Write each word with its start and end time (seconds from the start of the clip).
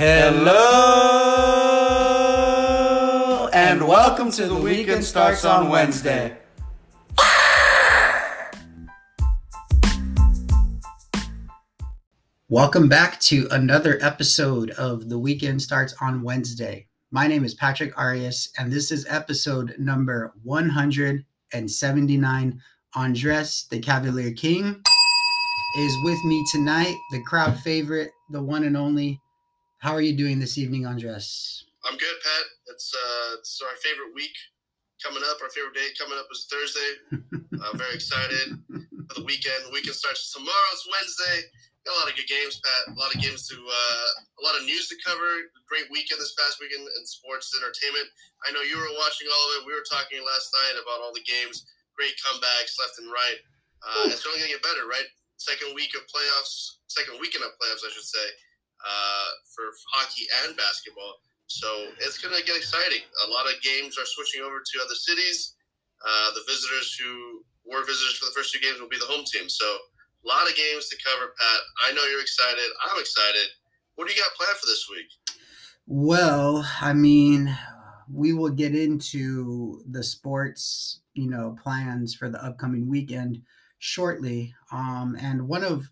Hello 0.00 0.54
and 3.52 3.84
welcome 3.84 4.30
to 4.30 4.46
the 4.46 4.54
weekend 4.54 5.02
starts 5.02 5.44
on 5.44 5.70
Wednesday. 5.70 6.36
Welcome 12.48 12.88
back 12.88 13.18
to 13.22 13.48
another 13.50 13.98
episode 14.00 14.70
of 14.70 15.08
The 15.08 15.18
Weekend 15.18 15.60
Starts 15.60 15.96
on 16.00 16.22
Wednesday. 16.22 16.86
My 17.10 17.26
name 17.26 17.44
is 17.44 17.54
Patrick 17.54 17.98
Arias, 17.98 18.52
and 18.56 18.70
this 18.70 18.92
is 18.92 19.04
episode 19.08 19.74
number 19.80 20.32
179. 20.44 22.62
Andres, 22.94 23.66
the 23.68 23.80
Cavalier 23.80 24.30
King, 24.30 24.80
is 25.76 25.96
with 26.04 26.24
me 26.24 26.46
tonight, 26.52 26.94
the 27.10 27.20
crowd 27.24 27.58
favorite, 27.58 28.12
the 28.30 28.40
one 28.40 28.62
and 28.62 28.76
only. 28.76 29.20
How 29.78 29.94
are 29.94 30.02
you 30.02 30.10
doing 30.10 30.42
this 30.42 30.58
evening, 30.58 30.90
Andres? 30.90 31.62
I'm 31.86 31.94
good, 31.94 32.18
Pat. 32.18 32.46
It's 32.74 32.90
uh, 32.90 33.38
it's 33.38 33.62
our 33.62 33.78
favorite 33.78 34.10
week 34.10 34.34
coming 34.98 35.22
up. 35.22 35.38
Our 35.38 35.54
favorite 35.54 35.78
day 35.78 35.94
coming 35.94 36.18
up 36.18 36.26
is 36.34 36.50
Thursday. 36.50 36.90
I'm 37.62 37.78
very 37.78 37.94
excited 37.94 38.58
for 38.66 39.22
the 39.22 39.22
weekend. 39.22 39.62
The 39.62 39.70
weekend 39.70 39.94
starts 39.94 40.34
tomorrow. 40.34 40.70
It's 40.74 40.82
Wednesday. 40.82 41.46
Got 41.86 41.94
a 41.94 41.98
lot 42.02 42.10
of 42.10 42.18
good 42.18 42.26
games, 42.26 42.58
Pat. 42.58 42.90
A 42.90 42.98
lot 42.98 43.14
of 43.14 43.22
games 43.22 43.46
to, 43.48 43.54
uh, 43.54 44.08
a 44.18 44.42
lot 44.42 44.58
of 44.58 44.66
news 44.66 44.90
to 44.90 44.98
cover. 44.98 45.46
Great 45.70 45.86
weekend 45.94 46.18
this 46.18 46.34
past 46.34 46.58
weekend 46.58 46.82
in 46.82 47.02
sports 47.06 47.54
entertainment. 47.54 48.10
I 48.42 48.50
know 48.50 48.66
you 48.66 48.74
were 48.82 48.98
watching 48.98 49.30
all 49.30 49.44
of 49.54 49.62
it. 49.62 49.70
We 49.70 49.78
were 49.78 49.86
talking 49.86 50.18
last 50.26 50.50
night 50.58 50.74
about 50.82 51.06
all 51.06 51.14
the 51.14 51.22
games. 51.22 51.70
Great 51.94 52.18
comebacks 52.18 52.74
left 52.82 52.98
and 52.98 53.14
right. 53.14 53.38
Uh, 53.86 54.10
it's 54.10 54.26
only 54.26 54.42
gonna 54.42 54.58
get 54.58 54.66
better, 54.66 54.90
right? 54.90 55.06
Second 55.38 55.70
week 55.78 55.94
of 55.94 56.02
playoffs, 56.10 56.82
second 56.90 57.22
weekend 57.22 57.46
of 57.46 57.54
playoffs, 57.62 57.86
I 57.86 57.94
should 57.94 58.02
say, 58.02 58.26
uh, 58.84 59.28
for 59.54 59.64
hockey 59.92 60.26
and 60.44 60.56
basketball. 60.56 61.20
So 61.46 61.66
it's 62.00 62.18
gonna 62.18 62.42
get 62.44 62.56
exciting. 62.56 63.02
A 63.26 63.30
lot 63.30 63.46
of 63.46 63.60
games 63.62 63.98
are 63.98 64.06
switching 64.06 64.42
over 64.42 64.60
to 64.60 64.74
other 64.84 64.94
cities. 64.94 65.56
Uh, 66.04 66.30
the 66.34 66.44
visitors 66.46 66.94
who 66.94 67.42
were 67.66 67.84
visitors 67.84 68.16
for 68.16 68.26
the 68.26 68.36
first 68.36 68.52
two 68.52 68.60
games 68.60 68.80
will 68.80 68.88
be 68.88 68.98
the 68.98 69.10
home 69.10 69.24
team. 69.24 69.48
So 69.48 69.64
a 69.66 70.26
lot 70.28 70.48
of 70.48 70.54
games 70.56 70.88
to 70.88 70.96
cover, 71.04 71.34
Pat. 71.38 71.60
I 71.88 71.92
know 71.92 72.04
you're 72.04 72.20
excited. 72.20 72.68
I'm 72.84 73.00
excited. 73.00 73.48
What 73.96 74.06
do 74.06 74.14
you 74.14 74.20
got 74.20 74.30
planned 74.34 74.58
for 74.58 74.66
this 74.66 74.86
week? 74.90 75.10
Well, 75.86 76.68
I 76.80 76.92
mean, 76.92 77.56
we 78.12 78.32
will 78.32 78.50
get 78.50 78.74
into 78.74 79.82
the 79.88 80.02
sports, 80.02 81.00
you 81.14 81.28
know, 81.28 81.56
plans 81.62 82.14
for 82.14 82.28
the 82.28 82.44
upcoming 82.44 82.88
weekend 82.88 83.42
shortly. 83.78 84.54
Um, 84.72 85.16
and 85.20 85.46
one 85.46 85.64
of 85.64 85.90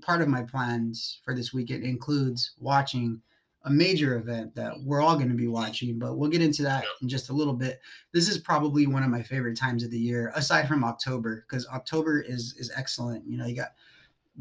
part 0.00 0.22
of 0.22 0.28
my 0.28 0.42
plans 0.42 1.20
for 1.24 1.34
this 1.34 1.52
weekend 1.52 1.84
includes 1.84 2.52
watching 2.58 3.20
a 3.64 3.70
major 3.70 4.16
event 4.16 4.54
that 4.54 4.74
we're 4.84 5.02
all 5.02 5.16
going 5.16 5.28
to 5.28 5.34
be 5.34 5.48
watching, 5.48 5.98
but 5.98 6.16
we'll 6.16 6.30
get 6.30 6.42
into 6.42 6.62
that 6.62 6.84
in 7.02 7.08
just 7.08 7.28
a 7.28 7.32
little 7.32 7.52
bit. 7.52 7.80
This 8.12 8.28
is 8.28 8.38
probably 8.38 8.86
one 8.86 9.02
of 9.02 9.10
my 9.10 9.22
favorite 9.22 9.58
times 9.58 9.82
of 9.82 9.90
the 9.90 9.98
year, 9.98 10.32
aside 10.34 10.68
from 10.68 10.84
October, 10.84 11.44
because 11.48 11.66
October 11.68 12.20
is 12.20 12.54
is 12.58 12.72
excellent. 12.76 13.24
You 13.26 13.36
know, 13.36 13.46
you 13.46 13.56
got 13.56 13.74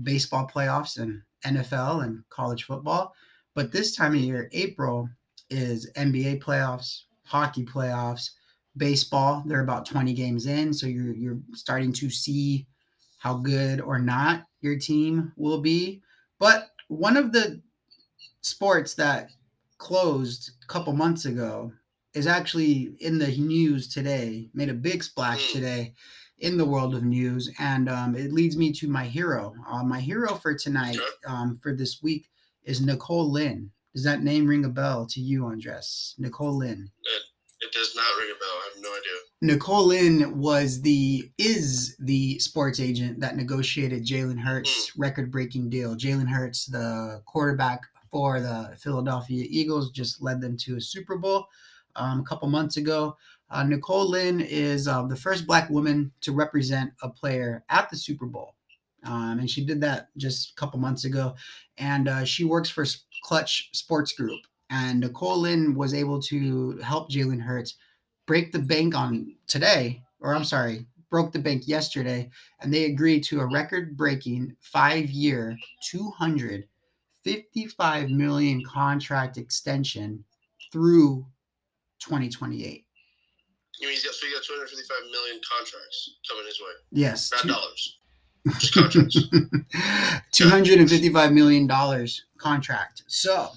baseball 0.04 0.48
playoffs 0.48 1.00
and 1.00 1.22
NFL 1.44 2.04
and 2.04 2.24
college 2.30 2.64
football, 2.64 3.14
but 3.54 3.72
this 3.72 3.96
time 3.96 4.14
of 4.14 4.20
year, 4.20 4.50
April 4.54 5.10
is 5.50 5.92
NBA 5.94 6.42
playoffs, 6.42 7.04
hockey 7.24 7.66
playoffs, 7.66 8.32
baseball. 8.78 9.44
They're 9.46 9.62
about 9.62 9.86
20 9.86 10.14
games 10.14 10.46
in, 10.46 10.74
so 10.74 10.88
you're 10.88 11.14
you're 11.14 11.40
starting 11.54 11.92
to 11.94 12.10
see 12.10 12.68
how 13.18 13.36
good 13.36 13.82
or 13.82 14.00
not 14.00 14.46
your 14.62 14.78
team 14.78 15.34
will 15.36 15.62
be. 15.62 16.02
But 16.40 16.70
one 16.88 17.18
of 17.18 17.32
the 17.32 17.62
sports 18.42 18.94
that 18.96 19.30
closed 19.78 20.52
a 20.64 20.68
couple 20.68 20.94
months 20.94 21.26
ago 21.26 21.72
is 22.14 22.28
actually 22.28 22.96
in 23.00 23.20
the 23.20 23.28
news 23.38 23.88
today, 23.88 24.50
made 24.54 24.70
a 24.70 24.74
big 24.74 25.04
splash 25.04 25.52
today 25.52 25.94
in 26.40 26.58
the 26.58 26.66
world 26.66 26.96
of 26.96 27.04
news. 27.04 27.52
And 27.60 27.90
um, 27.90 28.16
it 28.16 28.32
leads 28.32 28.58
me 28.58 28.72
to 28.74 28.88
my 28.88 29.06
hero. 29.06 29.54
Uh, 29.68 29.84
my 29.84 30.00
hero 30.00 30.36
for 30.36 30.56
tonight, 30.56 30.98
um, 31.26 31.60
for 31.62 31.74
this 31.74 32.02
week, 32.02 32.30
is 32.64 32.82
Nicole 32.82 33.32
Lynn. 33.32 33.72
Does 33.94 34.04
that 34.04 34.24
name 34.24 34.46
ring 34.46 34.66
a 34.66 34.70
bell 34.70 35.06
to 35.08 35.20
you, 35.20 35.46
Andres? 35.46 36.16
Nicole 36.18 36.58
Lynn. 36.58 36.90
It, 37.04 37.22
it 37.66 37.72
does 37.72 37.96
not 37.96 38.06
ring 38.20 38.30
a 38.30 38.40
bell. 38.40 38.50
I 38.50 38.70
have 38.74 38.84
no 38.84 38.90
idea. 38.90 39.27
Nicole 39.42 39.86
Lynn 39.86 40.40
was 40.40 40.82
the 40.82 41.30
is 41.38 41.96
the 42.00 42.40
sports 42.40 42.80
agent 42.80 43.20
that 43.20 43.36
negotiated 43.36 44.04
Jalen 44.04 44.40
Hurts' 44.40 44.94
record-breaking 44.98 45.70
deal. 45.70 45.96
Jalen 45.96 46.28
Hurts, 46.28 46.66
the 46.66 47.22
quarterback 47.26 47.82
for 48.10 48.40
the 48.40 48.76
Philadelphia 48.80 49.46
Eagles, 49.48 49.92
just 49.92 50.24
led 50.24 50.42
them 50.42 50.58
to 50.58 50.78
a 50.78 50.82
Super 50.82 51.18
Bowl 51.18 51.48
um, 51.96 52.22
a 52.22 52.24
couple 52.24 52.50
months 52.50 52.78
ago. 52.78 53.16
Uh, 53.52 53.64
Nicole 53.64 54.10
Lynn 54.10 54.42
is 54.42 54.88
uh, 54.88 55.04
the 55.04 55.16
first 55.16 55.46
Black 55.46 55.70
woman 55.70 56.12
to 56.22 56.32
represent 56.32 56.92
a 57.04 57.10
player 57.10 57.64
at 57.70 57.92
the 57.92 57.98
Super 57.98 58.26
Bowl. 58.26 58.56
Um, 59.04 59.38
and 59.38 59.50
she 59.50 59.64
did 59.64 59.80
that 59.82 60.10
just 60.18 60.52
a 60.52 60.56
couple 60.56 60.80
months 60.80 61.06
ago. 61.06 61.36
And 61.78 62.08
uh, 62.08 62.26
she 62.26 62.44
works 62.44 62.70
for 62.70 62.86
Clutch 63.24 63.70
Sports 63.72 64.14
Group. 64.14 64.42
And 64.72 65.00
Nicole 65.00 65.42
Lynn 65.42 65.76
was 65.76 65.94
able 65.94 66.20
to 66.24 66.78
help 66.80 67.12
Jalen 67.12 67.42
Hurts 67.42 67.76
break 68.28 68.52
the 68.52 68.60
bank 68.60 68.94
on 68.94 69.34
today, 69.48 70.04
or 70.20 70.36
I'm 70.36 70.44
sorry, 70.44 70.86
broke 71.10 71.32
the 71.32 71.40
bank 71.40 71.68
yesterday. 71.68 72.30
And 72.62 72.72
they 72.72 72.86
agreed 72.86 73.24
to 73.26 73.40
a 73.40 73.46
record 73.48 73.98
breaking 73.98 74.56
five 74.60 75.10
year, 75.10 75.58
255 75.90 78.10
million 78.12 78.64
contract 78.64 79.38
extension 79.38 80.24
through 80.72 81.26
2028. 82.00 82.86
You 83.80 83.88
mean 83.88 83.96
he's 83.96 84.04
got, 84.04 84.14
so 84.14 84.28
he 84.28 84.34
got 84.34 84.44
255 84.44 84.98
million 85.12 85.40
contracts 85.50 86.18
coming 86.30 86.46
his 86.46 86.60
way? 86.60 86.74
Yes. 86.92 87.32
Not 87.32 87.42
two- 87.42 87.48
dollars. 87.48 87.98
Just 88.60 88.74
contracts. 88.74 89.18
$255 90.34 91.34
million 91.34 91.68
contract. 92.38 93.04
So, 93.08 93.50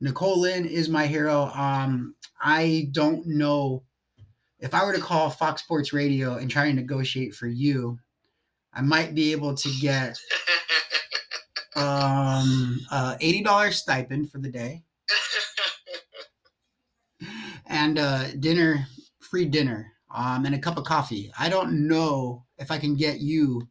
Nicole 0.00 0.38
Lynn 0.38 0.66
is 0.66 0.88
my 0.88 1.06
hero. 1.06 1.50
Um, 1.54 2.14
I 2.40 2.88
don't 2.92 3.26
know 3.26 3.82
if 4.60 4.74
I 4.74 4.84
were 4.84 4.92
to 4.92 5.00
call 5.00 5.30
Fox 5.30 5.62
Sports 5.62 5.92
Radio 5.92 6.36
and 6.36 6.50
try 6.50 6.66
and 6.66 6.76
negotiate 6.76 7.34
for 7.34 7.46
you, 7.46 7.98
I 8.72 8.82
might 8.82 9.14
be 9.14 9.32
able 9.32 9.54
to 9.54 9.70
get 9.80 10.18
um, 11.76 12.80
uh, 12.90 13.16
$80 13.20 13.72
stipend 13.72 14.30
for 14.30 14.38
the 14.38 14.48
day 14.50 14.82
and 17.66 17.98
uh, 17.98 18.32
dinner, 18.40 18.86
free 19.20 19.44
dinner, 19.44 19.92
um, 20.14 20.46
and 20.46 20.54
a 20.54 20.58
cup 20.58 20.78
of 20.78 20.84
coffee. 20.84 21.30
I 21.38 21.48
don't 21.48 21.86
know 21.86 22.44
if 22.58 22.70
I 22.70 22.78
can 22.78 22.96
get 22.96 23.20
you 23.20 23.68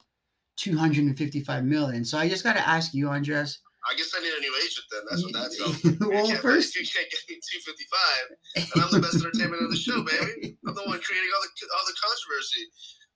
255 0.57 1.63
million. 1.65 2.05
So 2.05 2.17
I 2.17 2.29
just 2.29 2.43
got 2.43 2.53
to 2.53 2.67
ask 2.67 2.93
you, 2.93 3.09
Andres. 3.09 3.59
I 3.89 3.95
guess 3.95 4.11
I 4.11 4.19
need 4.19 4.35
a 4.35 4.41
new 4.43 4.53
agent 4.63 4.85
then. 4.91 5.03
That's 5.09 5.23
what 5.23 5.33
that's 5.33 5.57
all. 5.63 5.71
about. 5.71 6.11
well, 6.11 6.27
you 6.27 6.35
first- 6.43 6.75
you 6.75 6.83
can't 6.85 7.07
get 7.07 7.21
me 7.31 7.39
255, 8.61 8.67
and 8.75 8.77
I'm 8.83 8.91
the 8.91 8.99
best 9.03 9.17
entertainment 9.23 9.63
of 9.63 9.71
the 9.71 9.79
show, 9.79 10.03
baby. 10.03 10.59
I'm 10.67 10.75
the 10.75 10.85
one 10.87 10.99
creating 10.99 11.31
all 11.31 11.43
the 11.43 11.51
all 11.71 11.85
the 11.87 11.95
controversy. 11.95 12.63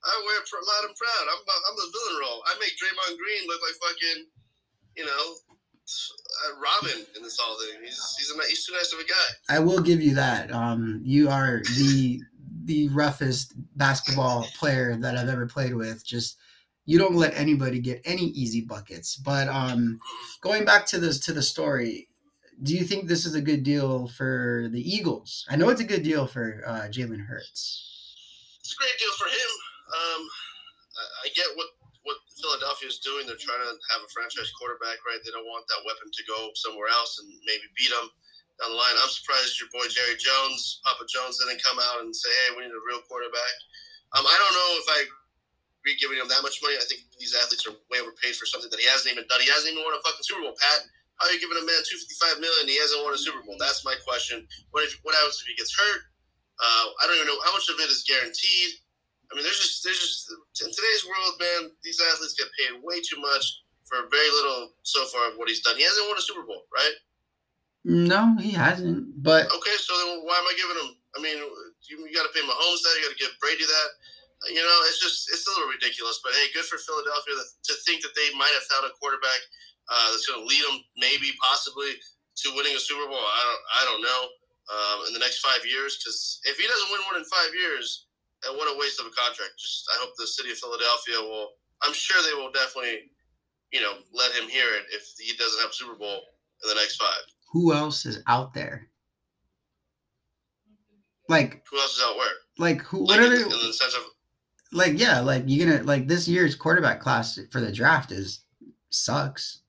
I 0.02 0.10
wear 0.26 0.40
loud 0.42 0.84
and 0.90 0.96
proud. 0.98 1.26
I'm 1.30 1.42
I'm 1.46 1.76
the 1.78 1.90
villain 1.94 2.18
role. 2.26 2.42
I 2.48 2.58
make 2.58 2.74
Draymond 2.80 3.20
Green 3.22 3.44
look 3.48 3.62
like 3.62 3.78
fucking, 3.78 4.20
you 4.98 5.06
know, 5.06 5.24
uh, 6.48 6.52
Robin 6.58 7.06
in 7.16 7.22
this 7.24 7.38
whole 7.40 7.60
thing. 7.60 7.80
He's 7.84 8.00
he's 8.18 8.32
a 8.32 8.36
he's 8.48 8.66
too 8.66 8.74
nice 8.74 8.94
of 8.94 9.00
a 9.00 9.04
guy. 9.04 9.56
I 9.56 9.60
will 9.60 9.82
give 9.82 10.02
you 10.02 10.16
that. 10.16 10.52
Um, 10.52 11.02
you 11.04 11.30
are 11.30 11.62
the 11.78 12.22
the 12.66 12.88
roughest 12.90 13.54
basketball 13.76 14.48
player 14.58 14.96
that 14.98 15.18
I've 15.18 15.30
ever 15.30 15.46
played 15.48 15.74
with. 15.76 16.06
Just 16.06 16.38
you 16.86 16.98
don't 16.98 17.16
let 17.16 17.36
anybody 17.36 17.80
get 17.80 18.02
any 18.06 18.26
easy 18.34 18.62
buckets. 18.62 19.16
But 19.16 19.48
um, 19.48 20.00
going 20.42 20.66
back 20.66 20.86
to 20.88 21.00
this 21.00 21.20
to 21.26 21.34
the 21.34 21.42
story, 21.42 22.10
do 22.64 22.74
you 22.78 22.84
think 22.84 23.08
this 23.08 23.26
is 23.26 23.36
a 23.36 23.42
good 23.42 23.64
deal 23.64 24.08
for 24.08 24.70
the 24.72 24.82
Eagles? 24.82 25.46
I 25.50 25.56
know 25.56 25.70
it's 25.70 25.82
a 25.82 25.88
good 25.88 26.04
deal 26.04 26.28
for 26.28 26.62
uh, 26.66 26.86
Jalen 26.94 27.26
Hurts. 27.26 27.88
It's 28.62 28.74
a 28.74 28.78
great 28.78 28.98
deal 29.02 29.14
for 29.18 29.26
him. 29.26 29.52
Um, 29.92 30.22
I, 31.26 31.30
get 31.34 31.50
what 31.58 31.68
what 32.06 32.18
Philadelphia 32.38 32.88
is 32.88 33.02
doing. 33.02 33.26
They're 33.26 33.42
trying 33.42 33.66
to 33.66 33.74
have 33.94 34.02
a 34.06 34.10
franchise 34.14 34.54
quarterback, 34.54 35.02
right? 35.06 35.20
They 35.26 35.34
don't 35.34 35.50
want 35.50 35.66
that 35.70 35.82
weapon 35.86 36.10
to 36.14 36.24
go 36.30 36.54
somewhere 36.56 36.90
else 36.94 37.18
and 37.20 37.28
maybe 37.50 37.66
beat 37.74 37.90
them 37.90 38.08
down 38.62 38.72
the 38.72 38.78
line. 38.78 38.94
I'm 39.02 39.10
surprised 39.10 39.58
your 39.58 39.70
boy 39.74 39.90
Jerry 39.90 40.16
Jones, 40.22 40.82
Papa 40.86 41.06
Jones, 41.10 41.42
didn't 41.42 41.66
come 41.66 41.82
out 41.82 42.06
and 42.06 42.14
say, 42.14 42.30
"Hey, 42.30 42.56
we 42.56 42.64
need 42.64 42.74
a 42.74 42.88
real 42.88 43.02
quarterback." 43.10 43.56
Um, 44.14 44.26
I 44.28 44.36
don't 44.38 44.56
know 44.56 44.72
if 44.78 44.88
I 44.92 45.00
agree 45.82 45.98
giving 45.98 46.22
him 46.22 46.30
that 46.30 46.46
much 46.46 46.62
money. 46.62 46.78
I 46.78 46.86
think 46.86 47.02
these 47.18 47.34
athletes 47.34 47.66
are 47.66 47.74
way 47.90 47.98
overpaid 48.00 48.38
for 48.38 48.46
something 48.46 48.70
that 48.70 48.80
he 48.80 48.86
hasn't 48.86 49.10
even 49.10 49.26
done. 49.26 49.42
He 49.42 49.50
hasn't 49.50 49.74
even 49.74 49.82
won 49.82 49.98
a 49.98 50.02
fucking 50.06 50.22
Super 50.22 50.46
Bowl, 50.46 50.54
Pat. 50.54 50.86
How 51.18 51.30
are 51.30 51.34
you 51.34 51.42
giving 51.42 51.58
a 51.58 51.66
man 51.66 51.82
255 51.82 52.42
million? 52.42 52.70
He 52.70 52.78
hasn't 52.78 53.02
won 53.02 53.14
a 53.14 53.20
Super 53.20 53.42
Bowl. 53.42 53.58
That's 53.58 53.82
my 53.82 53.98
question. 54.06 54.46
What 54.74 54.86
if 54.86 54.94
what 55.02 55.18
happens 55.18 55.42
if 55.42 55.50
he 55.50 55.58
gets 55.58 55.74
hurt? 55.74 56.02
Uh, 56.62 56.86
I 57.02 57.10
don't 57.10 57.18
even 57.18 57.30
know 57.30 57.42
how 57.46 57.54
much 57.58 57.66
of 57.70 57.82
it 57.82 57.90
is 57.90 58.06
guaranteed. 58.06 58.78
I 59.30 59.38
mean, 59.38 59.46
there's 59.46 59.58
just 59.58 59.82
there's 59.82 60.02
just 60.02 60.30
in 60.62 60.70
today's 60.70 61.04
world, 61.10 61.34
man. 61.42 61.74
These 61.82 62.02
athletes 62.14 62.38
get 62.38 62.50
paid 62.58 62.78
way 62.86 63.02
too 63.02 63.18
much 63.22 63.66
for 63.86 64.06
very 64.10 64.30
little 64.34 64.74
so 64.86 65.06
far 65.10 65.34
of 65.34 65.38
what 65.38 65.50
he's 65.50 65.62
done. 65.62 65.78
He 65.78 65.86
hasn't 65.86 66.06
won 66.10 66.18
a 66.18 66.26
Super 66.26 66.46
Bowl, 66.46 66.66
right? 66.74 66.96
No, 67.84 68.38
he 68.38 68.52
hasn't. 68.54 69.24
But 69.24 69.50
Okay, 69.50 69.78
so 69.78 69.94
then 69.98 70.22
why 70.26 70.38
am 70.38 70.46
I 70.46 70.54
giving 70.54 70.78
him? 70.86 70.90
I 71.18 71.20
mean, 71.22 71.38
you, 71.90 71.98
you 72.06 72.14
got 72.14 72.30
to 72.30 72.34
pay 72.34 72.46
Mahomes 72.46 72.82
that. 72.86 72.94
You 72.98 73.10
got 73.10 73.18
to 73.18 73.22
give 73.22 73.34
Brady 73.42 73.66
that. 73.66 73.90
You 74.50 74.62
know, 74.66 74.80
it's 74.90 74.98
just 74.98 75.30
it's 75.30 75.46
a 75.46 75.52
little 75.54 75.70
ridiculous. 75.70 76.18
But 76.24 76.34
hey, 76.34 76.50
good 76.54 76.66
for 76.66 76.82
Philadelphia 76.82 77.38
to, 77.38 77.74
think 77.86 78.02
that 78.02 78.16
they 78.18 78.30
might 78.34 78.50
have 78.58 78.66
found 78.66 78.90
a 78.90 78.94
quarterback 78.98 79.38
uh, 79.90 80.08
that's 80.10 80.26
going 80.26 80.42
to 80.42 80.48
lead 80.50 80.64
them, 80.66 80.82
maybe, 80.98 81.30
possibly, 81.38 81.94
to 82.42 82.46
winning 82.58 82.74
a 82.74 82.82
Super 82.82 83.06
Bowl. 83.06 83.22
I 83.22 83.42
don't, 83.46 83.64
I 83.78 83.82
don't 83.86 84.02
know. 84.02 84.22
Um, 84.72 84.98
in 85.08 85.14
the 85.14 85.20
next 85.20 85.40
five 85.46 85.66
years, 85.66 85.98
because 86.00 86.40
if 86.46 86.56
he 86.58 86.66
doesn't 86.66 86.90
win 86.94 87.02
one 87.12 87.18
in 87.20 87.26
five 87.26 87.52
years, 87.54 88.08
uh, 88.48 88.54
what 88.56 88.72
a 88.72 88.78
waste 88.80 89.00
of 89.02 89.06
a 89.06 89.14
contract. 89.14 89.54
Just 89.60 89.86
I 89.94 90.00
hope 90.00 90.14
the 90.18 90.26
city 90.26 90.50
of 90.52 90.58
Philadelphia 90.58 91.20
will. 91.22 91.50
I'm 91.84 91.94
sure 91.94 92.18
they 92.24 92.34
will 92.40 92.52
definitely, 92.54 93.12
you 93.74 93.82
know, 93.82 94.00
let 94.14 94.32
him 94.34 94.48
hear 94.50 94.66
it 94.74 94.86
if 94.94 95.04
he 95.20 95.36
doesn't 95.36 95.60
have 95.62 95.72
a 95.72 95.74
Super 95.74 95.96
Bowl 95.98 96.22
in 96.64 96.70
the 96.70 96.76
next 96.76 96.98
five. 96.98 97.26
who 97.52 97.74
else 97.74 98.06
is 98.06 98.24
out 98.28 98.54
there? 98.54 98.88
Like, 101.30 101.64
Who 101.72 101.78
else 101.80 101.96
is 101.98 102.04
out 102.04 102.18
where? 102.18 102.30
like 102.58 102.82
who? 102.82 103.00
Like 103.06 103.20
What 103.20 103.20
are 103.20 103.34
in, 103.34 103.40
they? 103.40 103.44
in 103.44 103.50
the 103.50 103.74
sense 103.74 103.94
of 103.96 104.04
Like, 104.74 104.98
yeah, 105.00 105.20
like 105.20 105.44
you're 105.48 105.70
gonna 105.70 105.84
like 105.84 106.08
this 106.08 106.28
year's 106.28 106.56
quarterback 106.56 107.00
class 107.02 107.38
for 107.52 107.60
the 107.60 107.72
draft 107.72 108.12
is 108.12 108.46
sucks. 108.90 109.62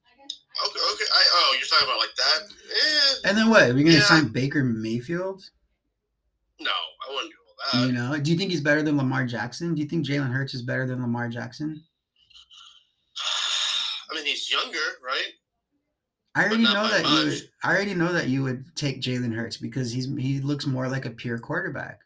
Okay, 0.65 0.79
okay. 0.93 1.05
I 1.13 1.23
oh, 1.33 1.57
you're 1.59 1.67
talking 1.67 1.89
about 1.89 1.99
like 1.99 2.15
that? 2.17 2.41
Eh, 2.71 3.29
And 3.29 3.37
then 3.39 3.51
what? 3.51 3.63
Are 3.71 3.75
we 3.75 3.83
gonna 3.83 3.97
Yeah. 3.97 4.03
sign 4.03 4.29
Baker 4.29 4.63
Mayfield? 4.63 5.43
no, 6.61 6.71
I 6.71 7.13
wouldn't 7.15 7.33
do 7.33 7.37
all 7.49 7.81
that. 7.81 7.87
you 7.89 7.93
know, 7.93 8.17
do 8.19 8.31
you 8.31 8.39
think 8.39 8.53
he's 8.53 8.61
better 8.61 8.83
than 8.83 8.97
Lamar 8.97 9.27
Jackson? 9.27 9.75
Do 9.75 9.83
you 9.83 9.89
think 9.89 10.07
Jalen 10.07 10.33
Hurts 10.33 10.55
is 10.55 10.63
better 10.63 10.87
than 10.87 11.01
Lamar 11.03 11.29
Jackson? 11.29 11.83
I 14.11 14.15
mean, 14.15 14.25
he's 14.25 14.51
younger, 14.51 14.79
right? 15.05 15.33
I 16.35 16.45
already 16.45 16.63
know 16.63 16.89
that 16.89 17.05
you. 17.07 17.25
Would, 17.31 17.43
I 17.65 17.75
already 17.75 17.95
know 17.95 18.13
that 18.13 18.29
you 18.29 18.43
would 18.43 18.65
take 18.77 19.03
Jalen 19.03 19.35
Hurts 19.35 19.57
because 19.57 19.91
he's 19.93 20.07
he 20.17 20.41
looks 20.41 20.67
more 20.67 20.89
like 20.89 21.05
a 21.07 21.11
pure 21.11 21.39
quarterback. 21.39 22.01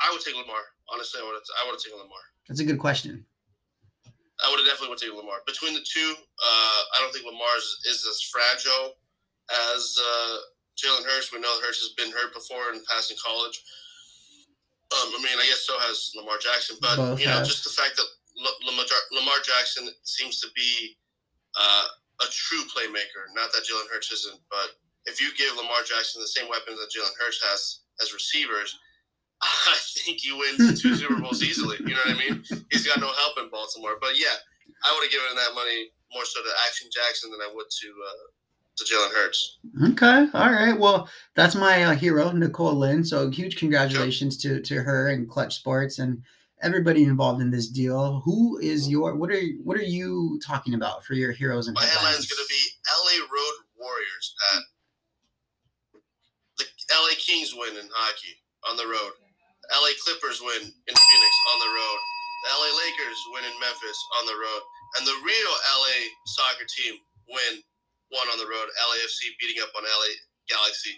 I 0.00 0.10
would 0.10 0.20
take 0.20 0.34
Lamar. 0.34 0.60
Honestly, 0.92 1.20
I 1.20 1.24
would. 1.24 1.36
I 1.36 1.62
would 1.66 1.76
have 1.76 1.82
taken 1.82 1.98
Lamar. 1.98 2.24
That's 2.48 2.60
a 2.60 2.64
good 2.64 2.78
question. 2.78 3.24
I 4.40 4.46
would 4.48 4.62
have 4.62 4.68
definitely 4.70 4.94
would 4.94 5.02
take 5.02 5.12
Lamar. 5.12 5.42
Between 5.46 5.74
the 5.74 5.82
two, 5.82 6.14
uh, 6.14 6.80
I 6.94 7.02
don't 7.02 7.12
think 7.12 7.26
Lamar 7.26 7.50
is, 7.58 7.68
is 7.90 8.06
as 8.06 8.22
fragile 8.30 8.94
as 9.74 9.98
uh, 9.98 10.36
Jalen 10.78 11.04
Hurts. 11.04 11.34
We 11.34 11.42
know 11.42 11.50
Hurts 11.60 11.82
has 11.82 11.92
been 11.98 12.14
hurt 12.14 12.32
before 12.32 12.70
in 12.72 12.80
passing 12.86 13.18
college. 13.18 13.58
Um, 14.94 15.12
I 15.12 15.18
mean, 15.20 15.36
I 15.36 15.44
guess 15.44 15.66
so 15.68 15.76
has 15.84 16.14
Lamar 16.16 16.38
Jackson, 16.38 16.78
but 16.80 16.96
Both 16.96 17.20
you 17.20 17.26
know, 17.26 17.42
have. 17.42 17.50
just 17.50 17.66
the 17.66 17.74
fact 17.74 17.98
that 17.98 18.08
L- 18.40 18.60
Lamar, 18.64 18.86
Lamar 19.12 19.42
Jackson 19.44 19.90
seems 20.06 20.40
to 20.40 20.48
be 20.56 20.96
uh, 21.58 21.86
a 22.24 22.26
true 22.32 22.62
playmaker. 22.72 23.28
Not 23.34 23.52
that 23.52 23.66
Jalen 23.68 23.90
Hurts 23.92 24.08
isn't, 24.12 24.40
but 24.48 24.78
if 25.04 25.20
you 25.20 25.34
give 25.36 25.52
Lamar 25.60 25.84
Jackson 25.84 26.22
the 26.22 26.30
same 26.30 26.48
weapons 26.48 26.78
that 26.80 26.88
Jalen 26.88 27.12
Hurts 27.20 27.42
has 27.52 27.84
as 28.00 28.14
receivers, 28.14 28.78
I 29.42 29.76
think 30.04 30.18
he 30.20 30.32
wins 30.32 30.82
two 30.82 30.94
Super 30.96 31.20
Bowls 31.20 31.42
easily. 31.42 31.76
You 31.80 31.94
know 31.94 32.00
what 32.06 32.16
I 32.16 32.18
mean? 32.18 32.44
He's 32.70 32.86
got 32.86 33.00
no 33.00 33.12
help 33.12 33.38
in 33.38 33.50
Baltimore. 33.50 33.96
But 34.00 34.18
yeah, 34.18 34.34
I 34.84 34.92
would 34.94 35.04
have 35.04 35.12
given 35.12 35.36
that 35.36 35.54
money 35.54 35.90
more 36.12 36.24
so 36.24 36.42
to 36.42 36.50
Action 36.66 36.88
Jackson 36.92 37.30
than 37.30 37.40
I 37.40 37.52
would 37.54 37.66
to 37.70 37.88
uh, 37.88 38.26
to 38.76 38.84
Jalen 38.84 39.14
Hurts. 39.14 39.58
Okay, 39.92 40.26
all 40.34 40.52
right. 40.52 40.78
Well, 40.78 41.08
that's 41.34 41.54
my 41.54 41.84
uh, 41.84 41.94
hero, 41.94 42.30
Nicole 42.32 42.74
Lynn. 42.74 43.04
So 43.04 43.30
huge 43.30 43.56
congratulations 43.56 44.36
to 44.38 44.60
to 44.60 44.82
her 44.82 45.10
and 45.10 45.28
Clutch 45.28 45.56
Sports 45.56 45.98
and 45.98 46.22
everybody 46.62 47.04
involved 47.04 47.40
in 47.40 47.50
this 47.50 47.68
deal. 47.68 48.20
Who 48.24 48.58
is 48.58 48.88
your 48.88 49.14
what 49.16 49.30
are 49.30 49.42
what 49.62 49.76
are 49.76 49.82
you 49.82 50.40
talking 50.44 50.74
about 50.74 51.04
for 51.04 51.14
your 51.14 51.32
heroes 51.32 51.68
and 51.68 51.74
My 51.74 51.82
headline's 51.82 52.06
headlines? 52.06 52.26
going 52.26 52.44
to 52.44 52.48
be 52.48 53.20
LA 53.20 53.26
Road 53.32 53.54
Warriors, 53.78 54.34
Pat. 54.52 54.62
The 56.58 56.64
LA 56.92 57.14
Kings 57.18 57.54
win 57.54 57.76
in 57.76 57.88
hockey 57.92 58.34
on 58.68 58.76
the 58.76 58.86
road. 58.86 59.12
LA 59.74 59.92
Clippers 60.00 60.40
win 60.40 60.62
in 60.64 60.94
Phoenix 60.94 61.34
on 61.52 61.58
the 61.60 61.72
road. 61.72 61.98
The 62.44 62.48
LA 62.54 62.70
Lakers 62.80 63.20
win 63.34 63.44
in 63.44 63.54
Memphis 63.60 64.00
on 64.20 64.24
the 64.24 64.38
road. 64.38 64.62
And 64.96 65.02
the 65.04 65.18
real 65.20 65.52
LA 65.76 65.98
soccer 66.24 66.64
team 66.64 66.96
win 67.28 67.60
one 68.08 68.28
on 68.32 68.40
the 68.40 68.48
road. 68.48 68.68
LAFC 68.72 69.36
beating 69.36 69.60
up 69.60 69.72
on 69.76 69.84
LA 69.84 70.12
Galaxy. 70.48 70.96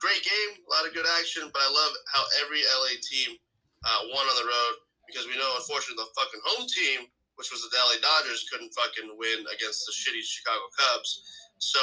Great 0.00 0.24
game, 0.24 0.60
a 0.60 0.68
lot 0.72 0.84
of 0.84 0.92
good 0.92 1.08
action, 1.20 1.48
but 1.52 1.60
I 1.60 1.68
love 1.72 1.92
how 2.12 2.22
every 2.44 2.60
LA 2.80 3.00
team 3.00 3.36
uh, 3.84 4.12
won 4.12 4.24
on 4.28 4.36
the 4.36 4.48
road 4.48 4.74
because 5.08 5.24
we 5.24 5.38
know, 5.38 5.48
unfortunately, 5.56 6.00
the 6.00 6.10
fucking 6.16 6.42
home 6.44 6.66
team, 6.68 7.08
which 7.40 7.48
was 7.52 7.64
the 7.64 7.72
LA 7.72 7.96
Dodgers, 8.02 8.44
couldn't 8.50 8.74
fucking 8.74 9.14
win 9.16 9.46
against 9.48 9.86
the 9.86 9.92
shitty 9.94 10.20
Chicago 10.24 10.66
Cubs. 10.74 11.22
So, 11.58 11.80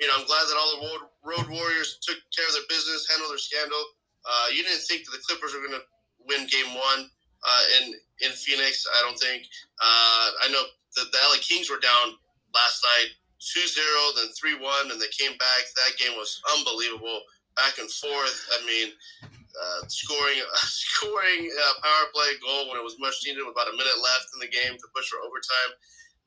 you 0.00 0.08
know, 0.08 0.16
I'm 0.20 0.28
glad 0.28 0.46
that 0.48 0.56
all 0.56 0.70
the 0.76 0.82
road, 0.88 1.02
road 1.24 1.46
Warriors 1.52 2.00
took 2.00 2.16
care 2.32 2.48
of 2.48 2.54
their 2.56 2.68
business, 2.70 3.08
handled 3.10 3.32
their 3.32 3.42
scandal. 3.42 3.82
Uh, 4.24 4.46
you 4.52 4.64
didn't 4.64 4.82
think 4.88 5.04
that 5.04 5.12
the 5.12 5.22
Clippers 5.24 5.52
were 5.52 5.60
going 5.60 5.78
to 5.78 5.84
win 6.26 6.48
Game 6.48 6.72
One 6.74 7.10
uh, 7.44 7.64
in 7.80 7.94
in 8.24 8.32
Phoenix. 8.32 8.86
I 8.88 9.02
don't 9.04 9.18
think. 9.18 9.44
Uh, 9.80 10.26
I 10.44 10.48
know 10.50 10.64
the, 10.96 11.04
the 11.12 11.20
LA 11.28 11.38
Kings 11.40 11.68
were 11.68 11.82
down 11.82 12.16
last 12.54 12.86
night, 12.86 13.10
2-0, 13.42 13.74
then 14.14 14.30
3-1, 14.30 14.94
and 14.94 15.00
they 15.02 15.10
came 15.10 15.34
back. 15.36 15.66
That 15.74 15.98
game 15.98 16.14
was 16.14 16.40
unbelievable, 16.54 17.26
back 17.58 17.82
and 17.82 17.90
forth. 17.90 18.38
I 18.54 18.64
mean, 18.64 18.94
uh, 19.26 19.86
scoring 19.88 20.38
scoring 20.66 21.50
a 21.50 21.68
power 21.82 22.06
play 22.14 22.34
goal 22.42 22.70
when 22.70 22.78
it 22.78 22.84
was 22.84 22.98
much 22.98 23.22
needed 23.26 23.42
with 23.42 23.54
about 23.54 23.70
a 23.70 23.76
minute 23.76 23.98
left 24.02 24.32
in 24.34 24.40
the 24.40 24.50
game 24.50 24.74
to 24.78 24.86
push 24.94 25.10
for 25.10 25.20
overtime. 25.22 25.72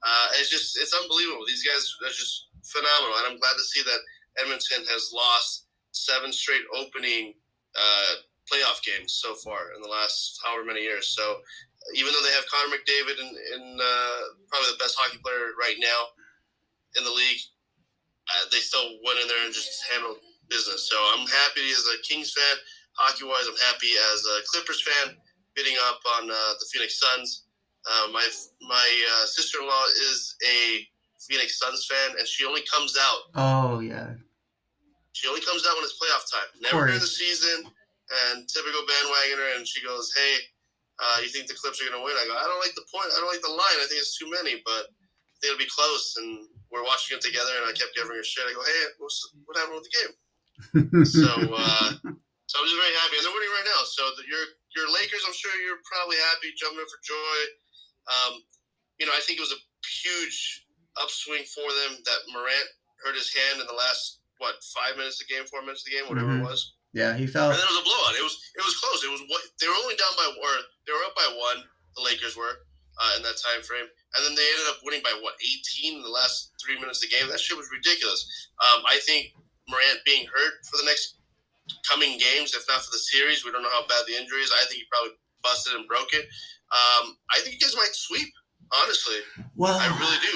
Uh, 0.06 0.28
it's 0.40 0.52
just 0.52 0.78
it's 0.78 0.94
unbelievable. 0.94 1.44
These 1.48 1.66
guys 1.66 1.82
are 2.06 2.14
just 2.14 2.54
phenomenal, 2.64 3.18
and 3.24 3.26
I'm 3.34 3.40
glad 3.42 3.58
to 3.58 3.66
see 3.66 3.82
that 3.84 4.02
Edmonton 4.38 4.86
has 4.94 5.12
lost 5.12 5.66
seven 5.92 6.32
straight 6.32 6.64
opening 6.76 7.34
uh, 7.78 8.16
playoff 8.52 8.82
games 8.84 9.14
so 9.14 9.36
far 9.36 9.74
in 9.76 9.82
the 9.82 9.88
last 9.90 10.40
however 10.44 10.64
many 10.66 10.82
years. 10.82 11.08
So 11.08 11.42
even 11.96 12.12
though 12.12 12.22
they 12.24 12.34
have 12.34 12.46
Connor 12.52 12.76
McDavid 12.76 13.20
and, 13.20 13.82
uh, 13.82 14.20
probably 14.50 14.72
the 14.72 14.78
best 14.80 14.96
hockey 14.98 15.20
player 15.24 15.52
right 15.60 15.76
now 15.80 16.08
in 16.98 17.04
the 17.04 17.12
league, 17.12 17.40
uh, 18.30 18.46
they 18.52 18.60
still 18.60 18.98
went 19.06 19.20
in 19.20 19.28
there 19.28 19.44
and 19.46 19.54
just 19.54 19.70
handled 19.92 20.18
business. 20.50 20.90
So 20.90 20.98
I'm 21.14 21.28
happy 21.28 21.70
as 21.72 21.86
a 21.94 21.98
Kings 22.02 22.32
fan. 22.32 22.58
Hockey 22.94 23.24
wise, 23.26 23.48
I'm 23.48 23.56
happy 23.68 23.92
as 24.14 24.26
a 24.26 24.42
Clippers 24.52 24.82
fan, 24.82 25.16
beating 25.56 25.76
up 25.84 26.00
on 26.18 26.30
uh, 26.32 26.54
the 26.60 26.66
Phoenix 26.72 27.00
Suns. 27.00 27.44
Uh, 27.90 28.08
my 28.12 28.28
my 28.62 29.06
uh, 29.14 29.26
sister 29.26 29.62
in 29.62 29.68
law 29.68 29.86
is 29.86 30.36
a 30.46 30.86
Phoenix 31.22 31.58
Suns 31.60 31.86
fan, 31.86 32.16
and 32.18 32.28
she 32.28 32.46
only 32.46 32.64
comes 32.72 32.98
out 33.00 33.20
Oh 33.36 33.80
yeah. 33.80 34.14
She 35.18 35.26
only 35.26 35.42
comes 35.42 35.66
out 35.66 35.74
when 35.74 35.82
it's 35.82 35.98
playoff 35.98 36.30
time. 36.30 36.46
Never 36.62 36.86
during 36.86 37.02
the 37.02 37.10
season. 37.10 37.66
And 38.08 38.46
typical 38.46 38.86
bandwagoner, 38.86 39.58
and 39.58 39.66
she 39.68 39.82
goes, 39.82 40.14
"Hey, 40.14 40.46
uh, 41.02 41.20
you 41.26 41.28
think 41.28 41.50
the 41.50 41.58
Clips 41.58 41.82
are 41.82 41.90
going 41.90 41.98
to 41.98 42.06
win?" 42.06 42.16
I 42.16 42.24
go, 42.30 42.38
"I 42.38 42.46
don't 42.46 42.62
like 42.62 42.78
the 42.78 42.86
point. 42.88 43.10
I 43.12 43.20
don't 43.20 43.28
like 43.28 43.44
the 43.44 43.52
line. 43.52 43.82
I 43.82 43.90
think 43.90 44.00
it's 44.00 44.16
too 44.16 44.30
many, 44.30 44.62
but 44.64 44.88
I 44.88 45.36
think 45.42 45.52
it'll 45.52 45.66
be 45.66 45.68
close." 45.68 46.16
And 46.22 46.48
we're 46.72 46.86
watching 46.86 47.18
it 47.18 47.26
together, 47.26 47.52
and 47.60 47.68
I 47.68 47.74
kept 47.76 47.98
giving 47.98 48.14
her 48.16 48.24
shit. 48.24 48.48
I 48.48 48.56
go, 48.56 48.64
"Hey, 48.64 48.96
what's, 49.02 49.20
what 49.44 49.58
happened 49.60 49.82
with 49.82 49.90
the 49.90 49.96
game?" 49.98 50.14
So, 51.04 51.28
uh, 51.28 51.90
so 52.48 52.54
I'm 52.56 52.66
just 52.70 52.80
very 52.80 52.96
happy, 52.96 53.20
and 53.20 53.24
they're 53.28 53.36
winning 53.36 53.58
right 53.58 53.68
now. 53.68 53.82
So 53.90 54.08
the, 54.16 54.24
your 54.24 54.44
your 54.78 54.88
Lakers, 54.88 55.26
I'm 55.28 55.36
sure 55.36 55.52
you're 55.60 55.84
probably 55.84 56.16
happy, 56.32 56.56
jumping 56.56 56.88
for 56.88 57.02
joy. 57.04 57.38
Um, 58.08 58.34
you 59.02 59.06
know, 59.10 59.18
I 59.18 59.20
think 59.26 59.42
it 59.42 59.46
was 59.46 59.52
a 59.52 59.62
huge 59.84 60.64
upswing 60.96 61.44
for 61.44 61.68
them 61.84 62.00
that 62.08 62.20
Morant 62.32 62.70
hurt 63.04 63.20
his 63.20 63.34
hand 63.36 63.60
in 63.60 63.68
the 63.68 63.76
last 63.76 64.24
what 64.38 64.56
five 64.74 64.96
minutes 64.98 65.22
of 65.22 65.28
the 65.28 65.34
game, 65.34 65.46
four 65.50 65.62
minutes 65.62 65.82
of 65.86 65.92
the 65.92 65.96
game, 65.98 66.08
whatever 66.10 66.32
Mhm. 66.34 66.42
it 66.42 66.50
was. 66.50 66.74
yeah, 66.94 67.14
he 67.18 67.28
fell. 67.28 67.50
And 67.52 67.60
then 67.60 67.68
it 67.68 67.72
was 67.74 67.82
a 67.82 67.88
blowout. 67.88 68.16
It 68.16 68.24
was 68.24 68.36
it 68.56 68.64
was 68.66 68.76
close. 68.80 69.04
It 69.04 69.12
was 69.12 69.22
what 69.28 69.42
they 69.60 69.68
were 69.68 69.80
only 69.86 69.96
down 69.98 70.14
by 70.18 70.28
or 70.30 70.52
they 70.86 70.94
were 70.94 71.04
up 71.06 71.16
by 71.16 71.28
one. 71.38 71.64
The 71.96 72.02
Lakers 72.02 72.36
were 72.38 72.54
uh, 73.00 73.14
in 73.18 73.22
that 73.24 73.38
time 73.38 73.62
frame, 73.62 73.86
and 74.16 74.22
then 74.26 74.34
they 74.34 74.48
ended 74.58 74.68
up 74.70 74.80
winning 74.84 75.02
by 75.04 75.14
what 75.22 75.36
eighteen 75.42 75.98
in 75.98 76.02
the 76.02 76.10
last 76.10 76.54
three 76.64 76.78
minutes 76.80 77.04
of 77.04 77.10
the 77.10 77.16
game. 77.16 77.28
That 77.30 77.40
shit 77.40 77.58
was 77.58 77.70
ridiculous. 77.72 78.26
Um, 78.66 78.82
I 78.86 78.98
think 79.06 79.34
Morant 79.70 80.00
being 80.06 80.26
hurt 80.26 80.54
for 80.70 80.78
the 80.78 80.86
next 80.86 81.18
coming 81.90 82.18
games, 82.18 82.54
if 82.56 82.64
not 82.70 82.82
for 82.82 82.92
the 82.92 82.98
series, 83.12 83.44
we 83.46 83.52
don't 83.52 83.62
know 83.62 83.70
how 83.70 83.86
bad 83.86 84.06
the 84.08 84.16
injury 84.18 84.42
is. 84.42 84.52
I 84.52 84.66
think 84.66 84.82
he 84.82 84.86
probably 84.90 85.12
busted 85.44 85.76
and 85.76 85.88
broke 85.88 86.14
it. 86.14 86.26
Um, 86.72 87.18
I 87.32 87.40
think 87.42 87.56
you 87.56 87.60
guys 87.60 87.76
might 87.76 87.94
sweep. 87.94 88.32
Honestly, 88.74 89.18
well. 89.56 89.78
I 89.80 89.88
really 89.88 90.20
do. 90.20 90.36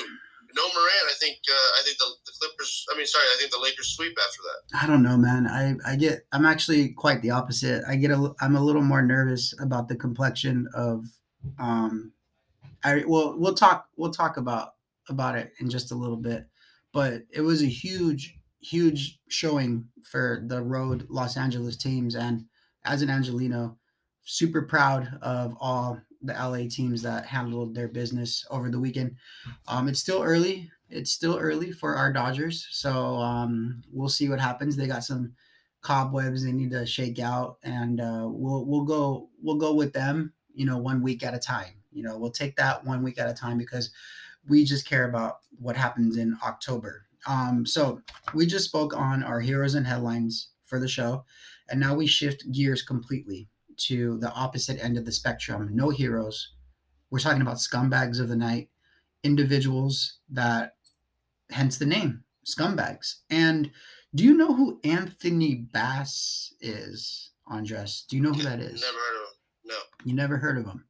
No 0.56 0.64
Morant, 0.64 1.08
I 1.10 1.14
think 1.20 1.38
uh, 1.50 1.54
I 1.54 1.82
think 1.84 1.98
the, 1.98 2.06
the 2.26 2.32
Clippers. 2.40 2.86
I 2.92 2.98
mean, 2.98 3.06
sorry, 3.06 3.26
I 3.26 3.38
think 3.40 3.52
the 3.52 3.60
Lakers 3.60 3.90
sweep 3.90 4.18
after 4.18 4.42
that. 4.44 4.84
I 4.84 4.88
don't 4.88 5.04
know, 5.04 5.18
man. 5.18 5.48
I 5.48 5.76
I 5.90 5.96
get 5.96 6.26
I'm 6.32 6.46
actually 6.46 6.90
quite 6.90 7.22
the 7.22 7.32
opposite. 7.32 7.84
I 7.88 7.96
get 7.96 8.12
a 8.12 8.34
I'm 8.42 8.56
a 8.56 8.64
little 8.64 8.82
more 8.82 9.02
nervous 9.02 9.54
about 9.60 9.88
the 9.88 9.96
complexion 9.96 10.68
of 10.74 11.06
um 11.60 12.14
I 12.84 13.04
well 13.08 13.36
we'll 13.38 13.54
talk 13.54 13.88
we'll 13.98 14.12
talk 14.12 14.38
about 14.38 14.74
about 15.10 15.38
it 15.38 15.54
in 15.60 15.70
just 15.70 15.92
a 15.92 15.96
little 15.96 16.18
bit. 16.18 16.46
But 16.94 17.24
it 17.32 17.42
was 17.42 17.62
a 17.62 17.68
huge 17.68 18.38
huge 18.60 19.20
showing 19.30 19.88
for 20.04 20.44
the 20.46 20.62
road 20.62 21.08
Los 21.10 21.38
Angeles 21.38 21.78
teams 21.78 22.16
and 22.16 22.46
as 22.86 23.02
an 23.02 23.10
Angelino 23.10 23.78
super 24.24 24.62
proud 24.64 25.18
of 25.22 25.56
all 25.60 26.00
the 26.22 26.34
LA 26.34 26.68
teams 26.70 27.02
that 27.02 27.26
handled 27.26 27.74
their 27.74 27.88
business 27.88 28.46
over 28.50 28.70
the 28.70 28.80
weekend. 28.80 29.16
Um, 29.68 29.88
it's 29.88 30.00
still 30.00 30.22
early. 30.22 30.70
It's 30.90 31.12
still 31.12 31.38
early 31.38 31.72
for 31.72 31.96
our 31.96 32.12
Dodgers, 32.12 32.68
so 32.72 33.16
um, 33.16 33.82
we'll 33.92 34.10
see 34.10 34.28
what 34.30 34.42
happens. 34.42 34.76
They 34.76 34.88
got 34.88 35.06
some 35.06 35.34
cobwebs 35.82 36.44
they 36.44 36.52
need 36.52 36.72
to 36.72 36.86
shake 36.86 37.20
out, 37.20 37.58
and 37.64 38.02
uh, 38.02 38.28
we'll 38.28 38.66
we'll 38.66 38.84
go 38.84 39.30
we'll 39.42 39.56
go 39.56 39.74
with 39.74 39.94
them. 39.94 40.34
You 40.54 40.66
know, 40.66 40.78
one 40.78 41.02
week 41.02 41.24
at 41.24 41.34
a 41.34 41.40
time. 41.40 41.74
You 41.92 42.04
know, 42.04 42.18
we'll 42.18 42.32
take 42.32 42.56
that 42.58 42.84
one 42.86 43.04
week 43.04 43.20
at 43.20 43.30
a 43.30 43.34
time 43.34 43.58
because 43.58 43.92
we 44.48 44.66
just 44.66 44.88
care 44.88 45.08
about 45.08 45.38
what 45.60 45.76
happens 45.76 46.18
in 46.18 46.38
October. 46.44 47.06
Um, 47.28 47.66
so 47.66 48.02
we 48.34 48.46
just 48.46 48.66
spoke 48.66 48.96
on 48.96 49.24
our 49.24 49.40
heroes 49.40 49.76
and 49.76 49.86
headlines 49.86 50.50
for 50.66 50.78
the 50.80 50.88
show, 50.88 51.24
and 51.70 51.80
now 51.80 51.96
we 51.96 52.06
shift 52.06 52.52
gears 52.52 52.82
completely 52.82 53.48
to 53.88 54.18
the 54.20 54.32
opposite 54.32 54.84
end 54.84 54.98
of 54.98 55.06
the 55.06 55.12
spectrum. 55.12 55.70
No 55.74 55.90
heroes. 55.90 56.54
We're 57.10 57.20
talking 57.20 57.42
about 57.42 57.58
scumbags 57.58 58.20
of 58.20 58.30
the 58.30 58.36
night, 58.36 58.70
individuals 59.24 60.20
that, 60.30 60.76
hence 61.52 61.78
the 61.78 61.86
name, 61.86 62.24
scumbags. 62.46 63.16
And 63.30 63.72
do 64.16 64.24
you 64.24 64.34
know 64.34 64.54
who 64.54 64.80
Anthony 64.84 65.56
Bass 65.56 66.54
is, 66.62 67.32
Andres? 67.48 68.06
Do 68.10 68.16
you 68.16 68.22
know 68.22 68.32
who 68.32 68.44
that 68.44 68.60
is? 68.60 68.82
Never 68.82 68.98
heard 68.98 69.16
of 69.16 69.22
him. 69.22 69.36
No. 69.66 69.76
You 70.06 70.16
never 70.16 70.38
heard 70.38 70.58
of 70.58 70.66
him. 70.66 70.86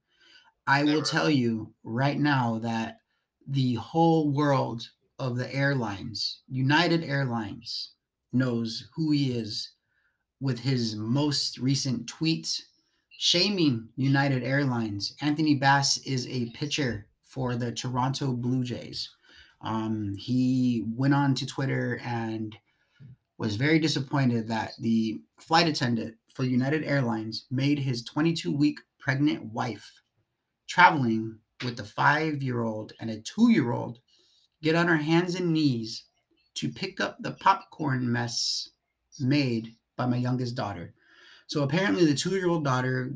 I 0.67 0.83
will 0.83 1.01
tell 1.01 1.29
you 1.29 1.73
right 1.83 2.19
now 2.19 2.59
that 2.59 2.99
the 3.47 3.75
whole 3.75 4.31
world 4.31 4.87
of 5.19 5.35
the 5.37 5.53
airlines, 5.53 6.41
United 6.47 7.03
Airlines, 7.03 7.91
knows 8.31 8.87
who 8.95 9.11
he 9.11 9.31
is 9.31 9.71
with 10.39 10.59
his 10.59 10.95
most 10.95 11.57
recent 11.57 12.07
tweet 12.07 12.63
shaming 13.23 13.87
United 13.97 14.41
Airlines. 14.41 15.15
Anthony 15.21 15.53
Bass 15.53 15.97
is 16.07 16.25
a 16.25 16.49
pitcher 16.55 17.05
for 17.21 17.55
the 17.55 17.71
Toronto 17.71 18.33
Blue 18.33 18.63
Jays. 18.63 19.11
Um, 19.61 20.15
he 20.17 20.85
went 20.95 21.13
on 21.13 21.35
to 21.35 21.45
Twitter 21.45 22.01
and 22.03 22.57
was 23.37 23.57
very 23.57 23.77
disappointed 23.77 24.47
that 24.47 24.71
the 24.79 25.21
flight 25.39 25.67
attendant 25.67 26.15
for 26.33 26.45
United 26.45 26.83
Airlines 26.83 27.45
made 27.51 27.77
his 27.77 28.03
22 28.05 28.51
week 28.51 28.79
pregnant 28.97 29.45
wife 29.53 29.87
traveling 30.67 31.37
with 31.63 31.79
a 31.79 31.83
five 31.83 32.41
year 32.41 32.63
old 32.63 32.91
and 32.99 33.11
a 33.11 33.21
two 33.21 33.51
year 33.51 33.71
old 33.71 33.99
get 34.63 34.73
on 34.73 34.87
her 34.87 34.97
hands 34.97 35.35
and 35.35 35.53
knees 35.53 36.05
to 36.55 36.69
pick 36.69 36.99
up 36.99 37.17
the 37.19 37.33
popcorn 37.33 38.11
mess 38.11 38.71
made 39.19 39.75
by 39.95 40.07
my 40.07 40.17
youngest 40.17 40.55
daughter. 40.55 40.95
So 41.51 41.63
apparently, 41.63 42.05
the 42.05 42.15
two 42.15 42.29
year 42.29 42.47
old 42.47 42.63
daughter 42.63 43.13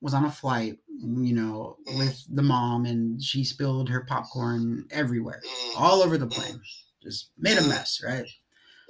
was 0.00 0.12
on 0.12 0.24
a 0.24 0.30
flight, 0.30 0.80
you 0.88 1.32
know, 1.36 1.76
with 1.86 2.26
the 2.28 2.42
mom, 2.42 2.84
and 2.84 3.22
she 3.22 3.44
spilled 3.44 3.88
her 3.90 4.00
popcorn 4.00 4.88
everywhere, 4.90 5.40
Mhm. 5.40 5.76
all 5.76 6.02
over 6.02 6.18
the 6.18 6.26
plane. 6.26 6.60
Just 7.00 7.30
made 7.38 7.56
a 7.56 7.62
mess, 7.62 8.02
right? 8.02 8.26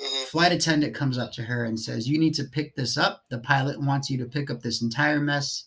Mhm. 0.01 0.25
Flight 0.29 0.53
attendant 0.53 0.95
comes 0.95 1.19
up 1.19 1.31
to 1.33 1.43
her 1.43 1.67
and 1.67 1.79
says, 1.79 2.09
You 2.09 2.19
need 2.19 2.33
to 2.37 2.45
pick 2.45 2.75
this 2.75 2.97
up. 2.97 3.27
The 3.29 3.39
pilot 3.39 3.83
wants 3.83 4.09
you 4.09 4.17
to 4.17 4.25
pick 4.25 4.51
up 4.51 4.63
this 4.63 4.81
entire 4.81 5.21
mess, 5.21 5.65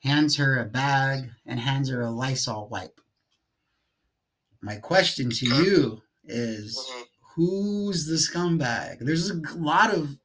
hands 0.00 0.36
her 0.36 0.58
a 0.58 0.66
bag, 0.66 1.30
and 1.46 1.58
hands 1.58 1.88
her 1.88 2.02
a 2.02 2.10
Lysol 2.10 2.68
wipe. 2.68 3.00
My 4.60 4.76
question 4.76 5.30
to 5.30 5.46
you 5.46 6.02
is 6.24 6.76
Mhm. 6.76 7.06
who's 7.36 8.04
the 8.04 8.16
scumbag? 8.16 8.98
There's 9.00 9.30
a 9.30 9.40
lot 9.56 9.94
of 9.94 10.18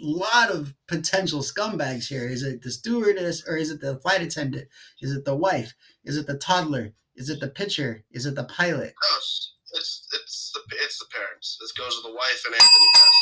lot 0.00 0.50
of 0.50 0.74
potential 0.86 1.40
scumbags 1.40 2.08
here. 2.08 2.28
Is 2.28 2.42
it 2.42 2.62
the 2.62 2.70
stewardess 2.70 3.46
or 3.46 3.56
is 3.56 3.70
it 3.70 3.80
the 3.80 3.98
flight 4.00 4.22
attendant? 4.22 4.68
Is 5.00 5.12
it 5.12 5.24
the 5.24 5.36
wife? 5.36 5.74
Is 6.04 6.16
it 6.16 6.26
the 6.26 6.38
toddler? 6.38 6.94
Is 7.16 7.28
it 7.28 7.40
the 7.40 7.48
pitcher? 7.50 8.04
Is 8.12 8.26
it 8.26 8.34
the 8.34 8.44
pilot? 8.44 8.94
No, 8.94 9.16
it's 9.18 9.54
it's 9.74 10.06
it's 10.14 10.52
the 10.54 10.62
it's 10.78 10.98
the 10.98 11.10
parents. 11.10 11.58
This 11.60 11.72
goes 11.72 11.96
to 11.98 12.02
the 12.06 12.14
wife 12.14 12.42
and 12.46 12.54
Anthony 12.54 12.88
Bass. 12.94 13.18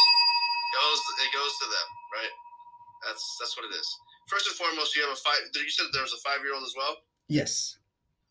Goes 0.77 1.01
it 1.25 1.33
goes 1.33 1.55
to 1.65 1.67
them, 1.73 1.89
right? 2.13 2.35
That's 3.09 3.25
that's 3.41 3.57
what 3.57 3.65
it 3.67 3.75
is. 3.75 3.89
First 4.29 4.47
and 4.47 4.57
foremost, 4.57 4.95
you 4.95 5.03
have 5.07 5.15
a 5.15 5.21
five. 5.25 5.41
You 5.55 5.71
said 5.71 5.89
there 5.93 6.05
was 6.05 6.13
a 6.13 6.21
five 6.21 6.45
year 6.45 6.53
old 6.53 6.67
as 6.67 6.75
well. 6.77 7.01
Yes. 7.29 7.79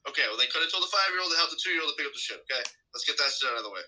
Okay, 0.06 0.30
well 0.30 0.38
they 0.38 0.46
could 0.54 0.62
have 0.62 0.70
told 0.70 0.86
the 0.86 0.94
five 0.94 1.10
year 1.12 1.22
old 1.26 1.34
to 1.34 1.40
help 1.42 1.50
the 1.50 1.58
two 1.58 1.74
year 1.74 1.82
old 1.82 1.90
to 1.90 1.98
pick 1.98 2.06
up 2.06 2.14
the 2.14 2.22
shit. 2.22 2.46
Okay, 2.46 2.62
let's 2.94 3.08
get 3.10 3.18
that 3.18 3.34
shit 3.34 3.50
out 3.50 3.58
of 3.58 3.66
the 3.66 3.74
way. 3.74 3.82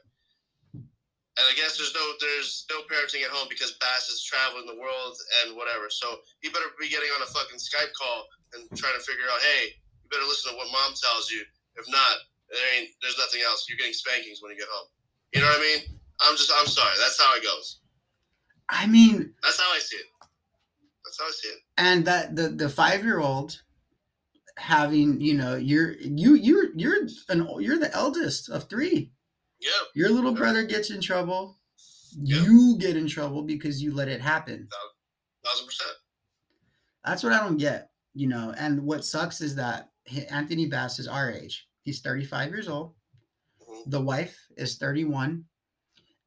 And 1.38 1.46
I 1.46 1.54
guess 1.54 1.78
there's 1.78 1.94
no 1.94 2.02
there's 2.20 2.66
no 2.70 2.82
parenting 2.90 3.22
at 3.22 3.30
home 3.30 3.46
because 3.50 3.78
Bass 3.78 4.10
is 4.10 4.24
traveling 4.26 4.66
the 4.66 4.76
world 4.76 5.14
and 5.46 5.56
whatever. 5.56 5.90
So 5.90 6.18
you 6.42 6.50
better 6.52 6.74
be 6.82 6.90
getting 6.90 7.10
on 7.14 7.22
a 7.22 7.30
fucking 7.30 7.62
Skype 7.62 7.94
call 7.94 8.26
and 8.58 8.66
trying 8.74 8.98
to 8.98 9.04
figure 9.06 9.30
out, 9.32 9.38
hey, 9.42 9.78
you 10.02 10.08
better 10.10 10.26
listen 10.26 10.52
to 10.52 10.58
what 10.58 10.68
mom 10.74 10.98
tells 10.98 11.30
you. 11.30 11.46
If 11.78 11.86
not, 11.94 12.16
there 12.50 12.66
ain't 12.78 12.90
there's 13.06 13.18
nothing 13.22 13.42
else. 13.46 13.70
You're 13.70 13.78
getting 13.78 13.94
spankings 13.94 14.42
when 14.42 14.52
you 14.52 14.58
get 14.58 14.68
home. 14.72 14.90
You 15.34 15.42
know 15.42 15.48
what 15.48 15.60
I 15.60 15.62
mean? 15.62 15.82
I'm 16.22 16.36
just 16.36 16.52
I'm 16.58 16.66
sorry. 16.68 16.96
That's 16.98 17.22
how 17.22 17.36
it 17.38 17.44
goes. 17.44 17.80
I 18.70 18.88
mean, 18.88 19.34
That's 19.44 19.60
how 19.62 19.70
I 19.72 19.80
see 19.80 19.98
it. 19.98 20.10
That's 21.06 21.20
how 21.20 21.28
I 21.28 21.32
see 21.32 21.48
it. 21.50 21.60
and 21.78 22.06
that 22.06 22.36
the 22.36 22.50
the 22.50 22.68
five 22.70 23.04
year 23.04 23.20
old 23.20 23.62
having 24.58 25.22
you 25.22 25.36
know 25.36 25.56
you're 25.56 25.92
you 25.94 26.34
you're 26.34 26.76
you're 26.76 27.08
an 27.30 27.48
you're 27.60 27.78
the 27.78 27.94
eldest 27.94 28.50
of 28.50 28.68
three 28.70 29.12
Yeah, 29.60 29.70
your 29.96 30.10
little 30.10 30.32
Yeah. 30.34 30.38
brother 30.38 30.64
gets 30.64 30.90
in 30.92 31.02
trouble. 31.02 31.58
Yeah. 32.20 32.42
you 32.44 32.78
get 32.80 32.96
in 32.98 33.08
trouble 33.08 33.44
because 33.44 33.82
you 33.82 33.94
let 33.94 34.08
it 34.08 34.22
happen. 34.22 34.68
Thousand 35.44 35.66
percent. 35.66 35.92
that's 37.06 37.24
what 37.24 37.32
i 37.32 37.40
don't 37.40 37.58
get 37.58 37.90
you 38.14 38.28
know 38.28 38.54
and 38.58 38.82
what 38.84 39.06
sucks 39.06 39.40
is 39.40 39.56
that 39.56 39.92
anthony 40.30 40.66
bass 40.66 41.00
is 41.00 41.08
our 41.08 41.32
age. 41.32 41.68
He's 41.84 42.02
35 42.02 42.50
years 42.50 42.68
old. 42.68 42.96
Mhm. 43.62 43.84
the 43.92 44.02
wife 44.02 44.38
is 44.58 44.78
31 44.78 45.46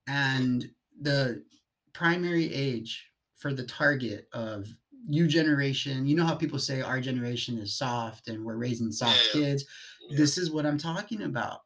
and 0.07 0.71
the 1.01 1.45
primary 1.93 2.53
age 2.53 3.05
for 3.37 3.53
the 3.53 3.65
target 3.65 4.29
of 4.33 4.67
you 5.07 5.27
generation 5.27 6.07
you 6.07 6.15
know 6.15 6.25
how 6.25 6.35
people 6.35 6.59
say 6.59 6.81
our 6.83 7.01
generation 7.01 7.59
is 7.59 7.77
soft 7.77 8.29
and 8.29 8.45
we're 8.45 8.57
raising 8.57 8.93
soft 8.93 9.19
Yeah, 9.35 9.41
kids? 9.41 9.65
This 10.11 10.39
is 10.39 10.51
what 10.51 10.65
i'm 10.67 10.79
talking 10.79 11.23
about 11.23 11.61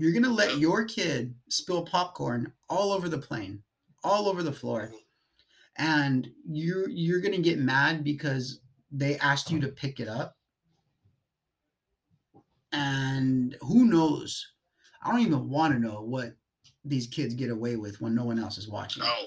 you're 0.00 0.12
gonna 0.12 0.32
let 0.32 0.58
your 0.58 0.84
kid 0.84 1.34
spill 1.48 1.84
popcorn 1.84 2.52
all 2.68 2.90
over 2.92 3.08
the 3.08 3.18
plane 3.18 3.62
all 4.02 4.28
over 4.28 4.42
the 4.42 4.52
floor. 4.52 4.88
Mhm. 4.88 4.98
and 5.76 6.32
you're 6.48 6.88
you're 6.88 7.20
gonna 7.20 7.38
get 7.38 7.58
mad 7.58 8.02
because 8.02 8.60
they 8.90 9.16
asked 9.18 9.50
you 9.50 9.60
to 9.60 9.68
pick 9.68 10.00
it 10.00 10.08
up. 10.08 10.36
And 12.72 13.56
who 13.60 13.84
knows? 13.84 14.52
I 15.02 15.10
don't 15.10 15.20
even 15.20 15.48
want 15.48 15.72
to 15.74 15.80
know 15.80 16.02
what 16.02 16.36
these 16.84 17.06
kids 17.06 17.34
get 17.34 17.50
away 17.50 17.76
with 17.76 18.00
when 18.00 18.14
no 18.14 18.24
one 18.24 18.38
else 18.38 18.58
is 18.58 18.68
watching. 18.68 19.02
Oh, 19.04 19.26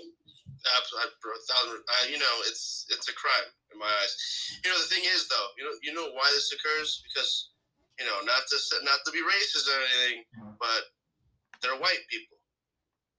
absolutely, 0.78 1.84
uh, 1.90 2.06
you 2.10 2.20
know, 2.20 2.36
it's 2.48 2.86
it's 2.90 3.10
a 3.10 3.14
crime 3.14 3.50
in 3.72 3.80
my 3.80 3.86
eyes. 3.86 4.60
You 4.64 4.72
know, 4.72 4.78
the 4.78 4.86
thing 4.86 5.04
is, 5.06 5.28
though, 5.28 5.48
you 5.58 5.64
know, 5.64 5.76
you 5.82 5.94
know 5.94 6.12
why 6.14 6.30
this 6.34 6.54
occurs? 6.54 7.04
Because, 7.08 7.53
you 8.00 8.06
know, 8.06 8.18
not 8.26 8.44
to 8.50 8.58
not 8.84 9.00
to 9.06 9.12
be 9.12 9.20
racist 9.22 9.68
or 9.70 9.78
anything, 9.78 10.24
mm-hmm. 10.40 10.56
but 10.60 10.82
they're 11.62 11.80
white 11.80 12.02
people, 12.10 12.38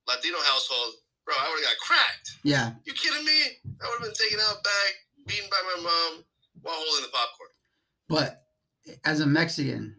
Latino 0.09 0.39
household. 0.39 0.95
Bro, 1.25 1.35
I 1.41 1.49
would 1.49 1.65
have 1.65 1.73
got 1.73 1.81
cracked. 1.81 2.29
yeah 2.45 2.73
You 2.85 2.93
kidding 2.93 3.25
me? 3.25 3.41
I 3.81 3.89
would 3.89 4.01
have 4.01 4.03
been 4.03 4.13
taken 4.13 4.39
out 4.45 4.63
back, 4.63 4.91
beaten 5.27 5.49
by 5.49 5.57
my 5.75 5.83
mom 5.83 6.25
while 6.61 6.77
holding 6.77 7.05
the 7.05 7.13
popcorn. 7.17 7.49
but 8.09 8.45
as 9.07 9.21
a 9.21 9.27
mexican 9.27 9.97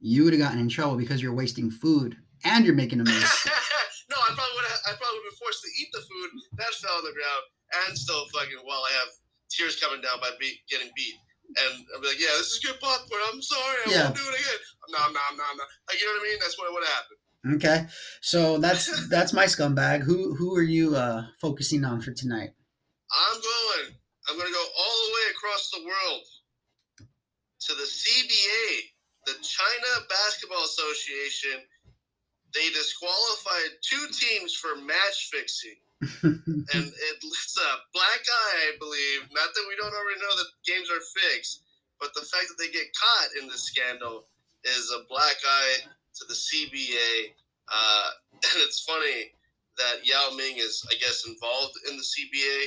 you 0.00 0.24
would 0.24 0.32
have 0.32 0.42
gotten 0.42 0.58
in 0.58 0.68
trouble 0.68 0.96
because 0.96 1.22
you're 1.22 1.32
wasting 1.32 1.70
food 1.70 2.16
and 2.42 2.64
you're 2.66 2.74
making 2.74 2.98
a 2.98 3.04
mess 3.04 3.46
no, 4.10 4.16
I 4.20 4.30
probably 4.36 4.54
would 4.56 4.68
have. 4.68 4.82
I 4.84 4.92
probably 4.98 5.18
would 5.20 5.32
have 5.32 5.38
been 5.38 5.42
forced 5.42 5.62
to 5.64 5.70
eat 5.80 5.88
the 5.92 6.02
food 6.04 6.28
that 6.60 6.72
fell 6.76 6.98
on 7.00 7.04
the 7.04 7.14
ground, 7.16 7.44
and 7.86 7.96
still 7.96 8.26
fucking 8.36 8.60
while 8.64 8.82
I 8.84 8.92
have 9.00 9.10
tears 9.48 9.80
coming 9.80 10.02
down 10.04 10.20
by 10.20 10.30
be- 10.38 10.60
getting 10.68 10.90
beat. 10.94 11.16
And 11.46 11.84
I'll 11.94 12.00
be 12.00 12.08
like, 12.08 12.18
yeah, 12.20 12.34
this 12.38 12.52
is 12.52 12.58
good 12.64 12.80
popcorn. 12.80 13.20
I'm 13.32 13.42
sorry. 13.42 13.78
I 13.86 13.90
Yeah. 13.90 14.04
won't 14.04 14.16
do 14.16 14.22
it 14.28 14.40
again. 14.40 14.60
No, 14.90 14.98
no, 15.06 15.24
no, 15.36 15.44
no. 15.56 15.64
Like, 15.88 16.00
you 16.00 16.06
know 16.06 16.12
what 16.18 16.26
I 16.26 16.30
mean? 16.30 16.38
That's 16.40 16.58
what 16.58 16.72
would 16.72 16.84
happen. 16.84 17.16
okay 17.56 17.86
so 18.22 18.56
that's 18.58 18.86
that's 19.14 19.32
my 19.34 19.44
scumbag 19.44 20.00
who 20.02 20.34
who 20.34 20.56
are 20.56 20.62
you 20.76 20.96
uh 20.96 21.26
focusing 21.40 21.84
on 21.84 22.00
for 22.00 22.12
tonight 22.12 22.50
I'm 23.12 23.38
going. 23.40 23.88
I'm 24.26 24.36
going 24.38 24.48
to 24.48 24.58
go 24.62 24.66
all 24.80 24.96
the 25.06 25.12
way 25.16 25.26
across 25.30 25.70
the 25.70 25.82
world 25.84 26.24
to 27.68 27.74
the 27.74 27.84
CBA, 27.84 28.66
the 29.26 29.36
China 29.44 29.90
Basketball 30.08 30.64
Association. 30.64 31.60
They 32.54 32.66
disqualified 32.70 33.70
two 33.82 34.06
teams 34.10 34.54
for 34.56 34.74
match 34.80 35.28
fixing. 35.30 35.76
And 36.02 36.86
it's 36.90 37.58
a 37.58 37.72
black 37.92 38.22
eye, 38.26 38.72
I 38.72 38.78
believe. 38.78 39.30
Not 39.32 39.54
that 39.54 39.66
we 39.68 39.76
don't 39.76 39.94
already 39.94 40.20
know 40.20 40.36
that 40.36 40.50
games 40.66 40.90
are 40.90 41.02
fixed, 41.22 41.62
but 42.00 42.10
the 42.14 42.26
fact 42.26 42.48
that 42.48 42.58
they 42.58 42.70
get 42.70 42.90
caught 42.94 43.30
in 43.40 43.48
this 43.48 43.64
scandal 43.64 44.26
is 44.64 44.92
a 44.92 45.06
black 45.08 45.36
eye 45.46 45.76
to 45.86 46.24
the 46.26 46.34
CBA. 46.34 47.32
Uh, 47.68 48.10
and 48.32 48.58
it's 48.62 48.84
funny 48.84 49.32
that 49.78 50.06
Yao 50.06 50.36
Ming 50.36 50.58
is, 50.58 50.84
I 50.90 50.94
guess, 50.96 51.26
involved 51.26 51.74
in 51.88 51.96
the 51.96 52.02
CBA. 52.02 52.64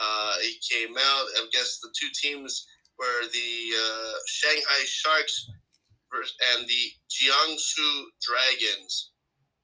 Uh, 0.00 0.34
he 0.42 0.58
came 0.62 0.96
out. 0.96 1.26
I 1.36 1.46
guess 1.52 1.78
the 1.80 1.90
two 1.98 2.08
teams 2.14 2.66
were 2.98 3.26
the 3.32 3.74
uh, 3.76 4.12
Shanghai 4.26 4.82
Sharks 4.84 5.50
and 6.56 6.66
the 6.66 6.92
Jiangsu 7.10 8.04
Dragons 8.22 9.10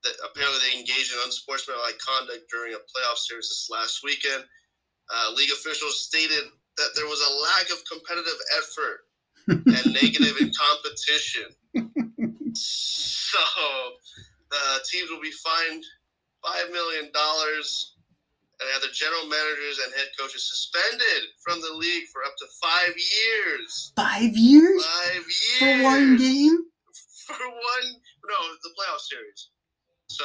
that 0.04 0.14
apparently 0.24 0.60
they 0.60 0.78
engaged 0.78 1.12
in 1.12 1.18
unsportsmanlike 1.24 1.98
conduct 1.98 2.44
during 2.52 2.74
a 2.74 2.82
playoff 2.92 3.16
series 3.16 3.48
this 3.48 3.68
last 3.70 4.04
weekend. 4.04 4.44
Uh, 5.08 5.32
league 5.36 5.50
officials 5.50 6.04
stated 6.04 6.44
that 6.76 6.90
there 6.94 7.06
was 7.06 7.20
a 7.20 7.32
lack 7.42 7.66
of 7.72 7.84
competitive 7.88 8.40
effort 8.56 9.08
and 9.48 9.92
negative 9.92 10.36
in 10.40 10.52
competition. 10.52 11.48
so 12.54 13.38
the 14.50 14.80
teams 14.90 15.10
will 15.10 15.20
be 15.20 15.32
fined 15.32 15.84
five 16.44 16.70
million 16.70 17.10
dollars 17.12 17.96
and 18.60 18.70
have 18.72 18.82
their 18.82 18.92
general 18.92 19.26
managers 19.26 19.80
and 19.82 19.92
head 19.94 20.08
coaches 20.18 20.46
suspended 20.46 21.28
from 21.42 21.60
the 21.60 21.72
league 21.74 22.06
for 22.12 22.22
up 22.24 22.36
to 22.38 22.46
five 22.62 22.94
years. 22.94 23.92
Five 23.96 24.36
years? 24.36 24.84
Five 24.84 25.24
years 25.26 25.58
for 25.58 25.82
one 25.82 26.16
game? 26.16 26.58
For 27.26 27.40
one, 27.40 27.88
no, 28.28 28.36
the 28.62 28.70
playoff 28.78 29.00
series. 29.00 29.48
So 30.08 30.24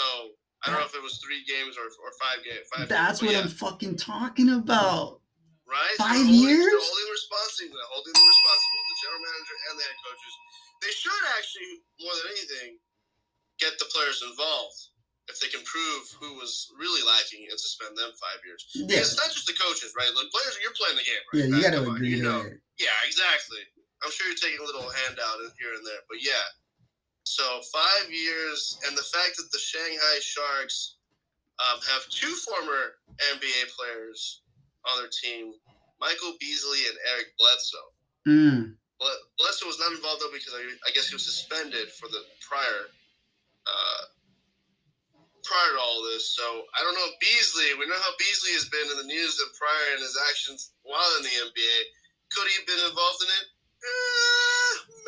I 0.64 0.72
don't 0.72 0.80
know 0.80 0.90
if 0.90 0.96
it 0.96 1.04
was 1.04 1.18
three 1.24 1.42
games 1.48 1.80
or, 1.80 1.88
or 1.88 2.12
five 2.20 2.44
games. 2.44 2.68
Five 2.68 2.92
That's 2.92 3.20
games, 3.20 3.24
what 3.24 3.32
yeah. 3.36 3.44
I'm 3.48 3.52
fucking 3.52 3.96
talking 3.96 4.52
about. 4.52 5.24
right. 5.64 5.96
five 5.96 6.20
holding, 6.20 6.36
years? 6.36 6.68
They're 6.68 6.84
holding 6.84 7.10
responsible. 7.16 7.80
Holding 7.90 8.14
them 8.14 8.28
responsible. 8.28 8.82
The 8.92 8.98
general 9.00 9.22
manager 9.24 9.56
and 9.72 9.74
the 9.80 9.84
head 9.88 10.00
coaches. 10.04 10.34
They 10.84 10.94
should 10.96 11.24
actually, 11.36 11.72
more 12.04 12.16
than 12.20 12.28
anything, 12.36 12.70
get 13.60 13.76
the 13.80 13.88
players 13.92 14.24
involved 14.24 14.80
if 15.28 15.38
they 15.44 15.52
can 15.52 15.62
prove 15.68 16.04
who 16.18 16.40
was 16.40 16.72
really 16.80 17.04
lacking 17.06 17.46
and 17.52 17.60
suspend 17.60 17.94
them 17.96 18.10
five 18.18 18.40
years. 18.48 18.66
Yeah, 18.74 19.04
It's 19.04 19.14
not 19.20 19.30
just 19.30 19.46
the 19.46 19.54
coaches, 19.56 19.94
right? 19.94 20.10
The 20.10 20.26
players, 20.34 20.58
you're 20.60 20.74
playing 20.74 20.98
the 20.98 21.06
game, 21.06 21.24
right? 21.30 21.38
yeah, 21.38 21.48
you 21.52 21.60
got 21.62 21.74
to 21.78 21.84
agree 21.86 22.18
you 22.18 22.24
know. 22.26 22.42
Yeah, 22.82 22.96
exactly. 23.06 23.62
I'm 24.02 24.10
sure 24.10 24.26
you're 24.26 24.40
taking 24.40 24.64
a 24.64 24.68
little 24.68 24.88
handout 25.06 25.38
here 25.60 25.76
and 25.76 25.84
there, 25.86 26.02
but 26.08 26.24
yeah. 26.24 26.44
So 27.30 27.62
five 27.70 28.10
years, 28.10 28.82
and 28.90 28.98
the 28.98 29.06
fact 29.06 29.38
that 29.38 29.54
the 29.54 29.62
Shanghai 29.62 30.18
Sharks 30.18 30.98
um, 31.62 31.78
have 31.86 32.10
two 32.10 32.34
former 32.42 32.98
NBA 33.38 33.70
players 33.78 34.42
on 34.90 34.98
their 34.98 35.14
team, 35.14 35.54
Michael 36.02 36.34
Beasley 36.42 36.90
and 36.90 36.98
Eric 37.14 37.38
Bledsoe. 37.38 37.94
Mm. 38.26 38.74
Bledsoe 39.38 39.70
was 39.70 39.78
not 39.78 39.94
involved 39.94 40.26
though 40.26 40.34
because 40.34 40.58
I, 40.58 40.66
I 40.82 40.90
guess 40.98 41.06
he 41.06 41.14
was 41.14 41.22
suspended 41.22 41.94
for 41.94 42.10
the 42.10 42.26
prior, 42.42 42.90
uh, 43.70 44.04
prior 45.46 45.72
to 45.78 45.82
all 45.86 46.02
this. 46.10 46.34
So 46.34 46.66
I 46.74 46.82
don't 46.82 46.98
know 46.98 47.14
if 47.14 47.22
Beasley. 47.22 47.78
We 47.78 47.86
know 47.86 48.02
how 48.02 48.18
Beasley 48.18 48.58
has 48.58 48.66
been 48.74 48.90
in 48.90 49.06
the 49.06 49.06
news 49.06 49.38
and 49.38 49.54
prior 49.54 49.90
in 49.94 50.02
his 50.02 50.18
actions 50.34 50.74
while 50.82 51.14
in 51.22 51.30
the 51.30 51.36
NBA. 51.46 51.78
Could 52.34 52.50
he 52.50 52.58
have 52.58 52.66
been 52.66 52.90
involved 52.90 53.22
in 53.22 53.30
it? 53.38 53.46
Eh, 53.86 54.59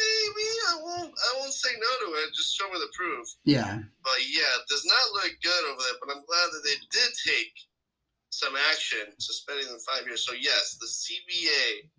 maybe. 0.01 0.47
I 0.69 0.75
won't. 0.81 1.13
I 1.13 1.39
won't 1.39 1.53
say 1.53 1.69
no 1.77 1.91
to 2.07 2.13
it. 2.21 2.33
Just 2.33 2.57
show 2.57 2.67
me 2.69 2.79
the 2.79 2.91
proof. 2.97 3.27
Yeah. 3.45 3.79
But 4.03 4.19
yeah, 4.29 4.51
it 4.57 4.67
does 4.69 4.85
not 4.85 5.13
look 5.13 5.31
good 5.43 5.63
over 5.69 5.81
there. 5.81 5.99
But 6.01 6.15
I'm 6.15 6.25
glad 6.25 6.47
that 6.53 6.63
they 6.65 6.77
did 6.91 7.11
take 7.25 7.53
some 8.29 8.53
action, 8.71 9.13
suspending 9.19 9.67
them 9.67 9.77
five 9.87 10.05
years. 10.07 10.25
So 10.25 10.33
yes, 10.33 10.77
the 10.79 10.87
CBA 10.87 11.89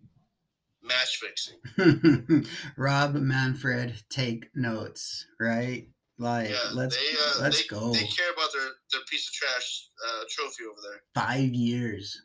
match 0.83 1.21
fixing. 1.21 2.45
Rob 2.77 3.15
Manfred, 3.15 3.93
take 4.09 4.49
notes, 4.55 5.25
right? 5.39 5.87
Like, 6.19 6.49
Yeah, 6.49 6.69
let's 6.73 6.95
they, 6.95 7.01
uh, 7.13 7.41
let's 7.43 7.61
they, 7.61 7.67
go. 7.67 7.91
They 7.93 8.05
care 8.05 8.31
about 8.33 8.49
their, 8.53 8.69
their 8.91 9.01
piece 9.09 9.27
of 9.27 9.33
trash 9.33 9.87
uh, 10.07 10.23
trophy 10.29 10.63
over 10.69 10.79
there. 10.81 11.01
Five 11.13 11.53
years. 11.53 12.21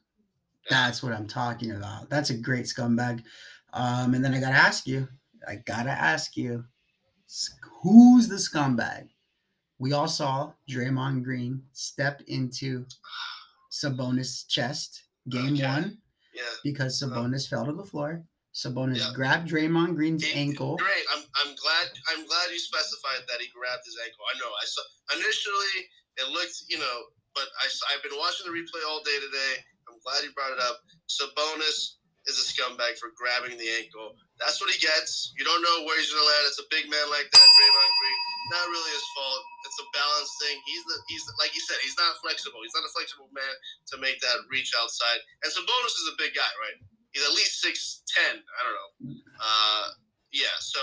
Yeah. 0.70 0.84
That's 0.84 1.02
what 1.02 1.12
I'm 1.12 1.26
talking 1.26 1.72
about. 1.72 2.10
That's 2.10 2.30
a 2.30 2.36
great 2.36 2.66
scumbag. 2.66 3.22
Um, 3.72 4.14
and 4.14 4.24
then 4.24 4.34
I 4.34 4.40
gotta 4.40 4.56
ask 4.56 4.86
you, 4.86 5.08
I 5.46 5.56
gotta 5.56 5.90
ask 5.90 6.36
you, 6.36 6.64
who's 7.82 8.28
the 8.28 8.36
scumbag? 8.36 9.08
We 9.78 9.92
all 9.92 10.08
saw 10.08 10.52
Draymond 10.68 11.22
Green 11.22 11.62
step 11.72 12.22
into 12.26 12.84
Sabonis' 13.70 14.46
chest 14.48 15.04
game 15.28 15.54
Okay. 15.54 15.66
one 15.66 15.98
Yeah. 16.34 16.42
because 16.64 17.02
uh-huh. 17.02 17.14
Sabonis 17.20 17.48
fell 17.48 17.66
to 17.66 17.72
the 17.72 17.84
floor. 17.84 18.24
Sabonis 18.54 18.98
Yeah. 18.98 19.12
grabbed 19.14 19.48
Draymond 19.50 19.94
Green's 19.94 20.24
He- 20.24 20.32
ankle. 20.32 20.76
Great. 20.76 21.04
I'm, 21.14 21.22
I'm 21.36 21.54
glad. 21.54 21.86
I'm 22.08 22.26
glad 22.26 22.50
you 22.50 22.58
specified 22.58 23.22
that 23.28 23.40
he 23.40 23.48
grabbed 23.54 23.84
his 23.84 23.96
ankle. 24.02 24.24
I 24.34 24.38
know. 24.38 24.50
I 24.50 24.64
saw 24.64 24.82
initially 25.14 25.88
it 26.16 26.28
looked, 26.30 26.64
you 26.68 26.78
know, 26.78 27.06
but 27.34 27.46
I, 27.60 27.92
have 27.92 28.02
been 28.02 28.18
watching 28.18 28.46
the 28.46 28.52
replay 28.58 28.82
all 28.88 29.02
day 29.04 29.20
today. 29.20 29.64
I'm 29.88 29.98
glad 30.00 30.24
you 30.24 30.32
brought 30.32 30.52
it 30.52 30.58
up. 30.60 30.80
Sabonis 31.08 31.97
is 32.28 32.36
a 32.38 32.46
scumbag 32.46 33.00
for 33.00 33.10
grabbing 33.16 33.56
the 33.56 33.70
ankle. 33.80 34.14
That's 34.36 34.60
what 34.60 34.68
he 34.70 34.78
gets. 34.78 35.32
You 35.34 35.42
don't 35.42 35.64
know 35.64 35.88
where 35.88 35.96
he's 35.96 36.12
gonna 36.12 36.28
land. 36.28 36.44
It's 36.46 36.60
a 36.60 36.68
big 36.70 36.86
man 36.86 37.06
like 37.08 37.26
that, 37.26 37.48
Draymond 37.56 37.92
Green. 37.98 38.18
Not 38.52 38.68
really 38.68 38.92
his 38.92 39.08
fault. 39.16 39.42
It's 39.66 39.80
a 39.80 39.88
balance 39.96 40.32
thing. 40.44 40.56
He's 40.68 40.84
the 40.84 40.96
he's 41.08 41.24
the, 41.24 41.32
like 41.40 41.52
you 41.56 41.64
said. 41.64 41.80
He's 41.80 41.96
not 41.96 42.14
flexible. 42.20 42.60
He's 42.62 42.76
not 42.76 42.86
a 42.86 42.92
flexible 42.92 43.32
man 43.32 43.54
to 43.92 43.94
make 43.98 44.20
that 44.20 44.38
reach 44.52 44.70
outside. 44.76 45.20
And 45.42 45.50
Sabonis 45.50 45.96
is 45.96 46.08
a 46.12 46.16
big 46.20 46.36
guy, 46.36 46.52
right? 46.62 46.78
He's 47.16 47.24
at 47.24 47.32
least 47.32 47.64
six 47.64 48.04
ten. 48.06 48.38
I 48.38 48.60
don't 48.62 48.76
know. 48.76 48.90
Uh, 49.40 49.86
yeah. 50.30 50.54
So 50.60 50.80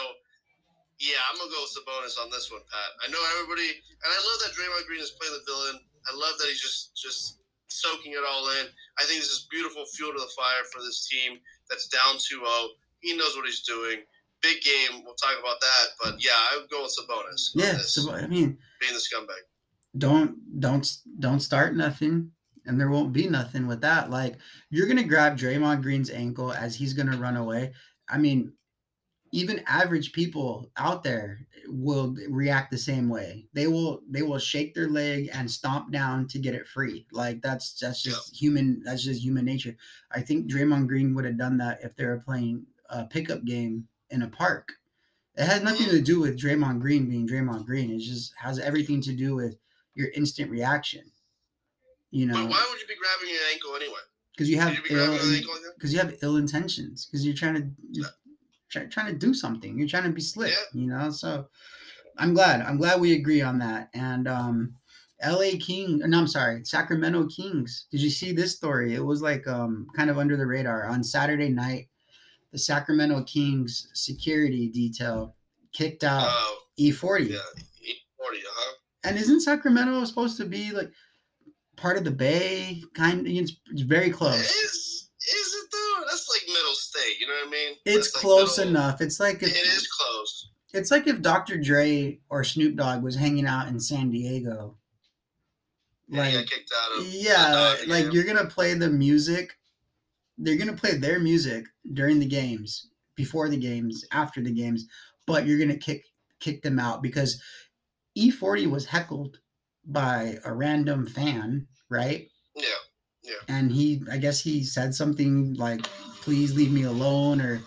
yeah, 1.00 1.20
I'm 1.28 1.38
gonna 1.38 1.52
go 1.52 1.62
with 1.62 1.76
Sabonis 1.76 2.16
on 2.18 2.32
this 2.32 2.50
one, 2.50 2.64
Pat. 2.72 2.92
I 3.04 3.12
know 3.12 3.20
everybody, 3.36 3.68
and 3.68 4.10
I 4.10 4.20
love 4.20 4.40
that 4.48 4.56
Draymond 4.56 4.88
Green 4.88 5.04
is 5.04 5.16
playing 5.20 5.36
the 5.36 5.44
villain. 5.44 5.84
I 6.08 6.16
love 6.16 6.40
that 6.40 6.48
he's 6.48 6.62
just 6.62 6.96
just 6.96 7.44
soaking 7.68 8.14
it 8.14 8.24
all 8.24 8.48
in. 8.62 8.68
I 9.00 9.04
think 9.06 9.20
this 9.20 9.30
is 9.30 9.48
beautiful 9.52 9.86
fuel 9.86 10.14
to 10.14 10.20
the 10.20 10.32
fire 10.36 10.64
for 10.72 10.80
this 10.80 11.08
team 11.08 11.40
that's 11.70 11.88
down 11.88 12.16
2-0. 12.16 12.68
He 13.00 13.16
knows 13.16 13.36
what 13.36 13.46
he's 13.46 13.62
doing. 13.62 14.00
Big 14.42 14.62
game. 14.62 15.04
We'll 15.04 15.16
talk 15.16 15.36
about 15.40 15.60
that. 15.62 15.86
But 16.02 16.24
yeah, 16.24 16.32
I 16.52 16.58
would 16.60 16.70
go 16.70 16.84
with 16.84 16.96
Sabonis. 16.96 17.56
on 17.56 17.62
Yeah, 17.62 17.78
so 17.80 18.12
I 18.12 18.28
mean, 18.28 18.58
being 18.80 18.94
the 18.94 19.00
scumbag. 19.00 19.42
don't 19.98 20.36
don't 20.60 20.88
don't 21.20 21.40
start 21.40 21.76
nothing 21.76 22.32
and 22.66 22.80
there 22.80 22.90
won't 22.90 23.14
be 23.14 23.28
nothing 23.28 23.68
with 23.68 23.82
that 23.82 24.10
like 24.10 24.36
you're 24.70 24.88
gonna 24.88 25.04
grab 25.04 25.38
Draymond 25.38 25.82
Green's 25.82 26.10
ankle 26.10 26.52
as 26.52 26.76
he's 26.76 26.94
gonna 26.94 27.18
run 27.18 27.38
away 27.38 27.74
I 28.10 28.18
mean 28.18 28.52
even 29.36 29.62
average 29.68 30.14
people 30.14 30.72
out 30.78 31.04
there 31.04 31.46
will 31.68 32.16
react 32.30 32.72
the 32.72 32.78
same 32.78 33.10
way 33.10 33.46
they 33.54 33.68
will 33.68 34.02
they 34.10 34.22
will 34.22 34.38
shake 34.38 34.74
their 34.74 34.88
leg 34.88 35.30
and 35.34 35.50
stomp 35.50 35.92
down 35.92 36.28
to 36.28 36.40
get 36.40 36.56
it 36.56 36.68
free 36.68 37.06
like 37.12 37.42
that's 37.42 37.74
that's 37.80 38.02
just 38.02 38.36
human 38.36 38.82
that's 38.84 39.04
just 39.04 39.22
human 39.22 39.46
nature 39.46 39.76
I 40.12 40.22
think 40.22 40.50
Draymond 40.50 40.88
Green 40.88 41.14
would 41.16 41.26
have 41.26 41.38
done 41.38 41.58
that 41.58 41.80
if 41.84 41.96
they 41.96 42.06
were 42.06 42.24
playing 42.26 42.66
a 42.90 43.06
pickup 43.06 43.44
game 43.46 43.88
in 44.10 44.22
a 44.22 44.28
park 44.28 44.72
it 45.38 45.46
has 45.46 45.62
nothing 45.64 45.90
to 45.90 46.00
mm. 46.00 46.06
do 46.06 46.22
with 46.22 46.40
Draymond 46.40 46.80
Green 46.80 47.10
being 47.10 47.28
Draymond 47.28 47.66
Green. 47.66 47.92
It 47.92 48.00
just 48.00 48.34
has 48.38 48.58
everything 48.58 49.02
to 49.02 49.12
do 49.12 49.36
with 49.36 49.58
your 49.94 50.08
instant 50.16 50.50
reaction. 50.50 51.12
You 52.10 52.28
But 52.28 52.34
know, 52.34 52.46
why 52.46 52.66
would 52.70 52.80
you 52.80 52.88
be 52.88 52.96
grabbing 52.96 53.36
your 53.36 53.44
ankle 53.52 53.76
anyway? 53.76 54.00
because 54.36 54.50
you 54.50 54.60
have 54.60 54.74
Should 54.74 54.84
you 54.84 54.96
be 54.98 55.02
ill, 55.02 55.14
your 55.14 55.36
ankle 55.36 55.54
like 55.54 55.62
that? 55.64 55.74
because 55.76 55.94
you 55.94 56.00
have 56.00 56.16
ill 56.22 56.38
intentions. 56.38 57.06
Because 57.06 57.26
you're 57.26 57.36
trying 57.36 57.56
to 57.56 57.68
you're 57.92 58.08
try, 58.76 58.86
trying 58.86 59.08
to 59.14 59.18
do 59.18 59.34
something. 59.34 59.78
You're 59.78 59.88
trying 59.88 60.04
to 60.04 60.10
be 60.10 60.22
slick. 60.22 60.52
Yeah. 60.52 60.82
You 60.82 60.88
know, 60.88 61.10
so 61.10 61.48
I'm 62.18 62.34
glad. 62.34 62.62
I'm 62.62 62.78
glad 62.78 63.00
we 63.02 63.14
agree 63.14 63.42
on 63.42 63.58
that. 63.60 63.90
And 63.94 64.28
um, 64.28 64.76
L.A. 65.22 65.58
King. 65.58 66.00
No, 66.00 66.20
I'm 66.20 66.28
sorry, 66.28 66.64
Sacramento 66.66 67.28
Kings. 67.28 67.88
Did 67.92 68.02
you 68.02 68.10
see 68.10 68.32
this 68.32 68.56
story? 68.56 68.94
It 68.94 69.04
was 69.04 69.22
like 69.22 69.48
um 69.48 69.88
kind 69.96 70.10
of 70.10 70.18
under 70.18 70.38
the 70.38 70.46
radar 70.46 70.88
on 70.88 71.04
Saturday 71.04 71.50
night. 71.50 71.88
The 72.52 72.60
Sacramento 72.60 73.24
Kings 73.24 73.90
security 73.94 74.70
detail 74.70 75.36
kicked 75.74 76.04
out 76.06 76.28
Oh, 76.30 76.58
E40. 76.80 77.30
yeah. 77.32 77.38
E40. 77.38 78.40
huh? 78.46 78.74
And 79.04 79.18
isn't 79.18 79.42
Sacramento 79.42 80.04
supposed 80.06 80.38
to 80.38 80.46
be 80.46 80.72
like 80.72 80.90
part 81.76 81.98
of 81.98 82.04
the 82.06 82.12
Bay? 82.12 82.82
Kind 82.94 83.28
it's, 83.28 83.54
it's 83.72 83.82
very 83.82 84.10
close. 84.10 85.05
You 87.20 87.28
know 87.28 87.34
what 87.34 87.48
I 87.48 87.52
mean? 87.52 87.76
It's 87.86 88.12
close 88.12 88.58
enough. 88.60 89.02
It's 89.02 89.20
like 89.20 89.42
It 89.44 89.50
if 89.50 89.78
is 89.78 89.88
close. 89.88 90.50
it's 90.74 90.92
like 90.92 91.08
if 91.08 91.22
Dr. 91.22 91.58
Dre 91.58 92.20
or 92.30 92.44
Snoop 92.44 92.76
Dogg 92.76 93.04
was 93.04 93.16
hanging 93.16 93.46
out 93.48 93.68
in 93.68 93.80
San 93.80 94.10
Diego. 94.12 94.78
Yeah, 96.08 96.22
Like 96.24 96.48
kicked 96.48 96.72
out 96.84 97.00
of. 97.02 97.08
yeah, 97.08 97.76
like 97.88 98.14
you're 98.14 98.24
gonna 98.26 98.46
play 98.46 98.74
the 98.76 98.90
music. 98.90 99.58
They're 100.38 100.58
gonna 100.58 100.74
play 100.76 100.98
their 100.98 101.20
music 101.20 101.66
during 101.94 102.20
the 102.20 102.26
games, 102.28 102.90
before 103.16 103.50
the 103.50 103.58
games, 103.58 104.06
after 104.12 104.42
the 104.42 104.52
games, 104.52 104.86
but 105.26 105.48
you're 105.48 105.58
gonna 105.60 105.78
kick 105.78 106.06
kick 106.40 106.62
them 106.62 106.78
out 106.80 107.02
because 107.02 107.42
E40 108.18 108.70
was 108.70 108.86
heckled 108.86 109.40
by 109.86 110.38
a 110.46 110.54
random 110.54 111.06
fan, 111.08 111.68
right? 111.90 112.30
Yeah. 112.56 112.66
Yeah. 113.24 113.34
and 113.48 113.72
he 113.72 114.04
i 114.12 114.18
guess 114.18 114.40
he 114.40 114.64
said 114.64 114.94
something 114.94 115.56
like 115.56 115.82
please 116.26 116.54
leave 116.54 116.72
me 116.72 116.84
alone 116.84 117.40
or 117.40 117.62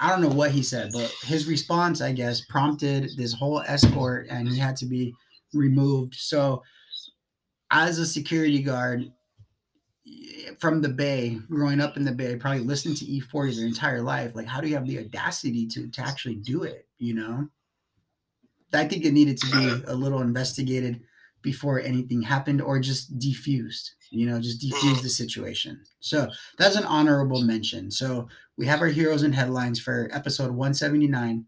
i 0.00 0.08
don't 0.08 0.22
know 0.22 0.28
what 0.28 0.50
he 0.50 0.62
said 0.62 0.90
but 0.92 1.12
his 1.22 1.46
response 1.46 2.00
i 2.00 2.10
guess 2.10 2.44
prompted 2.46 3.10
this 3.16 3.32
whole 3.32 3.60
escort 3.60 4.26
and 4.30 4.48
he 4.48 4.58
had 4.58 4.74
to 4.74 4.86
be 4.86 5.14
removed 5.52 6.14
so 6.14 6.62
as 7.70 7.98
a 7.98 8.06
security 8.06 8.62
guard 8.62 9.12
from 10.58 10.80
the 10.80 10.88
Bay, 10.88 11.38
growing 11.48 11.80
up 11.80 11.96
in 11.96 12.04
the 12.04 12.12
Bay, 12.12 12.36
probably 12.36 12.60
listened 12.60 12.96
to 12.98 13.04
E40 13.04 13.56
their 13.56 13.66
entire 13.66 14.02
life. 14.02 14.34
Like, 14.34 14.46
how 14.46 14.60
do 14.60 14.68
you 14.68 14.74
have 14.74 14.86
the 14.86 14.98
audacity 14.98 15.66
to 15.68 15.88
to 15.88 16.00
actually 16.00 16.36
do 16.36 16.62
it? 16.62 16.88
You 16.98 17.14
know, 17.14 17.48
I 18.72 18.86
think 18.86 19.04
it 19.04 19.12
needed 19.12 19.38
to 19.38 19.50
be 19.50 19.68
uh, 19.68 19.92
a 19.92 19.94
little 19.94 20.20
investigated 20.20 21.02
before 21.48 21.80
anything 21.80 22.20
happened, 22.20 22.60
or 22.60 22.78
just 22.78 23.18
defused. 23.18 23.92
You 24.10 24.26
know, 24.26 24.38
just 24.38 24.60
defuse 24.60 25.00
the 25.02 25.08
situation. 25.08 25.80
So 26.00 26.28
that's 26.58 26.76
an 26.76 26.84
honorable 26.84 27.40
mention. 27.42 27.90
So 27.90 28.28
we 28.58 28.66
have 28.66 28.82
our 28.82 28.88
heroes 28.88 29.22
and 29.22 29.34
headlines 29.34 29.80
for 29.80 30.10
episode 30.12 30.50
179. 30.50 31.46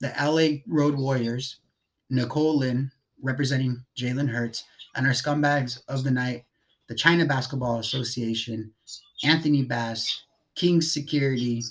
The 0.00 0.14
LA 0.18 0.62
Road 0.66 0.96
Warriors, 0.96 1.60
Nicole 2.08 2.56
Lynn 2.56 2.90
representing 3.22 3.84
Jalen 3.98 4.30
Hurts, 4.30 4.64
and 4.94 5.06
our 5.06 5.12
scumbags 5.12 5.80
of 5.88 6.04
the 6.04 6.10
night, 6.10 6.44
the 6.88 6.94
China 6.94 7.26
Basketball 7.26 7.80
Association, 7.80 8.72
Anthony 9.24 9.62
Bass, 9.62 10.22
King 10.54 10.80
Security, 10.80 11.62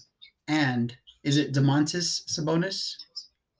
and 0.47 0.95
is 1.23 1.37
it 1.37 1.53
Domantas 1.53 2.23
Sabonis? 2.27 2.97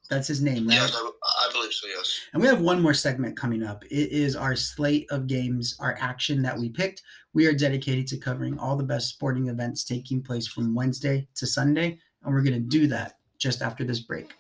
That's 0.10 0.28
his 0.28 0.42
name, 0.42 0.68
right? 0.68 0.76
Yes, 0.76 0.96
I, 0.96 1.00
I 1.00 1.52
believe 1.52 1.74
so. 1.74 1.88
Yes. 1.88 2.20
And 2.34 2.42
we 2.42 2.48
have 2.48 2.62
one 2.62 2.82
more 2.82 2.94
segment 2.94 3.36
coming 3.36 3.62
up. 3.64 3.84
It 3.86 4.12
is 4.12 4.36
our 4.38 4.56
slate 4.56 5.06
of 5.12 5.28
games, 5.28 5.76
our 5.80 5.98
action 6.00 6.42
that 6.44 6.58
we 6.58 6.70
picked. 6.70 7.04
We 7.34 7.46
are 7.46 7.54
dedicated 7.54 8.08
to 8.08 8.18
covering 8.18 8.58
all 8.58 8.78
the 8.78 8.84
best 8.84 9.10
sporting 9.10 9.48
events 9.48 9.84
taking 9.84 10.22
place 10.22 10.48
from 10.48 10.74
Wednesday 10.74 11.28
to 11.36 11.46
Sunday, 11.46 12.00
and 12.24 12.34
we're 12.34 12.42
going 12.42 12.54
to 12.54 12.60
do 12.60 12.88
that 12.88 13.18
just 13.38 13.62
after 13.62 13.84
this 13.84 14.00
break. 14.00 14.34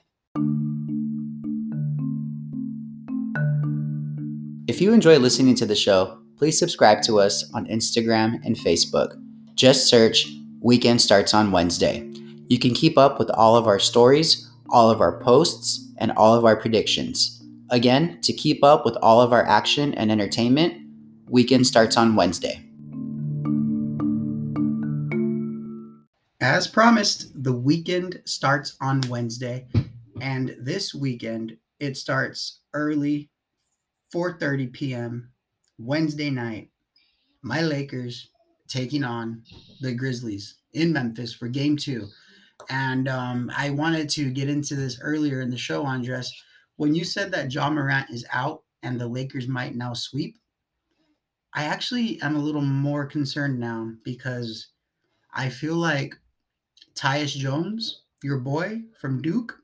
If 4.67 4.81
you 4.81 4.93
enjoy 4.93 5.17
listening 5.17 5.55
to 5.55 5.65
the 5.65 5.75
show, 5.75 6.19
please 6.37 6.57
subscribe 6.57 7.01
to 7.03 7.19
us 7.19 7.49
on 7.53 7.65
Instagram 7.67 8.39
and 8.45 8.55
Facebook. 8.55 9.21
Just 9.55 9.87
search 9.87 10.27
Weekend 10.61 11.01
Starts 11.01 11.33
on 11.33 11.51
Wednesday. 11.51 12.09
You 12.47 12.59
can 12.59 12.73
keep 12.73 12.97
up 12.97 13.19
with 13.19 13.29
all 13.31 13.55
of 13.55 13.67
our 13.67 13.79
stories, 13.79 14.46
all 14.69 14.89
of 14.89 15.01
our 15.01 15.19
posts, 15.19 15.91
and 15.97 16.11
all 16.11 16.35
of 16.35 16.45
our 16.45 16.55
predictions. 16.55 17.43
Again, 17.69 18.19
to 18.21 18.33
keep 18.33 18.63
up 18.63 18.85
with 18.85 18.95
all 19.01 19.21
of 19.21 19.33
our 19.33 19.45
action 19.45 19.93
and 19.95 20.11
entertainment, 20.11 20.81
Weekend 21.29 21.67
Starts 21.67 21.97
on 21.97 22.15
Wednesday. 22.15 22.63
As 26.39 26.67
promised, 26.67 27.43
the 27.43 27.51
weekend 27.51 28.21
starts 28.25 28.77
on 28.79 29.01
Wednesday, 29.09 29.67
and 30.21 30.55
this 30.59 30.93
weekend 30.93 31.57
it 31.79 31.97
starts 31.97 32.61
early, 32.73 33.29
4:30 34.13 34.71
p.m. 34.71 35.31
Wednesday 35.77 36.29
night. 36.29 36.69
My 37.41 37.61
Lakers 37.61 38.29
taking 38.67 39.03
on 39.03 39.43
the 39.81 39.93
Grizzlies 39.93 40.55
in 40.73 40.93
Memphis 40.93 41.33
for 41.33 41.47
Game 41.47 41.75
Two, 41.75 42.07
and 42.69 43.07
um, 43.07 43.51
I 43.55 43.69
wanted 43.69 44.09
to 44.09 44.31
get 44.31 44.49
into 44.49 44.75
this 44.75 44.99
earlier 45.01 45.41
in 45.41 45.49
the 45.49 45.57
show, 45.57 45.83
Andres. 45.85 46.33
When 46.75 46.93
you 46.93 47.03
said 47.03 47.31
that 47.31 47.53
Ja 47.53 47.69
Morant 47.69 48.09
is 48.09 48.25
out 48.31 48.63
and 48.83 48.99
the 48.99 49.07
Lakers 49.07 49.47
might 49.47 49.75
now 49.75 49.93
sweep, 49.93 50.37
I 51.53 51.63
actually 51.63 52.21
am 52.21 52.35
a 52.35 52.41
little 52.41 52.61
more 52.61 53.05
concerned 53.05 53.59
now 53.59 53.91
because 54.03 54.67
I 55.33 55.49
feel 55.49 55.75
like 55.75 56.15
Tyus 56.93 57.35
Jones, 57.35 58.03
your 58.21 58.39
boy 58.39 58.81
from 58.99 59.21
Duke, 59.21 59.57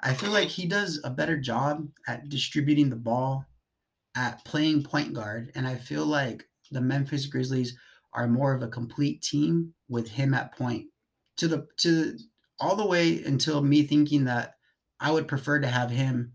I 0.00 0.14
feel 0.14 0.30
like 0.30 0.48
he 0.48 0.66
does 0.66 1.00
a 1.04 1.10
better 1.10 1.38
job 1.38 1.88
at 2.08 2.28
distributing 2.28 2.90
the 2.90 2.96
ball, 2.96 3.46
at 4.16 4.44
playing 4.44 4.82
point 4.82 5.14
guard, 5.14 5.52
and 5.54 5.66
I 5.66 5.76
feel 5.76 6.04
like 6.04 6.44
the 6.70 6.80
Memphis 6.80 7.26
Grizzlies 7.26 7.76
are 8.12 8.26
more 8.26 8.52
of 8.52 8.62
a 8.62 8.68
complete 8.68 9.22
team 9.22 9.72
with 9.88 10.08
him 10.08 10.34
at 10.34 10.56
point. 10.56 10.86
To 11.38 11.48
the 11.48 11.66
to 11.78 12.18
all 12.62 12.76
the 12.76 12.86
way 12.86 13.20
until 13.24 13.60
me 13.60 13.82
thinking 13.82 14.24
that 14.24 14.54
I 15.00 15.10
would 15.10 15.26
prefer 15.26 15.58
to 15.58 15.66
have 15.66 15.90
him 15.90 16.34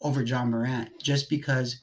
over 0.00 0.22
Ja 0.22 0.44
Morant 0.44 0.90
just 1.02 1.28
because 1.28 1.80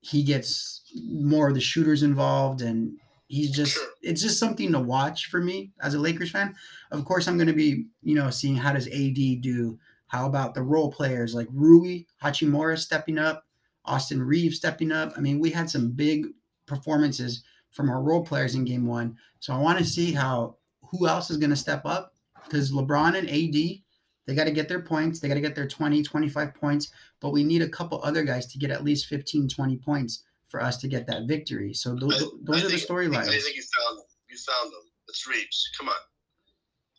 he 0.00 0.24
gets 0.24 0.82
more 1.12 1.48
of 1.48 1.54
the 1.54 1.60
shooters 1.60 2.02
involved 2.02 2.60
and 2.60 2.98
he's 3.28 3.52
just 3.52 3.78
it's 4.02 4.20
just 4.20 4.40
something 4.40 4.72
to 4.72 4.80
watch 4.80 5.26
for 5.26 5.40
me 5.40 5.70
as 5.80 5.94
a 5.94 5.98
Lakers 5.98 6.32
fan. 6.32 6.56
Of 6.90 7.04
course, 7.04 7.28
I'm 7.28 7.36
going 7.36 7.46
to 7.46 7.52
be 7.52 7.86
you 8.02 8.16
know 8.16 8.30
seeing 8.30 8.56
how 8.56 8.72
does 8.72 8.88
AD 8.88 9.42
do. 9.42 9.78
How 10.08 10.26
about 10.26 10.54
the 10.54 10.62
role 10.62 10.90
players 10.90 11.34
like 11.34 11.48
Rui 11.52 12.00
Hachimura 12.22 12.76
stepping 12.78 13.18
up, 13.18 13.44
Austin 13.84 14.22
Reaves 14.22 14.56
stepping 14.56 14.90
up? 14.90 15.12
I 15.16 15.20
mean, 15.20 15.38
we 15.38 15.50
had 15.50 15.70
some 15.70 15.92
big 15.92 16.26
performances 16.66 17.44
from 17.70 17.90
our 17.90 18.02
role 18.02 18.24
players 18.24 18.56
in 18.56 18.64
Game 18.64 18.86
One, 18.86 19.16
so 19.38 19.54
I 19.54 19.58
want 19.58 19.78
to 19.78 19.84
see 19.84 20.12
how 20.12 20.56
who 20.90 21.06
else 21.06 21.30
is 21.30 21.36
going 21.36 21.50
to 21.50 21.56
step 21.56 21.86
up 21.86 22.13
because 22.44 22.72
LeBron 22.72 23.16
and 23.16 23.28
AD 23.28 23.84
they 24.26 24.34
got 24.34 24.44
to 24.44 24.50
get 24.50 24.68
their 24.68 24.80
points. 24.80 25.20
They 25.20 25.28
got 25.28 25.34
to 25.34 25.40
get 25.40 25.54
their 25.54 25.68
20, 25.68 26.02
25 26.02 26.54
points, 26.54 26.90
but 27.20 27.30
we 27.30 27.44
need 27.44 27.62
a 27.62 27.68
couple 27.68 28.00
other 28.02 28.24
guys 28.24 28.46
to 28.52 28.58
get 28.58 28.70
at 28.70 28.84
least 28.84 29.06
15, 29.06 29.48
20 29.48 29.76
points 29.78 30.24
for 30.48 30.62
us 30.62 30.78
to 30.78 30.88
get 30.88 31.06
that 31.08 31.26
victory. 31.26 31.74
So 31.74 31.94
those, 31.94 32.22
I, 32.22 32.26
those 32.42 32.62
I 32.62 32.66
are 32.66 32.70
think, 32.70 32.80
the 32.80 32.86
storylines. 32.86 33.28
I 33.28 33.38
think 33.38 33.56
you 33.56 33.62
found 33.76 33.98
them. 33.98 34.06
You 34.28 34.36
found 34.38 34.72
them. 34.72 34.90
It's 35.08 35.28
Reaves. 35.28 35.70
Come 35.78 35.88
on. 35.88 36.00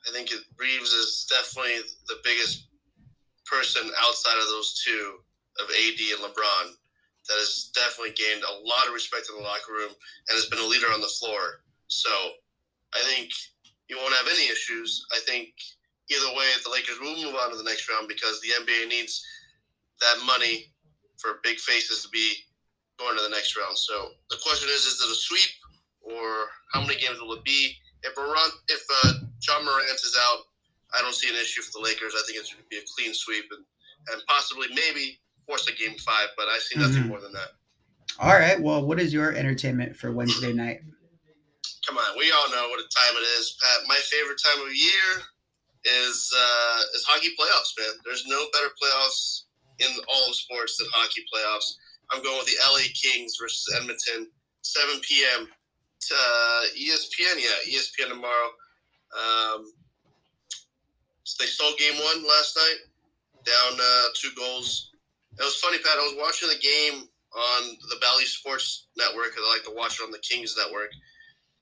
I 0.07 0.11
think 0.11 0.31
it, 0.31 0.41
Reaves 0.59 0.91
is 0.91 1.25
definitely 1.29 1.81
the 2.07 2.17
biggest 2.23 2.67
person 3.45 3.89
outside 4.05 4.37
of 4.37 4.47
those 4.47 4.81
two 4.85 5.17
of 5.59 5.69
AD 5.69 5.99
and 6.13 6.21
LeBron 6.21 6.75
that 7.27 7.37
has 7.41 7.71
definitely 7.73 8.13
gained 8.13 8.43
a 8.43 8.53
lot 8.67 8.85
of 8.87 8.93
respect 8.93 9.27
in 9.29 9.41
the 9.41 9.43
locker 9.43 9.73
room 9.73 9.89
and 9.89 10.33
has 10.35 10.45
been 10.45 10.59
a 10.59 10.67
leader 10.67 10.87
on 10.93 11.01
the 11.01 11.07
floor. 11.07 11.63
So 11.87 12.09
I 12.93 13.01
think 13.15 13.31
you 13.89 13.97
won't 13.97 14.13
have 14.15 14.27
any 14.27 14.47
issues. 14.49 15.05
I 15.13 15.19
think 15.25 15.49
either 16.09 16.27
way, 16.35 16.47
the 16.63 16.69
Lakers 16.71 16.99
will 16.99 17.15
move 17.15 17.35
on 17.35 17.51
to 17.51 17.57
the 17.57 17.63
next 17.63 17.89
round 17.89 18.07
because 18.07 18.39
the 18.41 18.49
NBA 18.49 18.89
needs 18.89 19.23
that 20.01 20.23
money 20.25 20.71
for 21.17 21.39
big 21.43 21.59
faces 21.59 22.01
to 22.03 22.09
be 22.09 22.33
going 22.99 23.15
to 23.17 23.23
the 23.23 23.29
next 23.29 23.55
round. 23.57 23.77
So 23.77 24.09
the 24.29 24.37
question 24.43 24.69
is: 24.69 24.85
Is 24.85 25.01
it 25.01 25.11
a 25.11 25.15
sweep, 25.15 25.49
or 26.01 26.45
how 26.73 26.81
many 26.81 26.95
games 26.99 27.19
will 27.19 27.33
it 27.33 27.43
be? 27.43 27.75
If 28.03 28.15
Morant, 28.17 28.53
if 28.69 28.81
uh, 29.05 29.13
Ja 29.47 29.59
Morant 29.63 29.89
is 29.93 30.17
out, 30.29 30.39
I 30.93 31.01
don't 31.01 31.15
see 31.15 31.29
an 31.29 31.35
issue 31.35 31.61
for 31.61 31.71
the 31.79 31.83
Lakers. 31.83 32.13
I 32.15 32.21
think 32.25 32.37
it's 32.39 32.51
going 32.51 32.63
to 32.63 32.69
be 32.69 32.77
a 32.77 32.85
clean 32.95 33.13
sweep 33.13 33.45
and, 33.51 33.63
and 34.13 34.21
possibly 34.27 34.67
maybe 34.69 35.17
force 35.47 35.67
a 35.67 35.73
game 35.73 35.97
five, 35.99 36.27
but 36.37 36.47
I 36.47 36.59
see 36.59 36.79
nothing 36.79 37.03
Mhm. 37.03 37.07
more 37.07 37.19
than 37.19 37.33
that. 37.33 37.49
All 38.19 38.33
right. 38.33 38.59
Well, 38.59 38.85
what 38.85 38.99
is 38.99 39.11
your 39.11 39.33
entertainment 39.33 39.95
for 39.95 40.11
Wednesday 40.11 40.53
night? 40.53 40.81
Come 41.85 41.97
on, 41.97 42.17
we 42.17 42.31
all 42.31 42.49
know 42.49 42.67
what 42.69 42.79
a 42.79 42.89
time 42.89 43.15
it 43.15 43.25
is, 43.37 43.57
Pat. 43.61 43.87
My 43.87 43.99
favorite 44.09 44.41
time 44.43 44.65
of 44.65 44.73
year 44.73 45.21
is 45.85 46.33
uh, 46.33 46.79
is 46.95 47.05
hockey 47.07 47.29
playoffs, 47.39 47.77
man. 47.77 47.93
There's 48.03 48.25
no 48.25 48.45
better 48.53 48.73
playoffs 48.81 49.43
in 49.79 49.89
all 50.09 50.29
of 50.29 50.35
sports 50.35 50.77
than 50.77 50.87
hockey 50.91 51.21
playoffs. 51.29 51.75
I'm 52.11 52.23
going 52.23 52.37
with 52.37 52.47
the 52.47 52.57
LA 52.65 52.89
Kings 52.93 53.37
versus 53.39 53.65
Edmonton, 53.77 54.29
7 54.61 54.99
p.m. 55.01 55.47
to 55.47 56.15
ESPN. 56.73 57.37
Yeah, 57.37 57.77
ESPN 57.77 58.09
tomorrow. 58.09 58.49
Um, 59.13 59.71
so 61.23 61.43
they 61.43 61.47
stole 61.49 61.73
game 61.77 61.95
one 62.03 62.23
last 62.23 62.55
night, 62.57 62.79
down 63.45 63.79
uh, 63.81 64.05
two 64.15 64.29
goals. 64.35 64.91
It 65.39 65.43
was 65.43 65.55
funny, 65.57 65.77
Pat. 65.79 65.97
I 65.97 66.01
was 66.01 66.15
watching 66.17 66.49
the 66.49 66.61
game 66.61 67.09
on 67.35 67.77
the 67.89 67.97
Bally 68.01 68.25
Sports 68.25 68.87
Network. 68.97 69.33
I 69.37 69.53
like 69.53 69.65
to 69.65 69.75
watch 69.75 69.99
it 69.99 70.03
on 70.03 70.11
the 70.11 70.19
Kings 70.19 70.55
Network, 70.57 70.91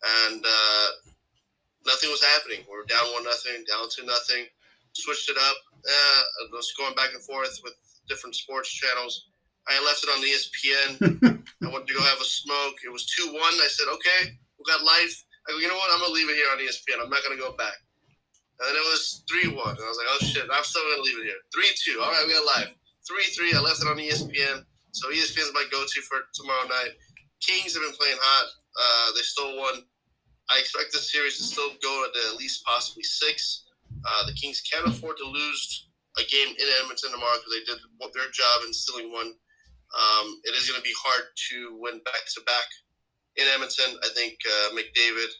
and 0.03 0.43
uh, 0.43 0.87
nothing 1.85 2.09
was 2.09 2.23
happening. 2.23 2.65
We 2.67 2.75
were 2.75 2.85
down 2.85 3.05
one 3.13 3.23
nothing, 3.23 3.63
down 3.67 3.87
two 3.89 4.05
nothing. 4.05 4.45
Switched 4.93 5.29
it 5.29 5.37
up. 5.37 5.57
Uh, 5.83 6.21
I 6.21 6.51
was 6.51 6.73
going 6.77 6.95
back 6.95 7.13
and 7.13 7.23
forth 7.23 7.59
with 7.63 7.73
different 8.07 8.35
sports 8.35 8.69
channels. 8.71 9.27
I 9.67 9.79
left 9.83 10.03
it 10.03 10.11
on 10.11 10.19
ESPN. 10.21 11.43
I 11.63 11.71
wanted 11.71 11.87
to 11.87 11.93
go 11.93 12.03
have 12.03 12.19
a 12.19 12.27
smoke. 12.27 12.75
It 12.85 12.91
was 12.91 13.07
two 13.07 13.31
one. 13.31 13.55
I 13.63 13.67
said, 13.71 13.87
okay, 13.95 14.35
we 14.59 14.63
got 14.67 14.83
life. 14.83 15.23
I 15.47 15.51
go, 15.51 15.59
you 15.59 15.67
know 15.67 15.75
what? 15.79 15.91
I'm 15.93 15.99
gonna 15.99 16.13
leave 16.13 16.29
it 16.29 16.35
here 16.35 16.51
on 16.51 16.59
ESPN. 16.59 17.01
I'm 17.01 17.09
not 17.09 17.23
gonna 17.23 17.39
go 17.39 17.55
back. 17.55 17.75
And 18.59 18.69
then 18.69 18.75
it 18.75 18.85
was 18.91 19.23
three 19.27 19.49
one. 19.49 19.75
I 19.75 19.87
was 19.87 19.97
like, 19.97 20.11
oh 20.11 20.21
shit, 20.23 20.47
I'm 20.51 20.63
still 20.63 20.83
gonna 20.83 21.03
leave 21.03 21.19
it 21.19 21.31
here. 21.31 21.41
Three 21.55 21.71
two. 21.79 21.99
All 22.03 22.11
right, 22.11 22.23
we 22.27 22.33
got 22.33 22.45
live. 22.45 22.75
Three 23.07 23.27
three. 23.35 23.55
I 23.55 23.59
left 23.59 23.81
it 23.81 23.87
on 23.87 23.97
ESPN. 23.97 24.63
So 24.93 25.09
ESPN's 25.09 25.51
my 25.53 25.65
go-to 25.71 26.01
for 26.05 26.21
tomorrow 26.33 26.67
night. 26.69 26.93
Kings 27.41 27.73
have 27.73 27.81
been 27.81 27.97
playing 27.97 28.17
hot. 28.21 28.47
Uh, 28.77 29.15
they 29.15 29.21
stole 29.21 29.57
one. 29.57 29.83
I 30.49 30.59
expect 30.59 30.91
this 30.91 31.11
series 31.11 31.37
to 31.37 31.43
still 31.43 31.69
go 31.81 32.05
to 32.13 32.19
at 32.31 32.37
least 32.37 32.63
possibly 32.65 33.03
six. 33.03 33.63
Uh, 34.05 34.25
the 34.25 34.33
Kings 34.33 34.61
can't 34.61 34.87
afford 34.87 35.17
to 35.17 35.25
lose 35.25 35.87
a 36.17 36.23
game 36.23 36.49
in 36.49 36.67
Edmonton 36.81 37.11
tomorrow 37.11 37.37
because 37.39 37.53
they 37.53 37.65
did 37.65 37.79
their 38.13 38.29
job 38.29 38.61
in 38.67 38.73
stealing 38.73 39.11
one. 39.11 39.33
Um, 39.93 40.41
it 40.43 40.53
is 40.57 40.69
going 40.69 40.77
to 40.77 40.83
be 40.83 40.93
hard 40.97 41.29
to 41.49 41.77
win 41.79 42.01
back 42.03 42.25
to 42.35 42.41
back 42.45 42.65
in 43.37 43.45
Edmonton. 43.53 43.97
I 44.03 44.09
think 44.13 44.37
uh, 44.45 44.75
McDavid 44.75 45.31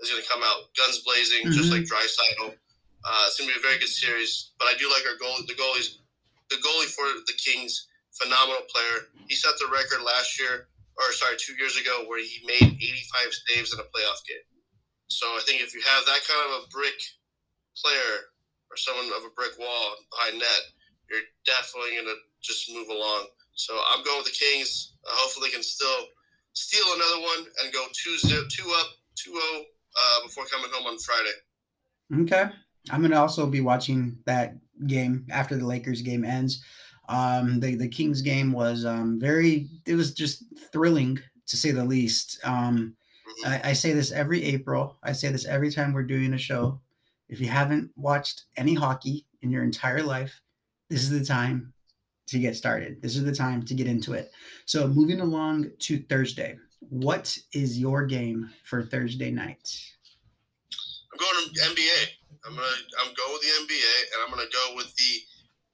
is 0.00 0.10
going 0.10 0.20
to 0.20 0.28
come 0.28 0.42
out 0.42 0.72
guns 0.76 1.00
blazing, 1.04 1.52
just 1.52 1.70
like 1.70 1.84
Draisaitl. 1.84 2.56
Uh, 3.04 3.24
it's 3.28 3.38
going 3.38 3.48
to 3.48 3.54
be 3.56 3.60
a 3.60 3.64
very 3.64 3.78
good 3.78 3.92
series. 3.92 4.52
But 4.58 4.68
I 4.68 4.74
do 4.76 4.88
like 4.88 5.04
our 5.08 5.16
goalie. 5.16 5.46
The 5.46 5.56
goalies, 5.56 6.00
the 6.48 6.56
goalie 6.56 6.90
for 6.92 7.04
the 7.28 7.36
Kings, 7.36 7.88
phenomenal 8.12 8.62
player. 8.68 9.08
He 9.28 9.34
set 9.36 9.56
the 9.58 9.68
record 9.72 10.04
last 10.04 10.38
year, 10.40 10.68
or 11.00 11.12
sorry, 11.12 11.36
two 11.40 11.56
years 11.56 11.76
ago, 11.80 12.04
where 12.06 12.20
he 12.20 12.44
made 12.44 12.76
85 12.76 13.32
saves 13.48 13.72
in 13.72 13.80
a 13.80 13.88
playoff 13.88 14.20
game. 14.28 14.44
So 15.08 15.26
I 15.26 15.40
think 15.46 15.62
if 15.62 15.74
you 15.74 15.80
have 15.80 16.04
that 16.06 16.20
kind 16.28 16.40
of 16.52 16.64
a 16.64 16.68
brick 16.68 16.94
player 17.74 18.28
or 18.70 18.76
someone 18.76 19.08
of 19.16 19.24
a 19.24 19.34
brick 19.34 19.58
wall 19.58 19.96
behind 20.12 20.38
net, 20.38 20.62
you're 21.10 21.26
definitely 21.44 21.96
going 21.96 22.06
to 22.06 22.18
just 22.42 22.70
move 22.70 22.88
along. 22.88 23.26
So 23.54 23.74
I'm 23.90 24.04
going 24.04 24.18
with 24.18 24.30
the 24.30 24.38
Kings. 24.38 24.94
Uh, 25.04 25.10
hopefully, 25.12 25.48
they 25.48 25.54
can 25.54 25.62
still 25.62 26.06
steal 26.52 26.84
another 26.94 27.20
one 27.22 27.46
and 27.62 27.72
go 27.72 27.84
2 27.92 28.18
zero, 28.18 28.42
two 28.50 28.70
up, 28.78 28.86
2 29.16 29.32
0 29.32 29.42
uh, 29.42 30.26
before 30.26 30.44
coming 30.46 30.70
home 30.72 30.86
on 30.86 30.98
Friday. 30.98 31.36
Okay. 32.22 32.52
I'm 32.90 33.00
going 33.00 33.10
to 33.10 33.18
also 33.18 33.46
be 33.46 33.60
watching 33.60 34.18
that 34.24 34.54
game 34.86 35.26
after 35.30 35.56
the 35.56 35.66
Lakers 35.66 36.02
game 36.02 36.24
ends. 36.24 36.64
Um, 37.10 37.60
the, 37.60 37.74
the 37.74 37.88
Kings 37.88 38.22
game 38.22 38.52
was 38.52 38.84
um, 38.84 39.18
very, 39.20 39.68
it 39.86 39.94
was 39.94 40.14
just 40.14 40.44
thrilling 40.72 41.18
to 41.46 41.56
say 41.56 41.72
the 41.72 41.84
least. 41.84 42.38
Um, 42.44 42.96
Mhm. 43.30 43.46
I, 43.64 43.70
I 43.70 43.72
say 43.72 43.92
this 43.92 44.12
every 44.12 44.42
April. 44.44 44.98
I 45.02 45.12
say 45.12 45.28
this 45.28 45.46
every 45.46 45.70
time 45.70 45.92
we're 45.92 46.02
doing 46.02 46.34
a 46.34 46.38
show. 46.38 46.80
If 47.28 47.40
you 47.40 47.48
haven't 47.48 47.90
watched 47.96 48.44
any 48.56 48.74
hockey 48.74 49.26
in 49.42 49.50
your 49.50 49.62
entire 49.62 50.02
life, 50.02 50.40
this 50.88 51.02
is 51.02 51.10
the 51.10 51.24
time 51.24 51.72
to 52.26 52.38
get 52.38 52.56
started. 52.56 53.00
This 53.02 53.16
is 53.16 53.24
the 53.24 53.34
time 53.34 53.64
to 53.64 53.74
get 53.74 53.86
into 53.86 54.14
it. 54.14 54.32
So, 54.66 54.88
moving 54.88 55.20
along 55.20 55.70
to 55.80 56.02
Thursday, 56.08 56.58
what 56.80 57.36
is 57.52 57.78
your 57.78 58.04
game 58.04 58.50
for 58.64 58.82
Thursday 58.82 59.30
night? 59.30 59.68
I'm 61.12 61.18
going 61.18 61.54
to 61.54 61.60
NBA. 61.60 62.06
I'm 62.46 62.54
gonna 62.54 62.66
I'm 63.00 63.14
going 63.14 63.32
with 63.32 63.42
the 63.42 63.74
NBA, 63.74 64.02
and 64.14 64.22
I'm 64.24 64.30
gonna 64.30 64.48
go 64.50 64.74
with 64.74 64.94
the 64.96 65.20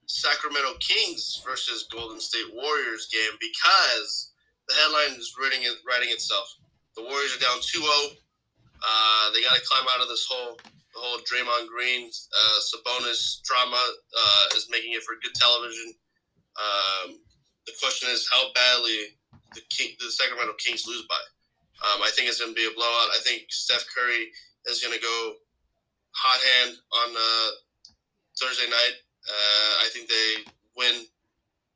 Sacramento 0.07 0.73
Kings 0.79 1.43
versus 1.45 1.87
Golden 1.91 2.19
State 2.19 2.47
Warriors 2.53 3.07
game 3.11 3.35
because 3.39 4.31
the 4.67 4.73
headline 4.75 5.19
is 5.19 5.35
writing 5.39 5.63
writing 5.87 6.09
itself. 6.09 6.47
The 6.95 7.03
Warriors 7.03 7.35
are 7.35 7.39
down 7.39 7.59
2-0. 7.59 7.83
Uh, 7.83 9.31
they 9.33 9.41
got 9.43 9.55
to 9.55 9.61
climb 9.67 9.85
out 9.93 10.01
of 10.01 10.09
this 10.09 10.25
whole 10.29 10.57
the 10.97 10.99
whole 11.03 11.19
Draymond 11.19 11.67
Green 11.67 12.09
uh, 12.09 12.59
Sabonis 12.63 13.41
drama 13.43 13.77
uh, 13.77 14.45
is 14.55 14.67
making 14.71 14.93
it 14.93 15.03
for 15.03 15.13
good 15.21 15.35
television. 15.35 15.93
Um, 16.57 17.19
the 17.67 17.73
question 17.79 18.09
is 18.09 18.27
how 18.31 18.51
badly 18.53 19.13
the 19.53 19.61
King, 19.69 19.93
the 19.99 20.09
Sacramento 20.09 20.53
Kings 20.57 20.87
lose 20.87 21.05
by. 21.07 21.21
Um, 21.85 22.01
I 22.01 22.09
think 22.15 22.29
it's 22.29 22.41
going 22.41 22.51
to 22.51 22.57
be 22.57 22.65
a 22.65 22.73
blowout. 22.73 23.13
I 23.13 23.19
think 23.23 23.45
Steph 23.49 23.85
Curry 23.93 24.31
is 24.65 24.81
going 24.81 24.95
to 24.95 25.01
go 25.01 25.33
hot 26.11 26.41
hand 26.41 26.77
on 27.05 27.09
uh, 27.13 27.49
Thursday 28.39 28.69
night. 28.69 28.95
Uh, 29.27 29.85
I 29.85 29.89
think 29.93 30.07
they 30.09 30.43
win 30.75 31.05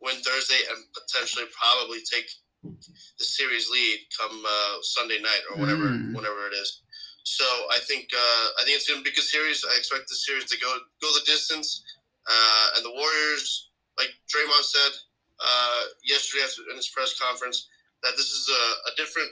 win 0.01 0.15
Thursday 0.21 0.61
and 0.69 0.83
potentially 0.93 1.45
probably 1.53 1.99
take 2.01 2.29
the 2.63 3.25
series 3.25 3.69
lead 3.69 3.99
come 4.19 4.43
uh, 4.47 4.75
Sunday 4.81 5.19
night 5.21 5.41
or 5.51 5.57
whatever 5.59 5.83
Mm. 5.89 6.15
whenever 6.15 6.47
it 6.47 6.53
is. 6.53 6.81
So 7.23 7.45
I 7.71 7.79
think 7.87 8.09
uh, 8.13 8.47
I 8.59 8.63
think 8.63 8.77
it's 8.77 8.87
going 8.87 8.99
to 8.99 9.03
be 9.03 9.11
a 9.11 9.13
good 9.13 9.23
series. 9.23 9.63
I 9.65 9.77
expect 9.77 10.09
the 10.09 10.15
series 10.15 10.45
to 10.45 10.57
go 10.57 10.77
go 11.01 11.13
the 11.13 11.25
distance. 11.25 11.83
Uh, 12.29 12.67
and 12.75 12.85
the 12.85 12.91
Warriors, 12.91 13.69
like 13.97 14.09
Draymond 14.29 14.63
said 14.63 14.91
uh, 15.39 15.81
yesterday 16.03 16.43
after, 16.43 16.61
in 16.69 16.75
his 16.77 16.87
press 16.89 17.17
conference, 17.19 17.67
that 18.03 18.13
this 18.15 18.29
is 18.29 18.47
a, 18.49 18.89
a 18.89 18.95
different 18.95 19.31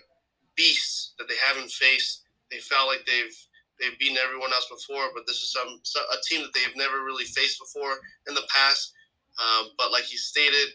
beast 0.55 1.13
that 1.17 1.27
they 1.27 1.35
haven't 1.47 1.69
faced. 1.71 2.23
They 2.51 2.57
felt 2.57 2.87
like 2.87 3.05
they've 3.05 3.35
they've 3.79 3.97
beaten 3.99 4.17
everyone 4.17 4.53
else 4.53 4.67
before, 4.69 5.09
but 5.13 5.23
this 5.27 5.37
is 5.41 5.51
some, 5.51 5.79
so- 5.83 6.05
a 6.11 6.17
team 6.27 6.41
that 6.41 6.53
they've 6.53 6.75
never 6.75 7.03
really 7.03 7.25
faced 7.25 7.59
before 7.59 7.97
in 8.27 8.33
the 8.33 8.45
past. 8.53 8.93
Um, 9.39 9.69
but 9.77 9.91
like 9.91 10.03
he 10.03 10.17
stated, 10.17 10.69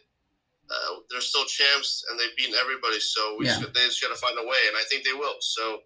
uh, 0.71 1.01
they're 1.11 1.21
still 1.21 1.45
champs 1.45 2.05
and 2.09 2.19
they've 2.19 2.35
beaten 2.37 2.55
everybody. 2.55 2.99
So 3.01 3.37
we 3.37 3.47
Yeah. 3.47 3.61
just, 3.61 3.75
they 3.75 3.85
just 3.87 4.01
got 4.01 4.09
to 4.09 4.17
find 4.17 4.39
a 4.39 4.43
way, 4.43 4.63
and 4.69 4.77
I 4.77 4.85
think 4.89 5.05
they 5.05 5.13
will. 5.13 5.37
So, 5.41 5.83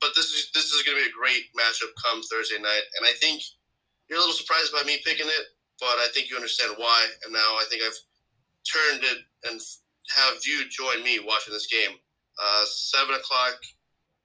but 0.00 0.14
this 0.14 0.26
is 0.26 0.50
this 0.52 0.70
is 0.70 0.82
going 0.82 0.98
to 0.98 1.02
be 1.04 1.08
a 1.08 1.12
great 1.12 1.48
matchup 1.56 1.92
come 2.04 2.22
Thursday 2.22 2.58
night, 2.60 2.82
and 2.98 3.06
I 3.08 3.12
think 3.12 3.42
you're 4.08 4.18
a 4.18 4.20
little 4.20 4.36
surprised 4.36 4.72
by 4.72 4.82
me 4.82 5.00
picking 5.04 5.26
it, 5.26 5.44
but 5.80 5.96
I 5.98 6.08
think 6.12 6.28
you 6.28 6.36
understand 6.36 6.74
why. 6.76 7.06
And 7.24 7.32
now 7.32 7.56
I 7.56 7.64
think 7.70 7.82
I've 7.82 7.96
turned 8.70 9.04
it 9.04 9.18
and 9.48 9.60
have 10.14 10.34
you 10.44 10.68
join 10.68 11.02
me 11.02 11.20
watching 11.24 11.52
this 11.54 11.66
game. 11.66 11.96
Uh, 12.40 12.64
seven 12.66 13.14
o'clock 13.14 13.56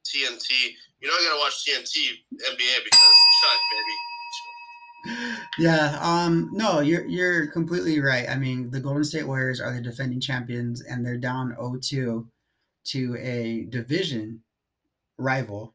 TNT. 0.03 0.49
You 1.01 1.07
know 1.07 1.13
I 1.13 1.23
gotta 1.27 1.39
watch 1.39 1.65
TNT 1.65 1.95
NBA 2.33 2.83
because 2.83 3.15
Chuck, 3.41 3.59
baby. 3.71 3.95
Yeah, 5.59 5.97
um, 6.01 6.49
no, 6.53 6.79
you're 6.79 7.05
you're 7.05 7.47
completely 7.47 7.99
right. 7.99 8.27
I 8.29 8.37
mean, 8.37 8.71
the 8.71 8.79
Golden 8.79 9.03
State 9.03 9.27
Warriors 9.27 9.59
are 9.59 9.73
the 9.73 9.81
defending 9.81 10.21
champions, 10.21 10.81
and 10.81 11.05
they're 11.05 11.17
down 11.17 11.55
0-2 11.59 12.25
to 12.85 13.17
a 13.19 13.65
division 13.69 14.41
rival. 15.17 15.73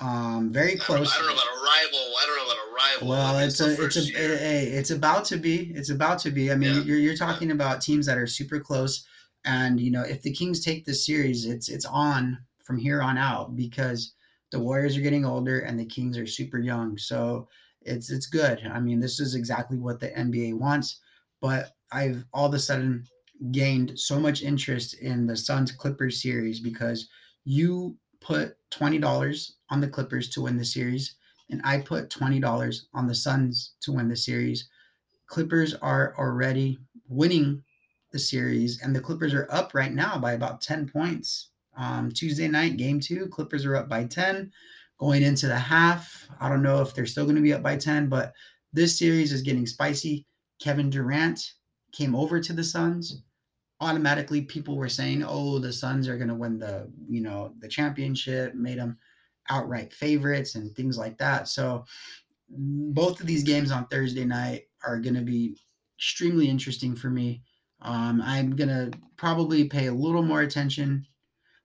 Um, 0.00 0.52
very 0.52 0.68
I 0.72 0.76
don't, 0.76 0.80
close. 0.80 1.12
I 1.14 1.18
don't 1.18 1.26
know 1.26 1.32
about 1.34 1.46
a 1.46 1.60
rival. 1.62 1.98
I 2.18 2.24
don't 2.26 2.36
know 2.36 2.44
about 2.44 2.56
a 2.56 2.74
rival. 2.74 3.08
Well, 3.08 3.34
I 3.34 3.38
mean, 3.40 3.48
it's 3.48 3.58
the 3.58 3.64
a 3.66 3.68
it's 3.68 3.78
a 3.78 3.82
first 3.82 4.10
year. 4.12 4.36
hey, 4.38 4.64
it's 4.68 4.90
about 4.90 5.24
to 5.26 5.36
be. 5.36 5.72
It's 5.74 5.90
about 5.90 6.18
to 6.20 6.30
be. 6.30 6.50
I 6.50 6.54
mean, 6.54 6.74
Yeah. 6.76 6.82
you're 6.82 6.98
you're 6.98 7.16
talking 7.16 7.50
about 7.50 7.82
teams 7.82 8.06
that 8.06 8.16
are 8.16 8.26
super 8.26 8.58
close, 8.58 9.06
and 9.44 9.78
you 9.78 9.90
know 9.90 10.02
if 10.02 10.22
the 10.22 10.32
Kings 10.32 10.64
take 10.64 10.86
this 10.86 11.04
series, 11.04 11.44
it's 11.44 11.68
it's 11.68 11.84
on 11.84 12.38
from 12.66 12.76
here 12.76 13.00
on 13.00 13.16
out 13.16 13.54
because 13.54 14.14
the 14.50 14.58
Warriors 14.58 14.96
are 14.96 15.02
getting 15.02 15.24
older 15.24 15.60
and 15.60 15.78
the 15.78 15.86
Kings 15.86 16.18
are 16.18 16.26
super 16.26 16.58
young. 16.58 16.98
So 16.98 17.48
it's 17.82 18.10
it's 18.10 18.26
good. 18.26 18.60
I 18.72 18.80
mean, 18.80 18.98
this 18.98 19.20
is 19.20 19.34
exactly 19.34 19.78
what 19.78 20.00
the 20.00 20.10
NBA 20.10 20.58
wants. 20.58 21.00
But 21.40 21.70
I've 21.92 22.24
all 22.32 22.46
of 22.46 22.54
a 22.54 22.58
sudden 22.58 23.04
gained 23.52 23.98
so 23.98 24.18
much 24.18 24.42
interest 24.42 24.94
in 24.94 25.26
the 25.26 25.36
Suns 25.36 25.70
Clippers 25.70 26.22
series 26.22 26.60
because 26.60 27.08
you 27.44 27.96
put 28.20 28.56
twenty 28.70 28.98
dollars 28.98 29.56
on 29.70 29.80
the 29.80 29.88
Clippers 29.88 30.28
to 30.30 30.42
win 30.42 30.56
the 30.56 30.64
series 30.64 31.16
and 31.50 31.60
I 31.64 31.78
put 31.78 32.10
twenty 32.10 32.40
dollars 32.40 32.88
on 32.94 33.06
the 33.06 33.14
Suns 33.14 33.74
to 33.82 33.92
win 33.92 34.08
the 34.08 34.16
series. 34.16 34.68
Clippers 35.26 35.74
are 35.74 36.14
already 36.18 36.78
winning 37.08 37.62
the 38.12 38.18
series, 38.18 38.80
and 38.82 38.94
the 38.94 39.00
Clippers 39.00 39.34
are 39.34 39.48
up 39.50 39.74
right 39.74 39.92
now 39.92 40.18
by 40.18 40.32
about 40.32 40.60
ten 40.60 40.88
points. 40.88 41.50
Um, 41.76 42.10
Tuesday 42.10 42.48
night, 42.48 42.76
game 42.76 43.00
two, 43.00 43.26
Clippers 43.28 43.64
are 43.64 43.76
up 43.76 43.88
by 43.88 44.04
ten. 44.04 44.50
Going 44.98 45.22
into 45.22 45.46
the 45.46 45.58
half, 45.58 46.26
I 46.40 46.48
don't 46.48 46.62
know 46.62 46.80
if 46.80 46.94
they're 46.94 47.04
still 47.06 47.24
going 47.24 47.36
to 47.36 47.42
be 47.42 47.52
up 47.52 47.62
by 47.62 47.76
ten, 47.76 48.08
but 48.08 48.32
this 48.72 48.98
series 48.98 49.32
is 49.32 49.42
getting 49.42 49.66
spicy. 49.66 50.26
Kevin 50.60 50.88
Durant 50.88 51.52
came 51.92 52.14
over 52.14 52.40
to 52.40 52.52
the 52.52 52.64
Suns. 52.64 53.22
Automatically, 53.80 54.42
people 54.42 54.76
were 54.76 54.88
saying, 54.88 55.22
"Oh, 55.22 55.58
the 55.58 55.72
Suns 55.72 56.08
are 56.08 56.16
going 56.16 56.28
to 56.28 56.34
win 56.34 56.58
the, 56.58 56.90
you 57.08 57.20
know, 57.20 57.52
the 57.58 57.68
championship." 57.68 58.54
Made 58.54 58.78
them 58.78 58.96
outright 59.50 59.92
favorites 59.92 60.54
and 60.54 60.74
things 60.74 60.96
like 60.98 61.18
that. 61.18 61.48
So 61.48 61.84
both 62.48 63.20
of 63.20 63.26
these 63.26 63.42
games 63.42 63.70
on 63.70 63.86
Thursday 63.86 64.24
night 64.24 64.62
are 64.86 64.98
going 64.98 65.14
to 65.14 65.22
be 65.22 65.58
extremely 65.98 66.48
interesting 66.48 66.94
for 66.94 67.10
me. 67.10 67.42
Um, 67.82 68.22
I'm 68.22 68.56
going 68.56 68.68
to 68.68 68.90
probably 69.16 69.68
pay 69.68 69.86
a 69.86 69.94
little 69.94 70.22
more 70.22 70.40
attention. 70.40 71.06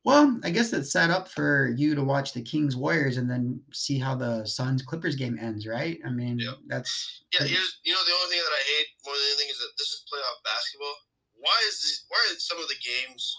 Well, 0.03 0.39
I 0.43 0.49
guess 0.49 0.73
it's 0.73 0.91
set 0.91 1.11
up 1.11 1.27
for 1.27 1.73
you 1.77 1.93
to 1.93 2.03
watch 2.03 2.33
the 2.33 2.41
Kings 2.41 2.75
Warriors 2.75 3.17
and 3.17 3.29
then 3.29 3.61
see 3.71 3.99
how 3.99 4.15
the 4.15 4.43
Suns 4.45 4.81
Clippers 4.81 5.15
game 5.15 5.37
ends, 5.39 5.67
right? 5.67 5.99
I 6.05 6.09
mean, 6.09 6.39
Yep. 6.39 6.57
that's 6.67 7.21
Yeah, 7.33 7.45
here's 7.45 7.79
you 7.83 7.93
know 7.93 8.03
the 8.05 8.11
only 8.23 8.35
thing 8.35 8.41
that 8.43 8.51
I 8.57 8.63
hate 8.77 8.87
more 9.05 9.13
than 9.13 9.23
anything 9.29 9.49
is 9.51 9.59
that 9.59 9.69
this 9.77 9.89
is 9.89 10.03
playoff 10.11 10.41
basketball. 10.43 10.95
Why 11.37 11.53
is 11.67 11.77
this, 11.81 12.05
why 12.09 12.17
are 12.17 12.39
some 12.39 12.57
of 12.59 12.67
the 12.67 12.75
games 12.81 13.37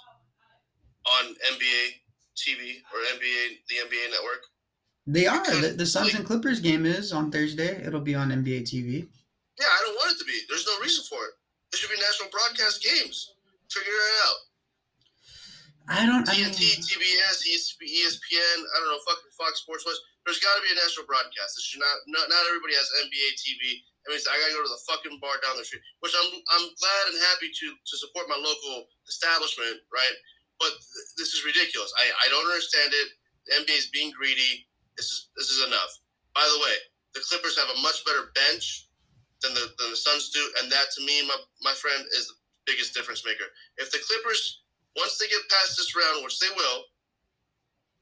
on 1.18 1.34
NBA 1.50 1.82
TV 2.38 2.78
or 2.94 2.98
NBA 3.18 3.58
the 3.68 3.76
NBA 3.82 4.10
network? 4.10 4.42
they 5.08 5.26
are. 5.26 5.44
The, 5.44 5.50
Because, 5.60 5.76
the 5.76 5.86
Suns 5.86 6.06
like- 6.06 6.14
and 6.14 6.24
Clippers 6.26 6.60
game 6.60 6.86
is 6.86 7.12
on 7.12 7.32
Thursday. 7.32 7.84
It'll 7.84 8.00
be 8.00 8.14
on 8.14 8.30
NBA 8.30 8.62
TV. 8.62 9.08
Yeah, 9.58 9.66
I 9.66 9.82
don't 9.84 9.96
want 9.96 10.14
it 10.14 10.18
to 10.20 10.24
be. 10.24 10.38
There's 10.48 10.66
no 10.66 10.78
reason 10.78 11.04
for 11.10 11.18
it. 11.26 11.34
There 11.72 11.78
should 11.80 11.90
be 11.90 11.98
national 12.00 12.30
broadcast 12.30 12.82
games. 12.82 13.34
Figure 13.68 13.90
it 13.90 14.14
out. 14.28 14.36
I 15.90 16.06
don't. 16.06 16.22
I 16.30 16.38
mean, 16.38 16.50
TNT, 16.54 16.78
TBS, 16.78 17.42
ESPN, 17.42 18.58
I 18.62 18.74
don't 18.78 18.90
know, 18.94 19.02
fucking 19.02 19.34
Fox 19.34 19.66
Sports 19.66 19.82
West. 19.86 19.98
There's 20.22 20.38
got 20.38 20.54
to 20.54 20.62
be 20.62 20.70
a 20.70 20.78
national 20.78 21.10
broadcast. 21.10 21.58
It 21.58 21.64
should 21.66 21.82
not, 21.82 21.96
not. 22.06 22.30
Not 22.30 22.46
everybody 22.46 22.78
has 22.78 22.86
NBA 23.02 23.28
TV. 23.42 23.82
That 24.06 24.14
means 24.14 24.26
I 24.26 24.34
gotta 24.38 24.54
go 24.54 24.62
to 24.62 24.70
the 24.70 24.82
fucking 24.86 25.18
bar 25.22 25.38
down 25.42 25.58
the 25.58 25.66
street, 25.66 25.82
which 26.02 26.14
I'm 26.14 26.30
I'm 26.54 26.66
glad 26.78 27.02
and 27.10 27.18
happy 27.34 27.50
to 27.50 27.66
to 27.74 27.94
support 27.98 28.30
my 28.30 28.38
local 28.38 28.90
establishment, 29.06 29.82
right? 29.90 30.16
But 30.58 30.74
th- 30.78 31.10
this 31.18 31.34
is 31.34 31.42
ridiculous. 31.46 31.90
I 31.98 32.10
I 32.10 32.26
don't 32.30 32.46
understand 32.46 32.94
it. 32.94 33.08
The 33.46 33.62
NBA 33.62 33.78
is 33.78 33.90
being 33.90 34.14
greedy. 34.14 34.66
This 34.94 35.10
is 35.10 35.30
this 35.34 35.50
is 35.50 35.66
enough. 35.66 35.90
By 36.34 36.46
the 36.46 36.62
way, 36.62 36.76
the 37.14 37.22
Clippers 37.26 37.58
have 37.58 37.70
a 37.70 37.78
much 37.82 38.02
better 38.06 38.30
bench 38.34 38.90
than 39.42 39.54
the 39.54 39.70
than 39.78 39.90
the 39.90 39.98
Suns 39.98 40.30
do, 40.30 40.42
and 40.62 40.70
that 40.70 40.90
to 40.98 41.00
me, 41.06 41.26
my 41.26 41.38
my 41.62 41.74
friend, 41.74 42.02
is 42.14 42.30
the 42.30 42.38
biggest 42.66 42.94
difference 42.94 43.26
maker. 43.26 43.46
If 43.78 43.90
the 43.90 43.98
Clippers 44.02 44.61
once 44.96 45.18
they 45.18 45.28
get 45.28 45.40
past 45.48 45.76
this 45.76 45.96
round, 45.96 46.24
which 46.24 46.38
they 46.38 46.50
will, 46.56 46.84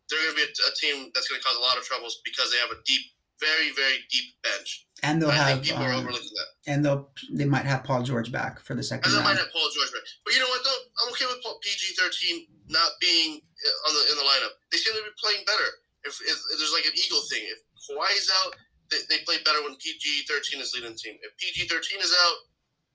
they're 0.08 0.20
going 0.26 0.34
to 0.34 0.40
be 0.42 0.46
a, 0.46 0.50
a 0.50 0.72
team 0.74 1.10
that's 1.14 1.28
going 1.28 1.40
to 1.40 1.44
cause 1.46 1.56
a 1.56 1.62
lot 1.62 1.78
of 1.78 1.84
troubles 1.84 2.20
because 2.24 2.50
they 2.50 2.58
have 2.58 2.70
a 2.74 2.80
deep 2.86 3.02
very, 3.40 3.72
very 3.72 4.04
deep 4.12 4.36
bench. 4.44 4.84
And 5.02 5.16
they'll 5.16 5.32
have 5.32 5.64
think 5.64 5.64
people 5.64 5.82
are 5.82 5.96
um, 5.96 6.04
overlooking 6.04 6.36
that. 6.36 6.50
and 6.68 6.84
they'll 6.84 7.08
they 7.32 7.48
might 7.48 7.64
have 7.64 7.82
Paul 7.82 8.04
George 8.04 8.28
back 8.28 8.60
for 8.60 8.76
the 8.76 8.84
second 8.84 9.08
And 9.08 9.16
they 9.16 9.24
might 9.24 9.40
have 9.40 9.48
Paul 9.48 9.64
George 9.72 9.88
back. 9.96 10.04
But 10.28 10.36
you 10.36 10.40
know 10.44 10.50
what, 10.52 10.60
though? 10.60 10.80
I'm 11.00 11.08
okay 11.16 11.24
with 11.24 11.40
PG 11.40 11.96
13 11.96 12.46
not 12.68 13.00
being 13.00 13.40
uh, 13.40 13.88
on 13.88 13.96
the 13.96 14.02
in 14.12 14.16
the 14.20 14.26
lineup. 14.28 14.60
They 14.68 14.76
seem 14.76 14.92
to 14.92 15.00
be 15.00 15.16
playing 15.16 15.48
better. 15.48 15.80
If, 16.04 16.20
if, 16.20 16.36
if 16.36 16.56
there's 16.60 16.72
like 16.76 16.84
an 16.84 16.96
Eagle 16.96 17.24
thing, 17.32 17.44
if 17.48 17.60
Kawhi's 17.80 18.28
out, 18.44 18.56
they, 18.92 19.04
they 19.08 19.24
play 19.24 19.36
better 19.44 19.60
when 19.64 19.76
PG 19.76 20.28
13 20.28 20.60
is 20.60 20.72
leading 20.72 20.92
the 20.92 21.00
team. 21.00 21.16
If 21.20 21.36
PG 21.36 21.68
13 21.68 22.00
is 22.00 22.12
out, 22.24 22.36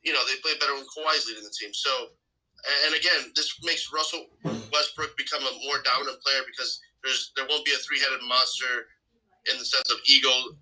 you 0.01 0.13
know, 0.13 0.25
they 0.25 0.38
play 0.41 0.58
better 0.58 0.73
when 0.73 0.86
Kawhi's 0.89 1.25
leading 1.29 1.45
the 1.45 1.53
team. 1.53 1.69
So, 1.73 2.13
and 2.86 2.95
again, 2.95 3.32
this 3.36 3.54
makes 3.63 3.91
Russell 3.93 4.25
Westbrook 4.43 5.17
become 5.17 5.41
a 5.43 5.54
more 5.65 5.82
dominant 5.84 6.21
player 6.21 6.41
because 6.45 6.80
there's 7.04 7.32
there 7.36 7.45
won't 7.49 7.65
be 7.65 7.73
a 7.73 7.82
three 7.86 7.99
headed 7.99 8.21
monster 8.28 8.89
in 9.51 9.58
the 9.60 9.65
sense 9.65 9.89
of 9.91 9.97
ego 10.06 10.58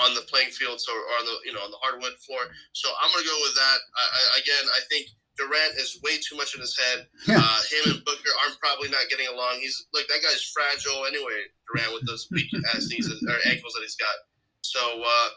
on 0.00 0.14
the 0.14 0.24
playing 0.26 0.50
field 0.50 0.80
so, 0.80 0.90
or 0.90 1.14
on 1.20 1.24
the 1.26 1.36
you 1.44 1.52
know 1.52 1.60
on 1.60 1.70
the 1.70 1.80
hardwood 1.80 2.18
floor. 2.18 2.42
So 2.72 2.90
I'm 3.00 3.10
gonna 3.12 3.26
go 3.26 3.38
with 3.42 3.54
that. 3.54 3.78
I, 3.94 4.04
I, 4.04 4.20
again, 4.42 4.64
I 4.74 4.80
think 4.90 5.06
Durant 5.36 5.76
is 5.76 6.00
way 6.02 6.18
too 6.18 6.36
much 6.36 6.54
in 6.54 6.60
his 6.60 6.76
head. 6.76 7.06
Yeah. 7.28 7.38
Uh, 7.38 7.60
him 7.70 7.96
and 7.96 8.04
Booker 8.04 8.32
aren't 8.42 8.58
probably 8.58 8.88
not 8.88 9.06
getting 9.10 9.28
along. 9.28 9.60
He's 9.60 9.86
like 9.92 10.08
that 10.08 10.24
guy's 10.24 10.42
fragile 10.50 11.06
anyway. 11.06 11.46
Durant 11.68 11.92
with 11.94 12.06
those 12.06 12.26
weak 12.32 12.48
ass 12.74 12.88
knees 12.88 13.06
or 13.06 13.38
ankles 13.46 13.74
that 13.74 13.84
he's 13.84 13.96
got. 13.96 14.16
So 14.62 14.80
uh, 14.82 15.28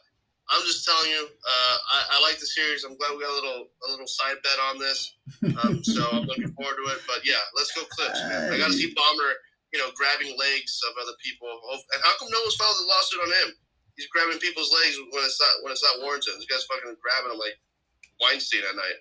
I'm 0.50 0.66
just 0.66 0.82
telling 0.82 1.10
you, 1.10 1.30
uh, 1.30 1.78
I, 1.94 2.18
I 2.18 2.22
like 2.26 2.40
the 2.42 2.50
series. 2.50 2.84
I'm 2.84 2.98
glad 2.98 3.14
we 3.14 3.22
got 3.22 3.30
a 3.30 3.38
little 3.38 3.70
a 3.86 3.92
little 3.92 4.10
side 4.10 4.42
bet 4.42 4.58
on 4.70 4.80
this. 4.82 5.14
Um, 5.62 5.84
so 5.94 6.10
I'm 6.12 6.26
looking 6.26 6.50
forward 6.58 6.78
to 6.82 6.86
it. 6.94 7.02
But 7.06 7.22
yeah, 7.24 7.42
let's 7.56 7.72
go 7.72 7.86
Clips, 7.86 8.22
man. 8.26 8.54
I 8.54 8.58
got 8.58 8.74
to 8.74 8.78
see 8.78 8.94
Bomber, 8.98 9.32
you 9.74 9.80
know, 9.80 9.94
grabbing 9.94 10.34
legs 10.38 10.82
of 10.90 10.98
other 10.98 11.14
people. 11.22 11.48
And 11.94 12.02
how 12.02 12.18
come 12.18 12.30
no 12.32 12.42
one's 12.42 12.56
filed 12.58 12.82
a 12.82 12.86
lawsuit 12.90 13.22
on 13.22 13.32
him? 13.46 13.50
He's 13.96 14.08
grabbing 14.10 14.40
people's 14.40 14.74
legs 14.74 14.98
when 15.12 15.24
it's 15.24 15.40
not 15.40 15.54
when 15.62 15.72
it's 15.72 15.84
not 15.84 16.02
warranted. 16.02 16.34
This 16.38 16.50
guy's 16.50 16.66
fucking 16.66 16.98
grabbing 16.98 17.30
them 17.30 17.38
like 17.38 17.58
Weinstein 18.22 18.66
at 18.66 18.76
night. 18.82 18.98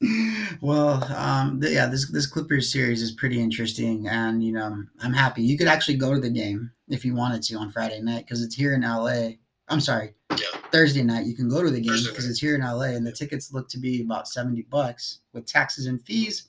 well, 0.62 1.04
um, 1.12 1.60
yeah, 1.62 1.86
this 1.86 2.10
this 2.10 2.26
Clippers 2.26 2.72
series 2.72 3.02
is 3.02 3.12
pretty 3.12 3.40
interesting, 3.40 4.08
and 4.08 4.42
you 4.42 4.52
know, 4.52 4.82
I'm 5.00 5.12
happy. 5.12 5.42
You 5.42 5.58
could 5.58 5.68
actually 5.68 5.96
go 5.96 6.14
to 6.14 6.20
the 6.20 6.30
game 6.30 6.70
if 6.88 7.04
you 7.04 7.14
wanted 7.14 7.42
to 7.42 7.56
on 7.56 7.72
Friday 7.72 8.00
night 8.00 8.24
because 8.24 8.42
it's 8.42 8.54
here 8.54 8.74
in 8.74 8.82
LA. 8.82 9.32
I'm 9.68 9.80
sorry, 9.80 10.14
Yeah. 10.30 10.46
Thursday 10.70 11.02
night. 11.02 11.26
You 11.26 11.34
can 11.34 11.48
go 11.48 11.62
to 11.62 11.70
the 11.70 11.80
game 11.80 11.98
because 12.08 12.28
it's 12.28 12.38
here 12.38 12.54
in 12.54 12.60
LA, 12.62 12.94
and 12.94 13.06
the 13.06 13.12
tickets 13.12 13.52
look 13.52 13.68
to 13.70 13.78
be 13.78 14.02
about 14.02 14.28
seventy 14.28 14.62
bucks 14.62 15.20
with 15.32 15.46
taxes 15.46 15.86
and 15.86 16.00
fees, 16.02 16.48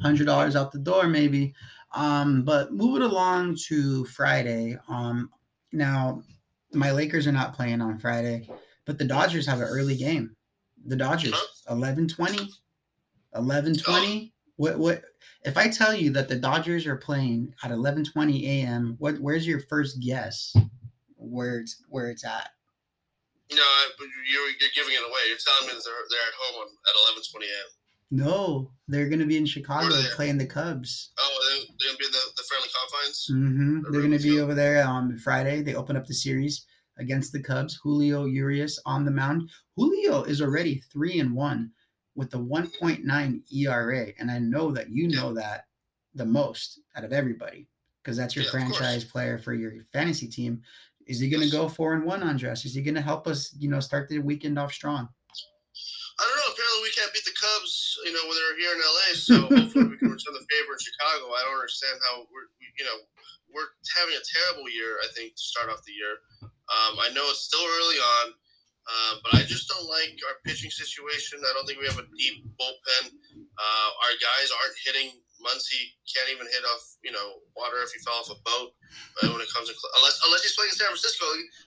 hundred 0.00 0.24
dollars 0.26 0.56
out 0.56 0.72
the 0.72 0.78
door 0.78 1.06
maybe. 1.06 1.54
Um, 1.94 2.42
but 2.44 2.72
moving 2.72 3.02
along 3.02 3.56
to 3.68 4.04
Friday. 4.06 4.78
Um, 4.88 5.30
now 5.72 6.22
my 6.72 6.90
Lakers 6.92 7.26
are 7.26 7.32
not 7.32 7.54
playing 7.54 7.80
on 7.80 7.98
Friday, 7.98 8.48
but 8.86 8.98
the 8.98 9.04
Dodgers 9.04 9.46
have 9.46 9.60
an 9.60 9.68
early 9.68 9.96
game. 9.96 10.34
The 10.86 10.96
Dodgers, 10.96 11.34
Huh? 11.66 11.74
11-20. 11.74 12.48
11-20. 13.34 14.32
What 14.56 14.78
what 14.78 15.02
if 15.44 15.58
I 15.58 15.68
tell 15.68 15.94
you 15.94 16.10
that 16.12 16.28
the 16.28 16.36
Dodgers 16.36 16.86
are 16.86 16.96
playing 16.96 17.54
at 17.62 17.70
11:20 17.70 18.44
a.m., 18.44 18.96
what 18.98 19.18
where's 19.20 19.46
your 19.46 19.60
first 19.60 20.00
guess 20.00 20.56
where 21.16 21.58
it's 21.60 21.82
where 21.88 22.10
it's 22.10 22.24
at? 22.24 22.50
No, 23.52 23.62
but 23.98 24.08
you're, 24.30 24.48
you're 24.60 24.74
giving 24.74 24.94
it 24.94 25.02
away. 25.02 25.20
You're 25.28 25.38
telling 25.38 25.68
me 25.68 25.74
that 25.74 25.84
they're, 25.84 26.06
they're 26.10 26.28
at 26.28 26.34
home 26.38 26.62
on, 26.62 26.68
at 26.68 27.16
11:20 27.16 27.42
a.m. 27.44 27.70
No, 28.10 28.70
they're 28.86 29.08
going 29.08 29.20
to 29.20 29.26
be 29.26 29.36
in 29.36 29.46
Chicago 29.46 29.88
Where 29.88 29.98
are 29.98 30.02
they 30.02 30.08
at? 30.08 30.14
playing 30.14 30.38
the 30.38 30.46
Cubs. 30.46 31.12
Oh, 31.18 31.38
they're, 31.48 31.64
they're 31.78 31.88
gonna 31.88 31.98
be 31.98 32.06
in 32.06 32.12
the, 32.12 32.18
the 32.36 32.44
friendly 32.48 32.68
confines. 32.74 33.26
Mm-hmm. 33.32 33.82
The 33.82 33.90
They're 33.90 34.00
going 34.00 34.18
to 34.18 34.22
be 34.22 34.40
over 34.40 34.54
there 34.54 34.86
on 34.86 35.16
Friday. 35.18 35.62
They 35.62 35.74
open 35.74 35.96
up 35.96 36.06
the 36.06 36.14
series 36.14 36.66
against 36.98 37.32
the 37.32 37.42
Cubs. 37.42 37.74
Julio 37.82 38.26
Urias 38.26 38.80
on 38.86 39.04
the 39.04 39.10
mound. 39.10 39.50
Julio 39.76 40.22
is 40.22 40.40
already 40.40 40.80
three 40.92 41.18
and 41.18 41.34
one 41.34 41.72
with 42.14 42.32
a 42.34 42.38
1.9 42.38 43.42
ERA, 43.52 44.06
and 44.18 44.30
I 44.30 44.38
know 44.38 44.70
that 44.70 44.88
you 44.90 45.08
know 45.08 45.34
that 45.34 45.64
the 46.14 46.24
most 46.24 46.80
out 46.96 47.04
of 47.04 47.12
everybody 47.12 47.68
because 48.02 48.16
that's 48.16 48.36
your 48.36 48.44
Yeah, 48.44 48.52
franchise 48.52 49.04
player 49.04 49.36
for 49.36 49.52
your 49.52 49.72
fantasy 49.92 50.28
team. 50.28 50.62
Is 51.06 51.20
he 51.20 51.30
going 51.30 51.42
to 51.42 51.50
go 51.50 51.68
four 51.68 51.94
and 51.94 52.04
one, 52.04 52.22
Andres? 52.22 52.64
Is 52.64 52.74
he 52.74 52.82
going 52.82 52.98
to 52.98 53.04
help 53.04 53.26
us, 53.26 53.54
you 53.54 53.70
know, 53.70 53.78
start 53.78 54.08
the 54.08 54.18
weekend 54.18 54.58
off 54.58 54.72
strong? 54.74 55.08
I 56.18 56.22
don't 56.24 56.38
know. 56.40 56.50
Apparently, 56.50 56.82
we 56.82 56.96
can't 56.96 57.12
beat 57.14 57.28
the 57.28 57.36
Cubs. 57.38 57.94
You 58.02 58.12
know, 58.12 58.24
when 58.26 58.34
they're 58.34 58.58
here 58.58 58.72
in 58.74 58.80
LA. 58.80 59.08
So 59.14 59.34
hopefully, 59.46 59.86
we 59.92 59.98
can 60.00 60.10
return 60.10 60.34
the 60.34 60.46
favor 60.48 60.72
in 60.74 60.80
Chicago. 60.82 61.30
I 61.30 61.44
don't 61.46 61.60
understand 61.60 62.00
how 62.02 62.26
we're, 62.32 62.48
we, 62.58 62.66
you 62.80 62.84
know, 62.88 62.98
we're 63.52 63.70
having 63.94 64.16
a 64.18 64.24
terrible 64.24 64.66
year. 64.66 64.98
I 65.04 65.08
think 65.14 65.36
to 65.36 65.44
start 65.44 65.70
off 65.70 65.84
the 65.86 65.94
year. 65.94 66.18
Um, 66.42 66.98
I 66.98 67.12
know 67.14 67.22
it's 67.30 67.46
still 67.46 67.62
early 67.62 68.00
on, 68.02 68.26
uh, 68.90 69.14
but 69.22 69.38
I 69.38 69.42
just 69.46 69.70
don't 69.70 69.86
like 69.86 70.18
our 70.26 70.42
pitching 70.42 70.72
situation. 70.72 71.38
I 71.44 71.54
don't 71.54 71.68
think 71.68 71.78
we 71.78 71.86
have 71.86 72.02
a 72.02 72.08
deep 72.18 72.42
bullpen. 72.58 73.14
Uh, 73.14 73.88
our 74.02 74.14
guys 74.18 74.48
aren't 74.50 74.78
hitting. 74.82 75.10
Muncy 75.46 75.94
can't 76.10 76.26
even 76.34 76.50
hit 76.50 76.66
off, 76.74 76.98
you 77.06 77.14
know, 77.14 77.38
water 77.54 77.78
if 77.86 77.94
he 77.94 78.02
fell 78.02 78.18
off 78.18 78.34
a 78.34 78.38
boat. 78.42 78.74
Uh, 79.22 79.30
when 79.30 79.38
it 79.38 79.50
comes 79.54 79.70
to 79.70 79.74
unless 80.02 80.18
unless 80.26 80.42
he's 80.42 80.58
playing 80.58 80.74
in 80.74 80.78
San 80.78 80.90
Francisco, 80.90 81.22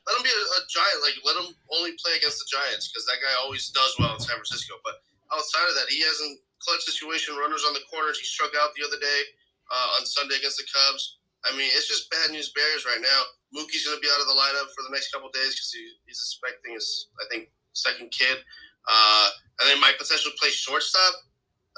let 0.06 0.20
him 0.20 0.24
be 0.28 0.34
a, 0.36 0.44
a 0.60 0.60
giant. 0.68 1.00
Like 1.00 1.16
let 1.24 1.40
him 1.40 1.56
only 1.72 1.96
play 1.98 2.20
against 2.20 2.44
the 2.44 2.48
Giants 2.52 2.92
because 2.92 3.08
that 3.08 3.24
guy 3.24 3.32
always 3.40 3.72
does 3.72 3.96
well 3.96 4.20
in 4.20 4.22
San 4.22 4.36
Francisco. 4.36 4.76
But 4.84 5.00
outside 5.32 5.72
of 5.72 5.76
that, 5.80 5.88
he 5.88 6.04
hasn't 6.04 6.44
clutch 6.60 6.84
situation. 6.84 7.40
Runners 7.40 7.64
on 7.64 7.74
the 7.74 7.86
corners. 7.88 8.20
He 8.20 8.28
struck 8.28 8.52
out 8.60 8.76
the 8.76 8.84
other 8.84 9.00
day 9.00 9.20
uh, 9.72 9.98
on 9.98 10.06
Sunday 10.06 10.36
against 10.38 10.60
the 10.60 10.68
Cubs. 10.68 11.20
I 11.48 11.56
mean, 11.56 11.72
it's 11.72 11.88
just 11.88 12.12
bad 12.12 12.36
news 12.36 12.52
bears 12.52 12.84
right 12.84 13.00
now. 13.00 13.22
Mookie's 13.56 13.88
going 13.88 13.96
to 13.96 14.04
be 14.04 14.12
out 14.12 14.20
of 14.20 14.28
the 14.28 14.36
lineup 14.36 14.70
for 14.76 14.84
the 14.84 14.92
next 14.92 15.12
couple 15.12 15.32
days 15.32 15.56
because 15.56 15.72
he, 15.72 15.84
he's 16.06 16.20
expecting 16.20 16.76
his, 16.76 17.08
I 17.18 17.26
think, 17.32 17.50
second 17.74 18.12
kid. 18.12 18.44
Uh, 18.88 19.28
and 19.60 19.70
they 19.72 19.80
might 19.80 19.98
potentially 19.98 20.36
play 20.40 20.50
shortstop, 20.50 21.14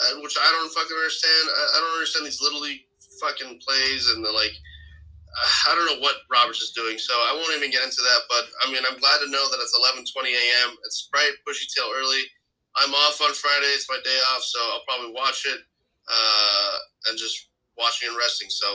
uh, 0.02 0.20
which 0.22 0.36
I 0.38 0.50
don't 0.50 0.74
fucking 0.74 0.98
understand. 0.98 1.46
I, 1.54 1.62
I 1.62 1.78
don't 1.80 1.96
understand 2.02 2.26
these 2.26 2.42
little 2.42 2.62
league 2.62 2.86
fucking 3.22 3.62
plays 3.62 4.10
and 4.10 4.26
the 4.26 4.32
like. 4.34 4.54
Uh, 5.32 5.72
I 5.72 5.76
don't 5.78 5.88
know 5.88 6.02
what 6.04 6.28
Roberts 6.28 6.60
is 6.60 6.76
doing, 6.76 6.98
so 6.98 7.14
I 7.14 7.32
won't 7.38 7.56
even 7.56 7.72
get 7.72 7.86
into 7.86 8.02
that. 8.02 8.22
But 8.28 8.50
I 8.66 8.72
mean, 8.74 8.84
I'm 8.84 9.00
glad 9.00 9.24
to 9.24 9.30
know 9.32 9.46
that 9.48 9.62
it's 9.62 9.78
11:20 9.78 10.34
a.m. 10.34 10.76
It's 10.86 11.08
bright, 11.12 11.38
bushy 11.46 11.68
tail 11.72 11.88
early. 11.94 12.26
I'm 12.76 12.94
off 12.94 13.22
on 13.22 13.34
Friday. 13.36 13.72
It's 13.76 13.88
my 13.90 14.00
day 14.04 14.20
off, 14.34 14.44
so 14.44 14.60
I'll 14.74 14.86
probably 14.88 15.12
watch 15.14 15.44
it 15.46 15.60
uh, 16.08 16.76
and 17.08 17.18
just 17.18 17.52
watching 17.78 18.10
and 18.10 18.18
resting. 18.18 18.50
So 18.50 18.68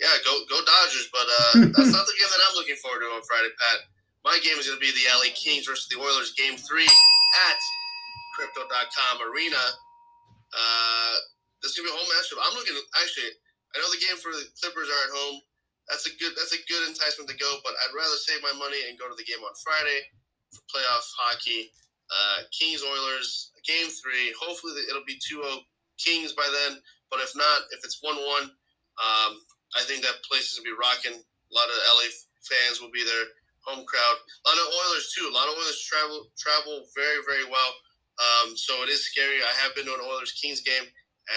yeah, 0.00 0.12
go 0.24 0.34
go 0.50 0.60
Dodgers. 0.62 1.08
But 1.10 1.26
uh, 1.26 1.52
that's 1.74 1.94
not 1.94 2.06
the 2.06 2.16
game 2.18 2.30
that 2.30 2.42
I'm 2.50 2.56
looking 2.56 2.76
forward 2.78 3.00
to 3.00 3.10
on 3.14 3.22
Friday, 3.26 3.50
Pat. 3.56 3.86
My 4.26 4.38
game 4.42 4.58
is 4.58 4.66
going 4.66 4.78
to 4.78 4.82
be 4.82 4.90
the 4.90 5.06
LA 5.06 5.30
Kings 5.38 5.66
versus 5.70 5.86
the 5.86 5.98
Oilers, 6.02 6.34
Game 6.34 6.58
Three 6.58 6.90
at 6.90 7.60
Crypto.com 8.34 9.22
Arena. 9.22 9.62
Uh, 10.54 11.16
this 11.62 11.72
is 11.72 11.78
gonna 11.78 11.90
be 11.90 11.94
a 11.94 11.98
home 11.98 12.10
matchup. 12.10 12.42
I'm 12.42 12.54
looking 12.54 12.76
actually. 13.02 13.34
I 13.74 13.82
know 13.82 13.90
the 13.90 14.00
game 14.00 14.16
for 14.22 14.32
the 14.32 14.46
Clippers 14.62 14.88
are 14.88 15.02
at 15.08 15.12
home. 15.12 15.42
That's 15.90 16.06
a 16.06 16.12
good. 16.18 16.34
That's 16.38 16.54
a 16.54 16.62
good 16.66 16.86
enticement 16.90 17.30
to 17.30 17.36
go. 17.36 17.58
But 17.62 17.74
I'd 17.82 17.94
rather 17.94 18.18
save 18.18 18.42
my 18.42 18.54
money 18.54 18.86
and 18.86 18.98
go 18.98 19.10
to 19.10 19.16
the 19.18 19.26
game 19.26 19.42
on 19.42 19.54
Friday 19.62 20.06
for 20.54 20.62
playoff 20.70 21.06
hockey. 21.18 21.70
Uh, 22.06 22.46
Kings 22.54 22.82
Oilers 22.86 23.50
game 23.66 23.90
three. 23.90 24.30
Hopefully 24.38 24.78
it'll 24.86 25.06
be 25.06 25.18
2-0 25.18 25.42
Kings 25.98 26.32
by 26.32 26.46
then. 26.46 26.78
But 27.10 27.18
if 27.18 27.34
not, 27.34 27.66
if 27.74 27.82
it's 27.82 27.98
one 28.02 28.18
one, 28.18 28.46
um, 29.02 29.42
I 29.74 29.82
think 29.86 30.02
that 30.02 30.22
place 30.26 30.50
is 30.50 30.58
gonna 30.58 30.70
be 30.70 30.78
rocking. 30.78 31.18
A 31.18 31.52
lot 31.54 31.70
of 31.70 31.78
LA 31.98 32.10
fans 32.42 32.80
will 32.80 32.94
be 32.94 33.04
there. 33.04 33.26
Home 33.66 33.82
crowd. 33.82 34.16
A 34.22 34.44
lot 34.46 34.62
of 34.62 34.66
Oilers 34.70 35.10
too. 35.10 35.26
A 35.26 35.34
lot 35.34 35.50
of 35.50 35.58
Oilers 35.58 35.82
travel 35.82 36.30
travel 36.38 36.86
very 36.94 37.22
very 37.26 37.46
well. 37.46 37.70
Um, 38.16 38.56
so 38.56 38.82
it 38.82 38.88
is 38.88 39.04
scary. 39.04 39.44
I 39.44 39.52
have 39.60 39.74
been 39.74 39.84
to 39.86 39.94
an 39.94 40.00
Oilers 40.00 40.32
Kings 40.32 40.60
game, 40.60 40.88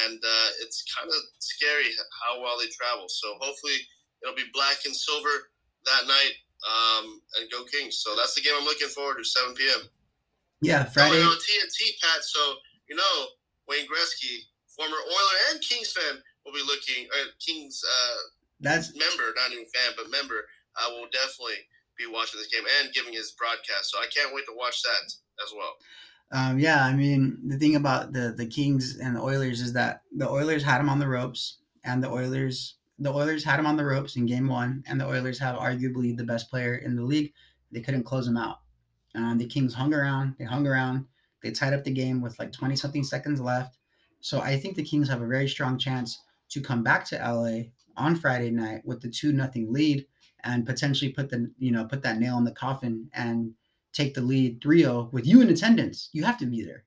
and 0.05 0.15
uh, 0.15 0.49
it's 0.61 0.83
kind 0.95 1.09
of 1.09 1.19
scary 1.39 1.91
how 2.23 2.41
well 2.41 2.57
they 2.59 2.67
travel. 2.71 3.07
So 3.09 3.35
hopefully 3.39 3.75
it'll 4.23 4.35
be 4.35 4.47
black 4.53 4.77
and 4.85 4.95
silver 4.95 5.51
that 5.85 6.07
night, 6.07 6.35
um, 6.63 7.21
and 7.39 7.51
go 7.51 7.63
Kings. 7.65 7.99
So 7.99 8.15
that's 8.15 8.35
the 8.35 8.41
game 8.41 8.53
I'm 8.57 8.65
looking 8.65 8.87
forward 8.87 9.17
to. 9.17 9.23
7 9.23 9.55
p.m. 9.55 9.89
Yeah, 10.61 10.83
Friday. 10.85 11.21
on 11.21 11.35
TNT, 11.35 11.79
Pat. 11.99 12.23
So 12.23 12.39
you 12.87 12.95
know 12.95 13.15
Wayne 13.67 13.87
Gretzky, 13.87 14.47
former 14.67 14.97
Oiler 14.97 15.37
and 15.51 15.61
Kings 15.61 15.91
fan, 15.91 16.19
will 16.45 16.53
be 16.53 16.63
looking. 16.63 17.07
Uh, 17.11 17.31
Kings 17.43 17.81
uh, 17.83 18.17
That's 18.59 18.95
member, 18.95 19.35
not 19.35 19.51
even 19.51 19.65
fan, 19.75 19.93
but 19.95 20.11
member. 20.11 20.47
I 20.79 20.87
will 20.87 21.11
definitely 21.11 21.59
be 21.97 22.07
watching 22.07 22.39
this 22.39 22.47
game 22.47 22.63
and 22.79 22.93
giving 22.93 23.11
his 23.11 23.35
broadcast. 23.35 23.91
So 23.91 23.99
I 23.99 24.07
can't 24.07 24.33
wait 24.33 24.47
to 24.47 24.55
watch 24.55 24.81
that 24.83 25.03
as 25.43 25.51
well. 25.51 25.75
Um, 26.31 26.59
yeah, 26.59 26.85
I 26.85 26.93
mean 26.93 27.39
the 27.47 27.57
thing 27.57 27.75
about 27.75 28.13
the 28.13 28.33
the 28.37 28.45
Kings 28.45 28.97
and 28.97 29.15
the 29.15 29.21
Oilers 29.21 29.61
is 29.61 29.73
that 29.73 30.03
the 30.15 30.29
Oilers 30.29 30.63
had 30.63 30.79
them 30.79 30.89
on 30.89 30.99
the 30.99 31.07
ropes, 31.07 31.59
and 31.83 32.03
the 32.03 32.09
Oilers 32.09 32.75
the 32.99 33.11
Oilers 33.11 33.43
had 33.43 33.57
them 33.57 33.65
on 33.65 33.77
the 33.77 33.85
ropes 33.85 34.15
in 34.15 34.25
Game 34.25 34.47
One, 34.47 34.83
and 34.87 34.99
the 34.99 35.07
Oilers 35.07 35.39
have 35.39 35.55
arguably 35.55 36.15
the 36.15 36.23
best 36.23 36.49
player 36.49 36.75
in 36.75 36.95
the 36.95 37.03
league. 37.03 37.33
They 37.71 37.81
couldn't 37.81 38.03
close 38.03 38.25
them 38.25 38.37
out. 38.37 38.57
Um, 39.15 39.37
the 39.37 39.47
Kings 39.47 39.73
hung 39.73 39.93
around. 39.93 40.35
They 40.37 40.45
hung 40.45 40.67
around. 40.67 41.05
They 41.41 41.51
tied 41.51 41.73
up 41.73 41.83
the 41.83 41.91
game 41.91 42.21
with 42.21 42.37
like 42.37 42.51
twenty 42.51 42.75
something 42.75 43.03
seconds 43.03 43.41
left. 43.41 43.77
So 44.21 44.41
I 44.41 44.57
think 44.57 44.75
the 44.75 44.83
Kings 44.83 45.09
have 45.09 45.21
a 45.21 45.27
very 45.27 45.47
strong 45.47 45.77
chance 45.79 46.19
to 46.49 46.61
come 46.61 46.83
back 46.83 47.05
to 47.05 47.15
LA 47.15 47.69
on 47.97 48.15
Friday 48.15 48.51
night 48.51 48.81
with 48.85 49.01
the 49.01 49.09
two 49.09 49.31
nothing 49.31 49.71
lead 49.73 50.05
and 50.43 50.65
potentially 50.65 51.11
put 51.11 51.29
the 51.29 51.51
you 51.57 51.71
know 51.71 51.85
put 51.85 52.03
that 52.03 52.19
nail 52.19 52.37
in 52.37 52.43
the 52.43 52.51
coffin 52.51 53.09
and 53.13 53.53
take 53.93 54.13
the 54.13 54.21
lead 54.21 54.61
3-0 54.61 55.11
with 55.11 55.25
you 55.25 55.41
in 55.41 55.49
attendance. 55.49 56.09
You 56.13 56.23
have 56.23 56.37
to 56.39 56.45
be 56.45 56.63
there. 56.63 56.85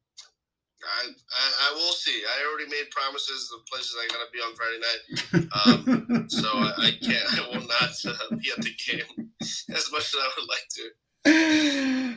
I, 0.85 1.07
I, 1.07 1.71
I 1.71 1.75
will 1.75 1.93
see. 1.93 2.23
I 2.27 2.45
already 2.47 2.69
made 2.69 2.91
promises 2.91 3.53
of 3.55 3.65
places 3.67 3.97
I 3.99 4.09
gotta 4.09 4.31
be 4.33 4.41
on 4.41 4.55
Friday 4.57 4.81
night, 4.83 6.09
um, 6.19 6.29
so 6.29 6.49
I, 6.49 6.73
I, 6.79 6.91
can't. 7.01 7.39
I 7.39 7.49
will 7.49 7.67
not 7.67 7.93
uh, 8.05 8.37
be 8.37 8.51
at 8.51 8.63
the 8.63 8.75
game 8.87 9.31
as 9.41 9.91
much 9.93 10.03
as 10.03 10.15
I 10.19 10.31
would 10.37 10.49
like 10.49 10.67
to. 10.71 10.91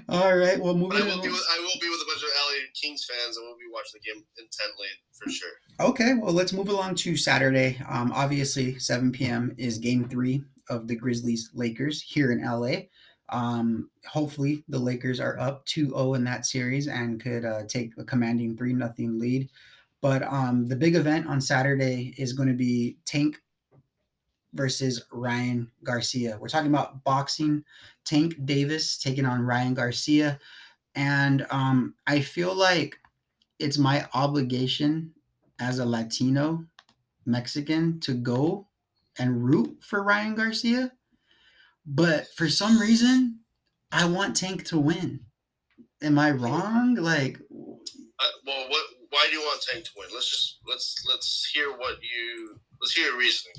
All 0.09 0.35
right. 0.35 0.59
Well, 0.59 0.73
moving. 0.73 0.89
But 0.89 1.01
I 1.01 1.15
will 1.15 1.21
be 1.21 1.29
with 1.29 1.45
I 1.51 1.59
will 1.59 1.79
be 1.79 1.89
with 1.89 1.99
a 2.01 2.05
bunch 2.07 2.23
of 2.23 2.29
LA 2.29 2.57
Kings 2.79 3.05
fans, 3.05 3.37
and 3.37 3.45
we'll 3.45 3.57
be 3.57 3.71
watching 3.71 3.99
the 4.01 4.11
game 4.11 4.23
intently 4.37 4.87
for 5.13 5.29
sure. 5.29 5.49
Okay. 5.79 6.13
Well, 6.15 6.33
let's 6.33 6.53
move 6.53 6.69
along 6.69 6.95
to 6.95 7.15
Saturday. 7.15 7.79
Um, 7.87 8.11
obviously, 8.13 8.79
7 8.79 9.11
p.m. 9.11 9.53
is 9.57 9.77
Game 9.77 10.07
Three 10.09 10.43
of 10.69 10.87
the 10.87 10.95
Grizzlies 10.95 11.51
Lakers 11.53 12.01
here 12.01 12.31
in 12.31 12.43
LA. 12.43 12.85
Um, 13.29 13.89
hopefully, 14.07 14.63
the 14.67 14.79
Lakers 14.79 15.19
are 15.19 15.39
up 15.39 15.65
2-0 15.65 16.15
in 16.15 16.23
that 16.25 16.45
series 16.45 16.87
and 16.87 17.21
could 17.21 17.45
uh, 17.45 17.63
take 17.67 17.93
a 17.97 18.03
commanding 18.03 18.55
three 18.55 18.73
nothing 18.73 19.19
lead. 19.19 19.49
But 20.01 20.23
um, 20.23 20.67
the 20.67 20.75
big 20.75 20.95
event 20.95 21.27
on 21.27 21.41
Saturday 21.41 22.13
is 22.17 22.33
going 22.33 22.49
to 22.49 22.55
be 22.55 22.97
Tank 23.05 23.41
versus 24.53 25.03
Ryan 25.11 25.69
Garcia. 25.83 26.37
We're 26.39 26.47
talking 26.47 26.69
about 26.69 27.03
boxing. 27.03 27.63
Tank 28.05 28.45
Davis 28.45 28.97
taking 28.97 29.25
on 29.25 29.41
Ryan 29.41 29.73
Garcia. 29.73 30.39
And 30.95 31.45
um, 31.49 31.95
I 32.07 32.21
feel 32.21 32.55
like 32.55 32.97
it's 33.59 33.77
my 33.77 34.07
obligation 34.13 35.11
as 35.59 35.79
a 35.79 35.85
Latino 35.85 36.65
Mexican 37.25 37.99
to 38.01 38.13
go 38.13 38.67
and 39.19 39.43
root 39.43 39.77
for 39.81 40.03
Ryan 40.03 40.35
Garcia. 40.35 40.91
But 41.85 42.27
for 42.35 42.49
some 42.49 42.79
reason, 42.79 43.39
I 43.91 44.05
want 44.05 44.35
Tank 44.35 44.65
to 44.65 44.79
win. 44.79 45.19
Am 46.01 46.17
I 46.17 46.31
wrong? 46.31 46.95
Like, 46.95 47.39
uh, 47.49 48.25
well, 48.45 48.69
what? 48.69 48.85
Why 49.09 49.27
do 49.29 49.37
you 49.37 49.41
want 49.41 49.61
Tank 49.61 49.85
to 49.85 49.91
win? 49.97 50.09
Let's 50.13 50.29
just 50.29 50.59
let's 50.67 51.05
let's 51.07 51.49
hear 51.53 51.71
what 51.71 51.97
you 52.01 52.59
let's 52.81 52.93
hear 52.93 53.07
your 53.07 53.17
reasoning. 53.17 53.55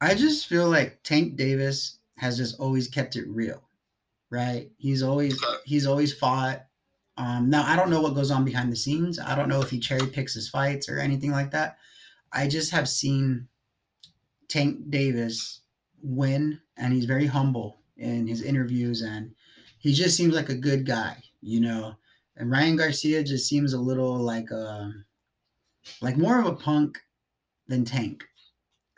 I 0.00 0.14
just 0.14 0.46
feel 0.46 0.68
like 0.68 1.02
Tank 1.02 1.36
Davis 1.36 1.98
has 2.18 2.36
just 2.36 2.60
always 2.60 2.88
kept 2.88 3.16
it 3.16 3.26
real, 3.28 3.62
right? 4.30 4.70
He's 4.76 5.02
always 5.02 5.42
okay. 5.42 5.56
he's 5.64 5.86
always 5.86 6.12
fought. 6.12 6.66
Um, 7.18 7.48
now 7.48 7.64
I 7.66 7.76
don't 7.76 7.90
know 7.90 8.02
what 8.02 8.14
goes 8.14 8.30
on 8.30 8.44
behind 8.44 8.70
the 8.70 8.76
scenes. 8.76 9.18
I 9.18 9.34
don't 9.34 9.48
know 9.48 9.62
if 9.62 9.70
he 9.70 9.80
cherry 9.80 10.06
picks 10.06 10.34
his 10.34 10.48
fights 10.48 10.88
or 10.88 10.98
anything 10.98 11.32
like 11.32 11.50
that. 11.52 11.78
I 12.32 12.46
just 12.46 12.70
have 12.72 12.88
seen 12.88 13.48
Tank 14.48 14.90
Davis 14.90 15.62
win, 16.06 16.60
and 16.76 16.92
he's 16.92 17.04
very 17.04 17.26
humble 17.26 17.82
in 17.96 18.26
his 18.26 18.42
interviews, 18.42 19.02
and 19.02 19.34
he 19.78 19.92
just 19.92 20.16
seems 20.16 20.34
like 20.34 20.48
a 20.48 20.54
good 20.54 20.86
guy, 20.86 21.22
you 21.40 21.60
know. 21.60 21.96
And 22.36 22.50
Ryan 22.50 22.76
Garcia 22.76 23.24
just 23.24 23.48
seems 23.48 23.72
a 23.72 23.80
little 23.80 24.18
like 24.18 24.50
a 24.50 24.66
um, 24.68 25.04
like 26.00 26.16
more 26.16 26.38
of 26.38 26.46
a 26.46 26.54
punk 26.54 26.98
than 27.66 27.84
Tank, 27.84 28.24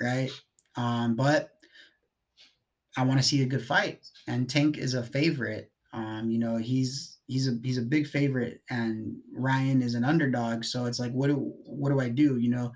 right? 0.01 0.31
Um, 0.77 1.17
but 1.17 1.51
I 2.97 3.05
want 3.05 3.21
to 3.21 3.27
see 3.27 3.43
a 3.43 3.47
good 3.47 3.65
fight, 3.65 4.07
and 4.27 4.49
Tank 4.49 4.77
is 4.77 4.95
a 4.95 5.03
favorite. 5.03 5.71
Um, 5.93 6.31
you 6.31 6.39
know, 6.39 6.57
he's 6.57 7.19
he's 7.27 7.49
a 7.49 7.59
he's 7.63 7.79
a 7.79 7.83
big 7.83 8.07
favorite, 8.07 8.63
and 8.71 9.17
Ryan 9.33 9.83
is 9.83 9.95
an 9.95 10.05
underdog. 10.05 10.65
So 10.65 10.87
it's 10.87 10.99
like, 10.99 11.13
what 11.13 11.29
do 11.29 11.37
what 11.65 11.91
do 11.91 12.01
I 12.01 12.09
do? 12.09 12.39
You 12.39 12.51
know, 12.51 12.73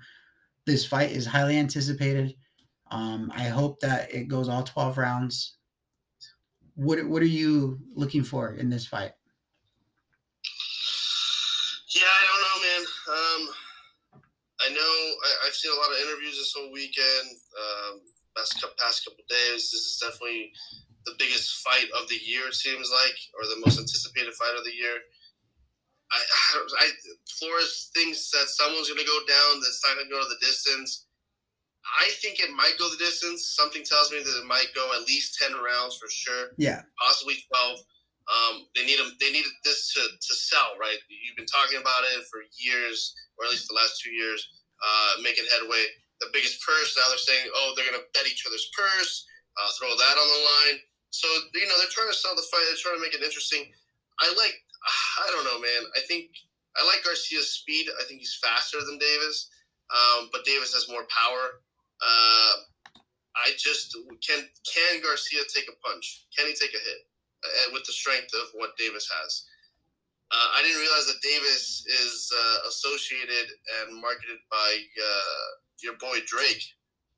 this 0.65 0.85
fight 0.85 1.11
is 1.11 1.25
highly 1.25 1.57
anticipated. 1.57 2.35
Um, 2.93 3.33
I 3.33 3.49
hope 3.49 3.79
that 3.79 4.13
it 4.13 4.29
goes 4.29 4.47
all 4.47 4.61
twelve 4.61 4.99
rounds. 4.99 5.57
What 6.75 7.03
what 7.09 7.23
are 7.23 7.33
you 7.41 7.79
looking 7.95 8.23
for 8.23 8.53
in 8.53 8.69
this 8.69 8.85
fight? 8.85 9.13
Yeah, 11.89 12.05
I 12.05 12.23
don't 12.29 12.41
know, 12.45 12.57
man. 12.61 12.83
Um, 13.09 13.41
I 14.61 14.69
know 14.77 14.93
I, 15.25 15.45
have 15.45 15.57
seen 15.57 15.73
a 15.73 15.81
lot 15.81 15.89
of 15.89 16.05
interviews 16.05 16.37
this 16.37 16.53
whole 16.55 16.71
weekend, 16.71 17.33
um, 17.57 18.01
past, 18.37 18.61
past 18.77 19.05
couple 19.05 19.25
days. 19.29 19.73
This 19.73 19.85
is 19.89 19.97
definitely 19.97 20.53
the 21.05 21.17
biggest 21.17 21.65
fight 21.65 21.89
of 21.97 22.07
the 22.09 22.21
year, 22.21 22.47
it 22.47 22.53
seems 22.53 22.89
like, 22.89 23.17
or 23.37 23.45
the 23.45 23.61
most 23.65 23.77
anticipated 23.77 24.33
fight 24.33 24.57
of 24.57 24.65
the 24.65 24.73
year. 24.73 25.01
I, 26.11 26.17
I, 26.85 26.89
Flores 27.37 27.89
thinks 27.93 28.29
that 28.31 28.49
someone's 28.49 28.89
going 28.89 29.01
to 29.01 29.09
go 29.09 29.21
down 29.25 29.61
that's 29.61 29.81
not 29.81 29.97
going 29.97 30.09
to 30.09 30.13
go 30.13 30.21
to 30.21 30.29
the 30.29 30.45
distance. 30.45 31.09
I 31.83 32.09
think 32.23 32.39
it 32.39 32.49
might 32.55 32.79
go 32.79 32.89
the 32.89 32.97
distance. 32.97 33.55
Something 33.59 33.83
tells 33.83 34.11
me 34.11 34.19
that 34.23 34.39
it 34.39 34.47
might 34.47 34.71
go 34.75 34.91
at 34.95 35.07
least 35.07 35.37
ten 35.39 35.51
rounds 35.59 35.97
for 35.97 36.07
sure. 36.09 36.55
Yeah, 36.57 36.81
possibly 36.99 37.35
twelve. 37.51 37.79
Um, 38.31 38.71
they 38.75 38.87
need 38.87 38.99
them. 38.99 39.11
They 39.19 39.31
needed 39.35 39.51
this 39.67 39.91
to, 39.93 39.99
to 39.99 40.33
sell, 40.33 40.79
right? 40.79 40.95
You've 41.11 41.35
been 41.35 41.49
talking 41.49 41.79
about 41.79 42.07
it 42.07 42.23
for 42.31 42.39
years, 42.55 43.11
or 43.35 43.45
at 43.45 43.51
least 43.51 43.67
the 43.67 43.75
last 43.75 43.99
two 43.99 44.11
years, 44.15 44.39
uh, 44.79 45.19
making 45.21 45.43
headway. 45.51 45.83
The 46.23 46.31
biggest 46.31 46.63
purse. 46.63 46.95
Now 46.95 47.11
they're 47.11 47.19
saying, 47.19 47.51
oh, 47.51 47.75
they're 47.75 47.89
going 47.89 47.99
to 47.99 48.07
bet 48.15 48.23
each 48.23 48.47
other's 48.47 48.71
purse, 48.71 49.27
uh, 49.59 49.67
throw 49.75 49.91
that 49.91 50.15
on 50.15 50.27
the 50.29 50.41
line. 50.47 50.77
So 51.11 51.27
you 51.27 51.67
know 51.67 51.75
they're 51.77 51.91
trying 51.91 52.09
to 52.09 52.15
sell 52.15 52.35
the 52.35 52.47
fight. 52.47 52.63
They're 52.71 52.79
trying 52.79 52.95
to 52.95 53.03
make 53.03 53.13
it 53.13 53.25
interesting. 53.25 53.67
I 54.23 54.31
like. 54.39 54.55
I 55.23 55.31
don't 55.35 55.43
know, 55.43 55.59
man. 55.59 55.83
I 55.99 56.01
think 56.07 56.31
I 56.79 56.87
like 56.87 57.03
Garcia's 57.03 57.51
speed. 57.59 57.91
I 57.99 58.03
think 58.07 58.19
he's 58.19 58.39
faster 58.41 58.79
than 58.81 58.97
Davis, 58.97 59.51
um, 59.91 60.29
but 60.31 60.45
Davis 60.45 60.73
has 60.73 60.89
more 60.89 61.05
power. 61.11 61.61
Uh, 62.03 62.53
I 63.35 63.51
just 63.57 63.95
can 64.27 64.43
can 64.67 65.01
Garcia 65.01 65.41
take 65.53 65.69
a 65.69 65.87
punch? 65.87 66.27
Can 66.37 66.47
he 66.47 66.53
take 66.53 66.73
a 66.75 66.83
hit? 66.83 67.07
uh, 67.43 67.69
with 67.73 67.83
the 67.85 67.91
strength 67.91 68.33
of 68.33 68.47
what 68.53 68.77
Davis 68.77 69.09
has. 69.21 69.43
Uh, 70.31 70.47
I 70.57 70.63
didn't 70.63 70.81
realize 70.81 71.05
that 71.07 71.21
Davis 71.21 71.85
is 71.85 72.31
uh, 72.33 72.67
associated 72.67 73.53
and 73.81 74.01
marketed 74.01 74.39
by 74.49 74.71
uh, 74.97 75.47
your 75.83 75.93
boy 75.97 76.17
Drake, 76.25 76.63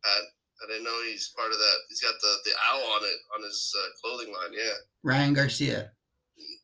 Pat. 0.03 0.23
I 0.63 0.71
didn't 0.71 0.83
know 0.83 0.99
he's 1.03 1.31
part 1.35 1.51
of 1.51 1.57
that. 1.57 1.77
He's 1.89 2.01
got 2.01 2.15
the, 2.21 2.33
the 2.45 2.51
owl 2.71 2.81
on 2.95 3.03
it 3.03 3.19
on 3.37 3.43
his 3.43 3.73
uh, 3.77 3.87
clothing 4.01 4.33
line. 4.33 4.53
Yeah. 4.53 4.73
Ryan 5.03 5.33
Garcia. 5.33 5.91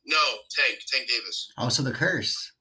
No, 0.04 0.24
Tank. 0.50 0.80
Tank 0.90 1.08
Davis. 1.08 1.52
Also 1.56 1.82
the 1.82 1.92
curse. 1.92 2.52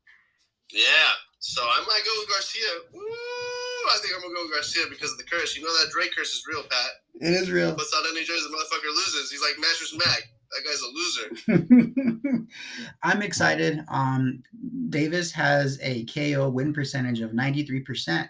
Yeah. 0.71 1.11
So 1.39 1.61
I 1.63 1.83
might 1.87 2.01
go 2.05 2.11
with 2.19 2.29
Garcia. 2.29 2.69
Woo! 2.93 3.50
I 3.89 3.97
think 4.01 4.13
I'm 4.15 4.21
gonna 4.21 4.35
go 4.35 4.49
Garcia 4.49 4.85
because 4.89 5.11
of 5.11 5.17
the 5.17 5.25
curse. 5.25 5.55
You 5.55 5.63
know 5.63 5.73
that 5.81 5.91
Drake 5.91 6.11
curse 6.15 6.33
is 6.33 6.43
real, 6.47 6.63
Pat. 6.63 6.91
It 7.21 7.33
is 7.33 7.51
real. 7.51 7.73
Puts 7.73 7.93
out 7.95 8.05
any 8.09 8.25
jersey, 8.25 8.45
the 8.49 8.55
motherfucker 8.55 8.91
loses. 8.93 9.31
He's 9.31 9.41
like 9.41 9.57
Mattress 9.57 9.95
Mac 9.97 10.29
that 10.51 10.65
guy's 10.65 10.81
a 10.81 11.57
loser. 11.57 12.47
I'm 13.03 13.21
excited. 13.21 13.83
Um, 13.87 14.43
Davis 14.89 15.31
has 15.31 15.79
a 15.81 16.05
KO 16.05 16.49
win 16.49 16.73
percentage 16.73 17.21
of 17.21 17.31
93%. 17.31 18.27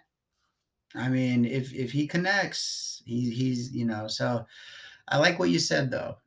I 0.94 1.08
mean, 1.08 1.46
if 1.46 1.74
if 1.74 1.92
he 1.92 2.06
connects, 2.06 3.02
he, 3.06 3.30
he's 3.30 3.74
you 3.74 3.86
know. 3.86 4.08
So, 4.08 4.46
I 5.08 5.18
like 5.18 5.40
what 5.40 5.50
you 5.50 5.58
said 5.58 5.90
though. 5.90 6.18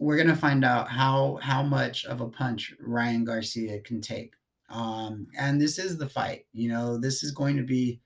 We're 0.00 0.16
gonna 0.16 0.34
find 0.34 0.64
out 0.64 0.88
how 0.88 1.38
how 1.40 1.62
much 1.62 2.04
of 2.06 2.20
a 2.20 2.28
punch 2.28 2.74
Ryan 2.80 3.24
Garcia 3.24 3.80
can 3.82 4.00
take. 4.00 4.34
Um, 4.68 5.28
and 5.38 5.60
this 5.60 5.78
is 5.78 5.96
the 5.96 6.08
fight. 6.08 6.46
You 6.52 6.70
know, 6.70 6.98
this 6.98 7.22
is 7.22 7.30
going 7.30 7.56
to 7.56 7.62
be 7.62 8.00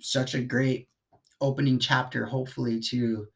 such 0.00 0.34
a 0.34 0.40
great 0.40 0.88
opening 1.40 1.78
chapter, 1.78 2.24
hopefully, 2.24 2.80
to 2.80 3.26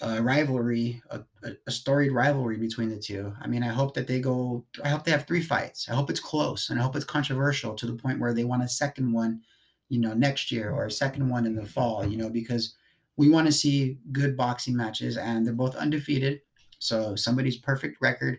a 0.00 0.22
rivalry, 0.22 1.02
a, 1.10 1.20
a, 1.66 1.70
storied 1.70 2.12
rivalry 2.12 2.56
between 2.56 2.88
the 2.88 2.98
two. 2.98 3.32
I 3.40 3.48
mean, 3.48 3.62
I 3.62 3.68
hope 3.68 3.94
that 3.94 4.06
they 4.06 4.20
go. 4.20 4.64
I 4.84 4.88
hope 4.88 5.04
they 5.04 5.10
have 5.10 5.26
three 5.26 5.42
fights. 5.42 5.88
I 5.88 5.94
hope 5.94 6.08
it's 6.10 6.20
close, 6.20 6.70
and 6.70 6.78
I 6.78 6.82
hope 6.82 6.94
it's 6.94 7.04
controversial 7.04 7.74
to 7.74 7.86
the 7.86 7.94
point 7.94 8.20
where 8.20 8.32
they 8.32 8.44
want 8.44 8.62
a 8.62 8.68
second 8.68 9.12
one, 9.12 9.40
you 9.88 10.00
know, 10.00 10.14
next 10.14 10.52
year 10.52 10.70
or 10.70 10.86
a 10.86 10.90
second 10.90 11.28
one 11.28 11.46
in 11.46 11.56
the 11.56 11.66
fall. 11.66 12.06
You 12.06 12.16
know, 12.16 12.30
because 12.30 12.74
we 13.16 13.28
want 13.28 13.46
to 13.46 13.52
see 13.52 13.98
good 14.12 14.36
boxing 14.36 14.76
matches, 14.76 15.16
and 15.16 15.44
they're 15.44 15.54
both 15.54 15.74
undefeated. 15.74 16.40
So 16.78 17.16
somebody's 17.16 17.56
perfect 17.56 18.00
record 18.00 18.38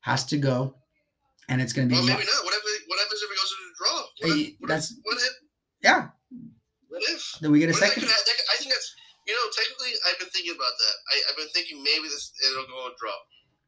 has 0.00 0.24
to 0.26 0.36
go, 0.36 0.76
and 1.48 1.60
it's 1.60 1.72
going 1.72 1.88
to 1.88 1.92
be. 1.94 1.98
Well, 1.98 2.06
maybe 2.06 2.24
not. 2.24 2.44
Whatever. 2.44 2.62
What 2.86 2.98
happens 3.00 3.22
if 3.22 3.30
it 3.30 3.38
goes 3.40 3.50
to 3.50 3.56
the 3.56 3.74
draw? 3.78 4.28
What 4.28 4.38
if, 4.38 4.54
what 4.60 4.68
that's. 4.68 4.90
If, 4.92 4.98
what 5.02 5.16
if? 5.16 5.32
Yeah. 5.82 6.08
What 6.90 7.06
if? 7.06 7.38
Then 7.40 7.54
we 7.54 7.62
get 7.62 7.70
a 7.70 7.74
second. 7.74 8.02
Could, 8.02 8.10
I 8.10 8.56
think 8.58 8.74
that's 8.74 8.94
you 9.30 9.38
know, 9.38 9.46
technically, 9.54 9.94
I've 10.10 10.18
been 10.18 10.32
thinking 10.34 10.58
about 10.58 10.74
that. 10.74 10.94
I, 11.12 11.14
have 11.30 11.38
been 11.38 11.52
thinking 11.54 11.78
maybe 11.78 12.10
this 12.10 12.34
it'll 12.42 12.66
go 12.66 12.90
a 12.90 12.98
draw 12.98 13.14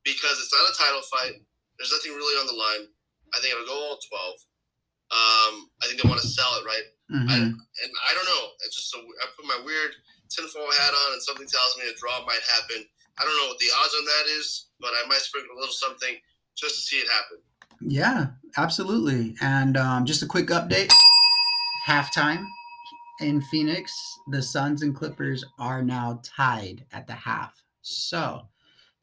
because 0.03 0.43
it's 0.43 0.51
not 0.51 0.67
a 0.67 0.75
title 0.75 1.07
fight. 1.07 1.39
There's 1.79 1.95
nothing 1.95 2.19
really 2.19 2.35
on 2.43 2.51
the 2.51 2.59
line. 2.59 2.91
I 3.31 3.39
think 3.39 3.55
it'll 3.55 3.71
go 3.71 3.79
all 3.79 4.03
twelve. 4.03 4.37
Um, 5.15 5.71
I 5.79 5.87
think 5.87 6.01
they 6.01 6.09
want 6.11 6.25
to 6.25 6.27
sell 6.27 6.57
it, 6.59 6.65
right? 6.65 6.89
Mm-hmm. 7.15 7.31
I, 7.31 7.37
and 7.47 7.93
I 7.95 8.11
don't 8.17 8.27
know. 8.27 8.59
It's 8.67 8.75
just 8.75 8.91
so 8.91 8.99
I 8.99 9.31
put 9.37 9.47
my 9.47 9.61
weird 9.63 9.93
tinfoil 10.33 10.73
hat 10.83 10.97
on, 11.07 11.15
and 11.15 11.23
something 11.23 11.47
tells 11.47 11.77
me 11.79 11.87
a 11.87 11.95
draw 11.95 12.25
might 12.25 12.43
happen. 12.49 12.83
I 13.21 13.23
don't 13.23 13.37
know 13.39 13.53
what 13.53 13.61
the 13.63 13.71
odds 13.77 13.95
on 13.95 14.03
that 14.03 14.27
is, 14.35 14.73
but 14.81 14.91
I 14.99 15.07
might 15.07 15.21
sprinkle 15.21 15.55
a 15.55 15.61
little 15.61 15.77
something 15.79 16.17
just 16.57 16.75
to 16.75 16.81
see 16.81 16.97
it 16.97 17.07
happen. 17.07 17.39
Yeah, 17.87 18.35
absolutely. 18.57 19.37
And 19.39 19.77
um, 19.77 20.07
just 20.11 20.25
a 20.25 20.27
quick 20.27 20.49
update: 20.49 20.91
halftime 21.87 22.43
in 23.21 23.41
Phoenix, 23.41 23.93
the 24.29 24.43
Suns 24.43 24.83
and 24.83 24.95
Clippers 24.95 25.45
are 25.59 25.83
now 25.83 26.21
tied 26.23 26.85
at 26.93 27.07
the 27.07 27.13
half. 27.13 27.63
So 27.83 28.49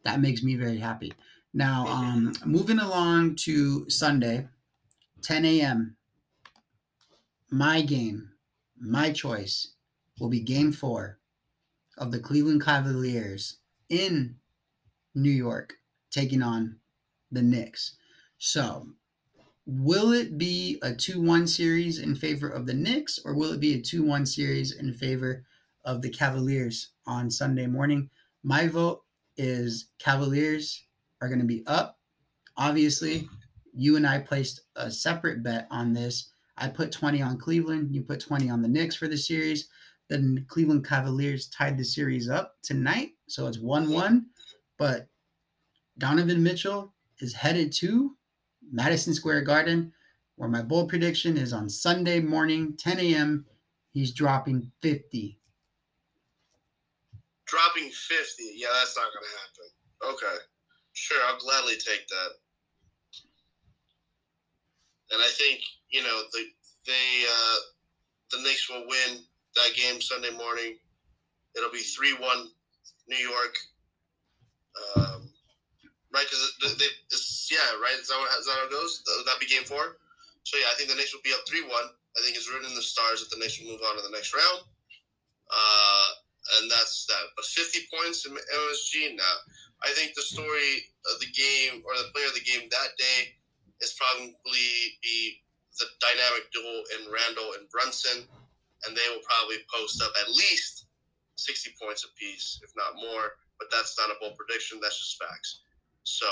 that 0.04 0.22
makes 0.22 0.44
me 0.44 0.56
very 0.56 0.78
happy. 0.78 1.14
Now, 1.54 1.88
um, 1.88 2.34
moving 2.46 2.80
along 2.80 3.36
to 3.38 3.90
Sunday, 3.90 4.48
10 5.22 5.46
a.m. 5.46 5.96
My 7.50 7.82
game, 7.82 8.32
my 8.80 9.12
choice 9.12 9.74
will 10.20 10.30
be 10.30 10.40
game 10.40 10.72
four 10.72 11.20
of 11.98 12.12
the 12.12 12.20
Cleveland 12.20 12.64
Cavaliers 12.64 13.58
in 13.90 14.36
New 15.16 15.32
York 15.32 15.74
taking 16.12 16.42
on 16.42 16.78
the 17.32 17.42
Knicks. 17.42 17.96
So, 18.38 18.88
will 19.72 20.14
it 20.14 20.38
be 20.38 20.80
a 20.82 20.92
2 20.94 21.22
1 21.22 21.46
series 21.46 22.00
in 22.00 22.16
favor 22.16 22.50
of 22.50 22.66
the 22.66 22.74
Knicks 22.74 23.20
or 23.24 23.36
will 23.36 23.52
it 23.54 23.60
be 23.60 23.76
a 23.76 23.82
2 23.82 24.04
1 24.04 24.26
series 24.26 24.72
in 24.72 24.94
favor 24.94 25.46
of 25.86 26.02
the 26.02 26.10
Cavaliers 26.10 26.90
on 27.06 27.30
Sunday 27.30 27.68
morning? 27.68 28.10
My 28.44 28.68
vote 28.68 29.04
is 29.38 29.90
Cavaliers 30.00 30.86
are 31.22 31.28
going 31.28 31.40
to 31.40 31.46
be 31.46 31.64
up. 31.68 32.00
Obviously, 32.58 33.30
you 33.74 33.96
and 33.96 34.08
I 34.08 34.20
placed 34.20 34.62
a 34.76 34.90
separate 34.90 35.44
bet 35.44 35.68
on 35.70 35.94
this. 35.94 36.32
I 36.58 36.68
put 36.68 36.92
20 36.92 37.22
on 37.22 37.38
Cleveland, 37.38 37.94
you 37.94 38.02
put 38.02 38.20
20 38.20 38.50
on 38.50 38.64
the 38.64 38.68
Knicks 38.68 38.96
for 38.96 39.08
the 39.08 39.18
series. 39.18 39.70
The 40.10 40.44
Cleveland 40.48 40.88
Cavaliers 40.88 41.48
tied 41.50 41.78
the 41.78 41.86
series 41.86 42.28
up 42.28 42.56
tonight, 42.64 43.12
so 43.28 43.46
it's 43.46 43.60
1 43.60 43.92
1. 43.92 44.26
But 44.80 45.08
Donovan 46.00 46.42
Mitchell 46.42 46.96
is 47.20 47.34
headed 47.34 47.72
to 47.74 48.16
Madison 48.72 49.14
Square 49.14 49.42
Garden, 49.42 49.92
where 50.36 50.50
my 50.50 50.62
bold 50.62 50.90
prediction 50.90 51.38
is 51.38 51.54
on 51.54 51.70
Sunday 51.70 52.20
morning, 52.20 52.76
10 52.78 53.00
a.m. 53.00 53.46
He's 53.92 54.12
dropping 54.12 54.72
50. 54.82 55.38
Dropping 57.46 57.90
50. 57.90 58.44
Yeah, 58.56 58.68
that's 58.74 58.96
not 58.96 59.08
going 59.14 59.26
to 59.26 59.38
happen. 59.40 60.16
Okay. 60.16 60.38
Sure, 60.94 61.18
I'll 61.28 61.40
gladly 61.40 61.74
take 61.74 62.08
that. 62.08 62.30
And 65.12 65.22
I 65.22 65.30
think, 65.30 65.62
you 65.90 66.04
know, 66.04 66.22
the 66.34 66.44
they 66.86 67.26
uh, 67.28 67.56
the 68.32 68.42
Knicks 68.44 68.70
will 68.70 68.86
win 68.88 69.20
that 69.56 69.76
game 69.76 70.02
Sunday 70.02 70.32
morning. 70.32 70.78
It'll 71.56 71.72
be 71.72 71.80
3 71.80 72.14
1 72.14 72.48
New 73.08 73.18
York. 73.18 73.56
Um, 74.96 75.19
right? 76.14 76.26
Because 76.26 76.44
it's, 77.12 77.50
yeah, 77.52 77.64
right? 77.82 77.98
Is 77.98 78.10
that, 78.10 78.18
what, 78.18 78.32
is 78.40 78.46
that 78.46 78.58
how 78.58 78.66
it 78.66 78.74
goes? 78.74 79.04
Would 79.06 79.26
that 79.26 79.40
be 79.40 79.50
game 79.50 79.66
four? 79.66 79.98
So, 80.44 80.58
yeah, 80.58 80.72
I 80.72 80.76
think 80.76 80.90
the 80.90 80.98
Knicks 80.98 81.14
will 81.14 81.26
be 81.26 81.36
up 81.36 81.46
3 81.46 81.68
1. 81.68 81.70
I 81.70 82.20
think 82.26 82.34
it's 82.34 82.50
written 82.50 82.66
in 82.66 82.76
the 82.76 82.82
stars 82.82 83.22
that 83.22 83.30
the 83.30 83.38
Knicks 83.38 83.60
will 83.60 83.70
move 83.70 83.86
on 83.86 83.98
to 83.98 84.04
the 84.04 84.16
next 84.16 84.34
round. 84.34 84.66
Uh, 85.46 86.08
and 86.58 86.72
that's 86.72 87.06
that. 87.06 87.36
But 87.36 87.46
50 87.46 87.86
points 87.94 88.26
in 88.26 88.34
MSG 88.34 89.14
now. 89.14 89.36
I 89.86 89.94
think 89.94 90.14
the 90.16 90.26
story 90.26 90.90
of 91.08 91.22
the 91.22 91.32
game 91.32 91.86
or 91.86 91.94
the 91.96 92.12
player 92.12 92.28
of 92.28 92.36
the 92.36 92.44
game 92.44 92.68
that 92.68 92.92
day 92.98 93.38
is 93.80 93.96
probably 93.96 94.98
be 95.00 95.40
the 95.80 95.88
dynamic 96.04 96.52
duel 96.52 96.84
in 97.00 97.08
Randle 97.08 97.56
and 97.56 97.70
Brunson, 97.70 98.28
and 98.84 98.92
they 98.92 99.08
will 99.08 99.24
probably 99.24 99.64
post 99.72 100.04
up 100.04 100.12
at 100.20 100.28
least 100.28 100.90
60 101.38 101.78
points 101.80 102.04
apiece, 102.04 102.60
if 102.64 102.76
not 102.76 103.00
more. 103.00 103.40
But 103.60 103.72
that's 103.72 103.96
not 104.00 104.12
a 104.12 104.20
bold 104.20 104.36
prediction. 104.36 104.80
That's 104.82 105.00
just 105.00 105.22
facts. 105.22 105.62
So 106.04 106.26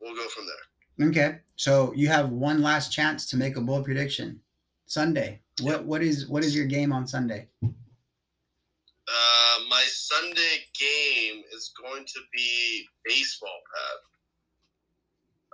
we'll 0.00 0.14
go 0.14 0.28
from 0.28 0.46
there. 0.46 1.08
Okay. 1.08 1.38
So 1.56 1.92
you 1.94 2.08
have 2.08 2.30
one 2.30 2.62
last 2.62 2.92
chance 2.92 3.26
to 3.30 3.36
make 3.36 3.56
a 3.56 3.60
bold 3.60 3.84
prediction. 3.84 4.40
Sunday. 4.86 5.40
What 5.60 5.84
what 5.84 6.02
is 6.02 6.28
what 6.28 6.44
is 6.44 6.54
your 6.54 6.66
game 6.66 6.92
on 6.92 7.06
Sunday? 7.06 7.48
Uh, 7.62 9.58
my 9.68 9.84
Sunday 9.88 10.64
game 10.78 11.42
is 11.54 11.72
going 11.80 12.04
to 12.04 12.20
be 12.34 12.86
baseball, 13.04 13.58
Pat. 13.74 13.98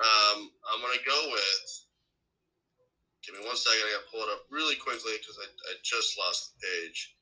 Um, 0.03 0.51
I'm 0.73 0.81
gonna 0.81 0.99
go 1.07 1.31
with. 1.31 1.85
Give 3.25 3.39
me 3.39 3.47
one 3.47 3.57
second. 3.57 3.81
I 3.87 3.93
gotta 3.93 4.11
pull 4.11 4.21
it 4.21 4.33
up 4.33 4.45
really 4.51 4.75
quickly 4.77 5.13
because 5.19 5.39
I, 5.39 5.47
I 5.47 5.75
just 5.83 6.19
lost 6.19 6.53
the 6.55 6.67
page. 6.67 7.17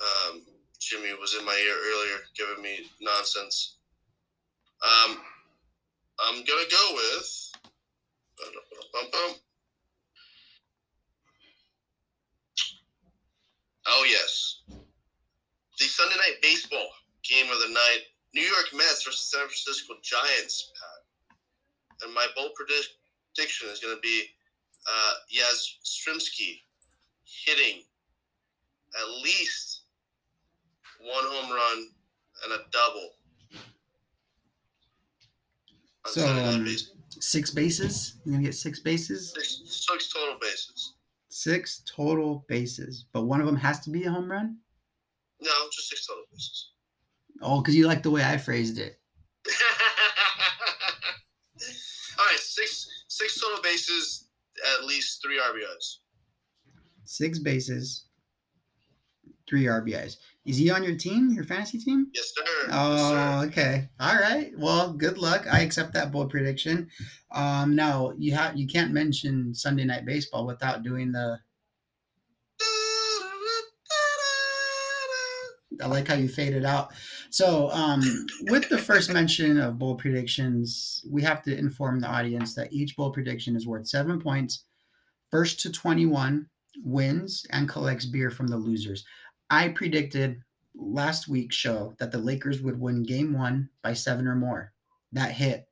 Um, 0.00 0.42
Jimmy 0.78 1.12
was 1.20 1.34
in 1.38 1.44
my 1.44 1.56
ear 1.56 1.76
earlier, 1.76 2.18
giving 2.36 2.62
me 2.62 2.90
nonsense. 3.00 3.76
Um, 4.82 5.18
I'm 6.22 6.44
gonna 6.44 6.68
go 6.70 6.94
with. 6.94 7.52
Oh 13.86 14.06
yes, 14.08 14.62
the 15.78 15.84
Sunday 15.84 16.16
night 16.16 16.36
baseball 16.42 16.88
game 17.28 17.50
of 17.50 17.60
the 17.60 17.68
night: 17.68 18.00
New 18.34 18.42
York 18.42 18.68
Mets 18.74 19.04
versus 19.04 19.30
San 19.30 19.40
Francisco 19.40 19.94
Giants. 20.02 20.72
Pat, 20.74 21.00
and 22.02 22.14
my 22.14 22.26
bold 22.34 22.52
prediction 22.54 23.68
is 23.70 23.80
going 23.80 23.94
to 23.94 24.00
be 24.00 24.22
uh, 24.88 25.12
Yastrzemski 25.32 26.60
hitting 27.24 27.82
at 28.98 29.08
least 29.22 29.82
one 31.00 31.24
home 31.24 31.50
run 31.50 31.86
and 32.44 32.52
a 32.52 32.58
double 32.72 33.10
so 36.06 36.26
um, 36.26 36.66
six 37.08 37.50
bases. 37.50 38.16
You're 38.24 38.34
gonna 38.34 38.44
get 38.44 38.54
six 38.54 38.80
bases. 38.80 39.32
Six, 39.32 39.62
six 39.64 40.12
total 40.12 40.38
bases. 40.40 40.94
Six 41.28 41.82
total 41.86 42.44
bases, 42.48 43.06
but 43.12 43.22
one 43.22 43.40
of 43.40 43.46
them 43.46 43.56
has 43.56 43.80
to 43.80 43.90
be 43.90 44.04
a 44.04 44.10
home 44.10 44.30
run. 44.30 44.56
No, 45.40 45.50
just 45.72 45.88
six 45.88 46.06
total 46.06 46.24
bases. 46.32 46.70
Oh, 47.42 47.60
because 47.60 47.74
you 47.76 47.86
like 47.86 48.02
the 48.02 48.10
way 48.10 48.24
I 48.24 48.36
phrased 48.36 48.78
it. 48.78 48.98
All 52.18 52.26
right, 52.26 52.38
six 52.38 52.88
six 53.08 53.40
total 53.40 53.62
bases, 53.62 54.26
at 54.76 54.84
least 54.84 55.22
three 55.22 55.38
RBIs. 55.38 55.96
Six 57.04 57.38
bases, 57.38 58.06
three 59.48 59.64
RBIs. 59.64 60.16
Is 60.50 60.56
he 60.56 60.68
on 60.68 60.82
your 60.82 60.96
team, 60.96 61.30
your 61.30 61.44
fantasy 61.44 61.78
team? 61.78 62.08
Yes, 62.12 62.32
sir. 62.34 62.42
Oh, 62.72 62.96
yes, 62.96 63.08
sir. 63.08 63.46
okay. 63.46 63.88
All 64.00 64.16
right. 64.16 64.50
Well, 64.58 64.92
good 64.92 65.16
luck. 65.16 65.46
I 65.48 65.60
accept 65.60 65.92
that 65.94 66.10
bold 66.10 66.28
prediction. 66.28 66.88
Um, 67.30 67.76
now 67.76 68.14
you 68.18 68.34
have 68.34 68.56
you 68.56 68.66
can't 68.66 68.90
mention 68.90 69.54
Sunday 69.54 69.84
night 69.84 70.04
baseball 70.04 70.48
without 70.48 70.82
doing 70.82 71.12
the. 71.12 71.38
I 75.80 75.86
like 75.86 76.08
how 76.08 76.16
you 76.16 76.28
faded 76.28 76.64
out. 76.64 76.90
So, 77.30 77.70
um, 77.70 78.02
with 78.48 78.68
the 78.68 78.76
first 78.76 79.12
mention 79.12 79.56
of 79.56 79.78
bold 79.78 80.00
predictions, 80.00 81.04
we 81.08 81.22
have 81.22 81.44
to 81.44 81.56
inform 81.56 82.00
the 82.00 82.08
audience 82.08 82.56
that 82.56 82.72
each 82.72 82.96
bold 82.96 83.14
prediction 83.14 83.54
is 83.54 83.68
worth 83.68 83.86
seven 83.86 84.20
points. 84.20 84.64
First 85.30 85.60
to 85.60 85.70
21 85.70 86.48
wins 86.82 87.46
and 87.50 87.68
collects 87.68 88.04
beer 88.04 88.30
from 88.30 88.48
the 88.48 88.56
losers. 88.56 89.04
I 89.50 89.68
predicted 89.68 90.40
last 90.76 91.26
week's 91.26 91.56
show 91.56 91.94
that 91.98 92.12
the 92.12 92.18
Lakers 92.18 92.62
would 92.62 92.78
win 92.78 93.02
game 93.02 93.32
one 93.32 93.68
by 93.82 93.94
seven 93.94 94.28
or 94.28 94.36
more. 94.36 94.72
That 95.10 95.32
hit. 95.32 95.66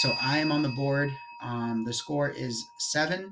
So 0.00 0.14
I 0.22 0.38
am 0.38 0.50
on 0.50 0.62
the 0.62 0.70
board. 0.70 1.10
Um, 1.42 1.84
the 1.84 1.92
score 1.92 2.30
is 2.30 2.58
seven, 2.78 3.30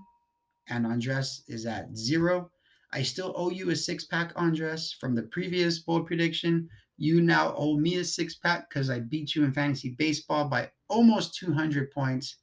and 0.68 0.86
Andres 0.86 1.44
is 1.48 1.64
at 1.64 1.96
zero. 1.96 2.50
I 2.92 3.02
still 3.02 3.32
owe 3.36 3.50
you 3.50 3.70
a 3.70 3.76
six 3.76 4.04
pack, 4.04 4.32
Andres, 4.36 4.94
from 5.00 5.14
the 5.14 5.22
previous 5.22 5.78
bold 5.78 6.06
prediction. 6.06 6.68
You 6.98 7.22
now 7.22 7.54
owe 7.56 7.78
me 7.78 7.96
a 7.96 8.04
six 8.04 8.34
pack 8.34 8.68
because 8.68 8.90
I 8.90 8.98
beat 9.00 9.34
you 9.34 9.44
in 9.44 9.52
fantasy 9.52 9.94
baseball 9.96 10.48
by 10.48 10.70
almost 10.88 11.36
200 11.36 11.90
points. 11.90 12.36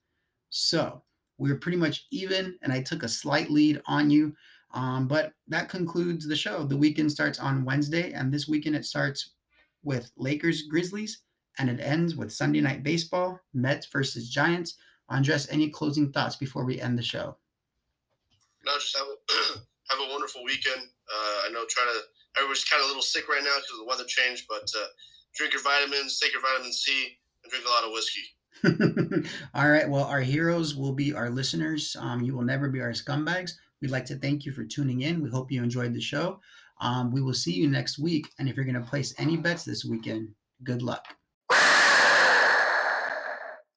So 0.49 1.03
we're 1.37 1.57
pretty 1.59 1.77
much 1.77 2.07
even, 2.11 2.57
and 2.63 2.73
I 2.73 2.81
took 2.81 3.03
a 3.03 3.09
slight 3.09 3.51
lead 3.51 3.79
on 3.85 4.09
you. 4.09 4.33
Um, 4.73 5.07
but 5.07 5.33
that 5.47 5.69
concludes 5.69 6.27
the 6.27 6.35
show. 6.35 6.63
The 6.63 6.77
weekend 6.77 7.11
starts 7.11 7.39
on 7.39 7.65
Wednesday, 7.65 8.11
and 8.11 8.33
this 8.33 8.47
weekend 8.47 8.75
it 8.75 8.85
starts 8.85 9.31
with 9.83 10.11
Lakers 10.17 10.63
Grizzlies, 10.63 11.21
and 11.59 11.69
it 11.69 11.79
ends 11.79 12.15
with 12.15 12.33
Sunday 12.33 12.61
night 12.61 12.83
baseball, 12.83 13.39
Mets 13.53 13.87
versus 13.87 14.29
Giants. 14.29 14.75
Andres, 15.09 15.47
any 15.49 15.69
closing 15.69 16.11
thoughts 16.11 16.35
before 16.35 16.65
we 16.65 16.81
end 16.81 16.97
the 16.97 17.03
show? 17.03 17.37
No, 18.65 18.73
just 18.73 18.97
have 18.97 19.07
a, 19.07 19.59
have 19.89 19.99
a 19.99 20.11
wonderful 20.11 20.43
weekend. 20.43 20.81
Uh, 20.81 21.47
I 21.47 21.49
know 21.53 21.63
trying 21.69 21.87
to 21.87 22.01
everybody's 22.37 22.65
kind 22.65 22.81
of 22.81 22.85
a 22.85 22.89
little 22.89 23.03
sick 23.03 23.27
right 23.29 23.43
now 23.43 23.55
because 23.55 23.71
of 23.71 23.79
the 23.79 23.85
weather 23.85 24.03
change, 24.05 24.45
but 24.49 24.69
uh, 24.77 24.87
drink 25.35 25.53
your 25.53 25.61
vitamins, 25.61 26.19
take 26.19 26.33
your 26.33 26.41
vitamin 26.41 26.71
C, 26.73 27.17
and 27.43 27.51
drink 27.51 27.65
a 27.65 27.69
lot 27.69 27.83
of 27.83 27.91
whiskey. 27.91 29.29
All 29.53 29.69
right. 29.69 29.89
Well, 29.89 30.03
our 30.03 30.21
heroes 30.21 30.75
will 30.75 30.93
be 30.93 31.13
our 31.13 31.29
listeners. 31.29 31.95
Um, 31.99 32.21
you 32.21 32.35
will 32.35 32.43
never 32.43 32.69
be 32.69 32.81
our 32.81 32.91
scumbags. 32.91 33.53
We'd 33.81 33.91
like 33.91 34.05
to 34.05 34.15
thank 34.15 34.45
you 34.45 34.51
for 34.51 34.63
tuning 34.63 35.01
in. 35.01 35.21
We 35.21 35.29
hope 35.29 35.51
you 35.51 35.61
enjoyed 35.61 35.93
the 35.93 36.01
show. 36.01 36.39
Um, 36.79 37.11
we 37.11 37.21
will 37.21 37.33
see 37.33 37.53
you 37.53 37.67
next 37.67 37.99
week. 37.99 38.27
And 38.39 38.47
if 38.47 38.55
you're 38.55 38.65
going 38.65 38.81
to 38.81 38.89
place 38.89 39.13
any 39.17 39.37
bets 39.37 39.65
this 39.65 39.85
weekend, 39.85 40.29
good 40.63 40.81
luck. 40.81 41.16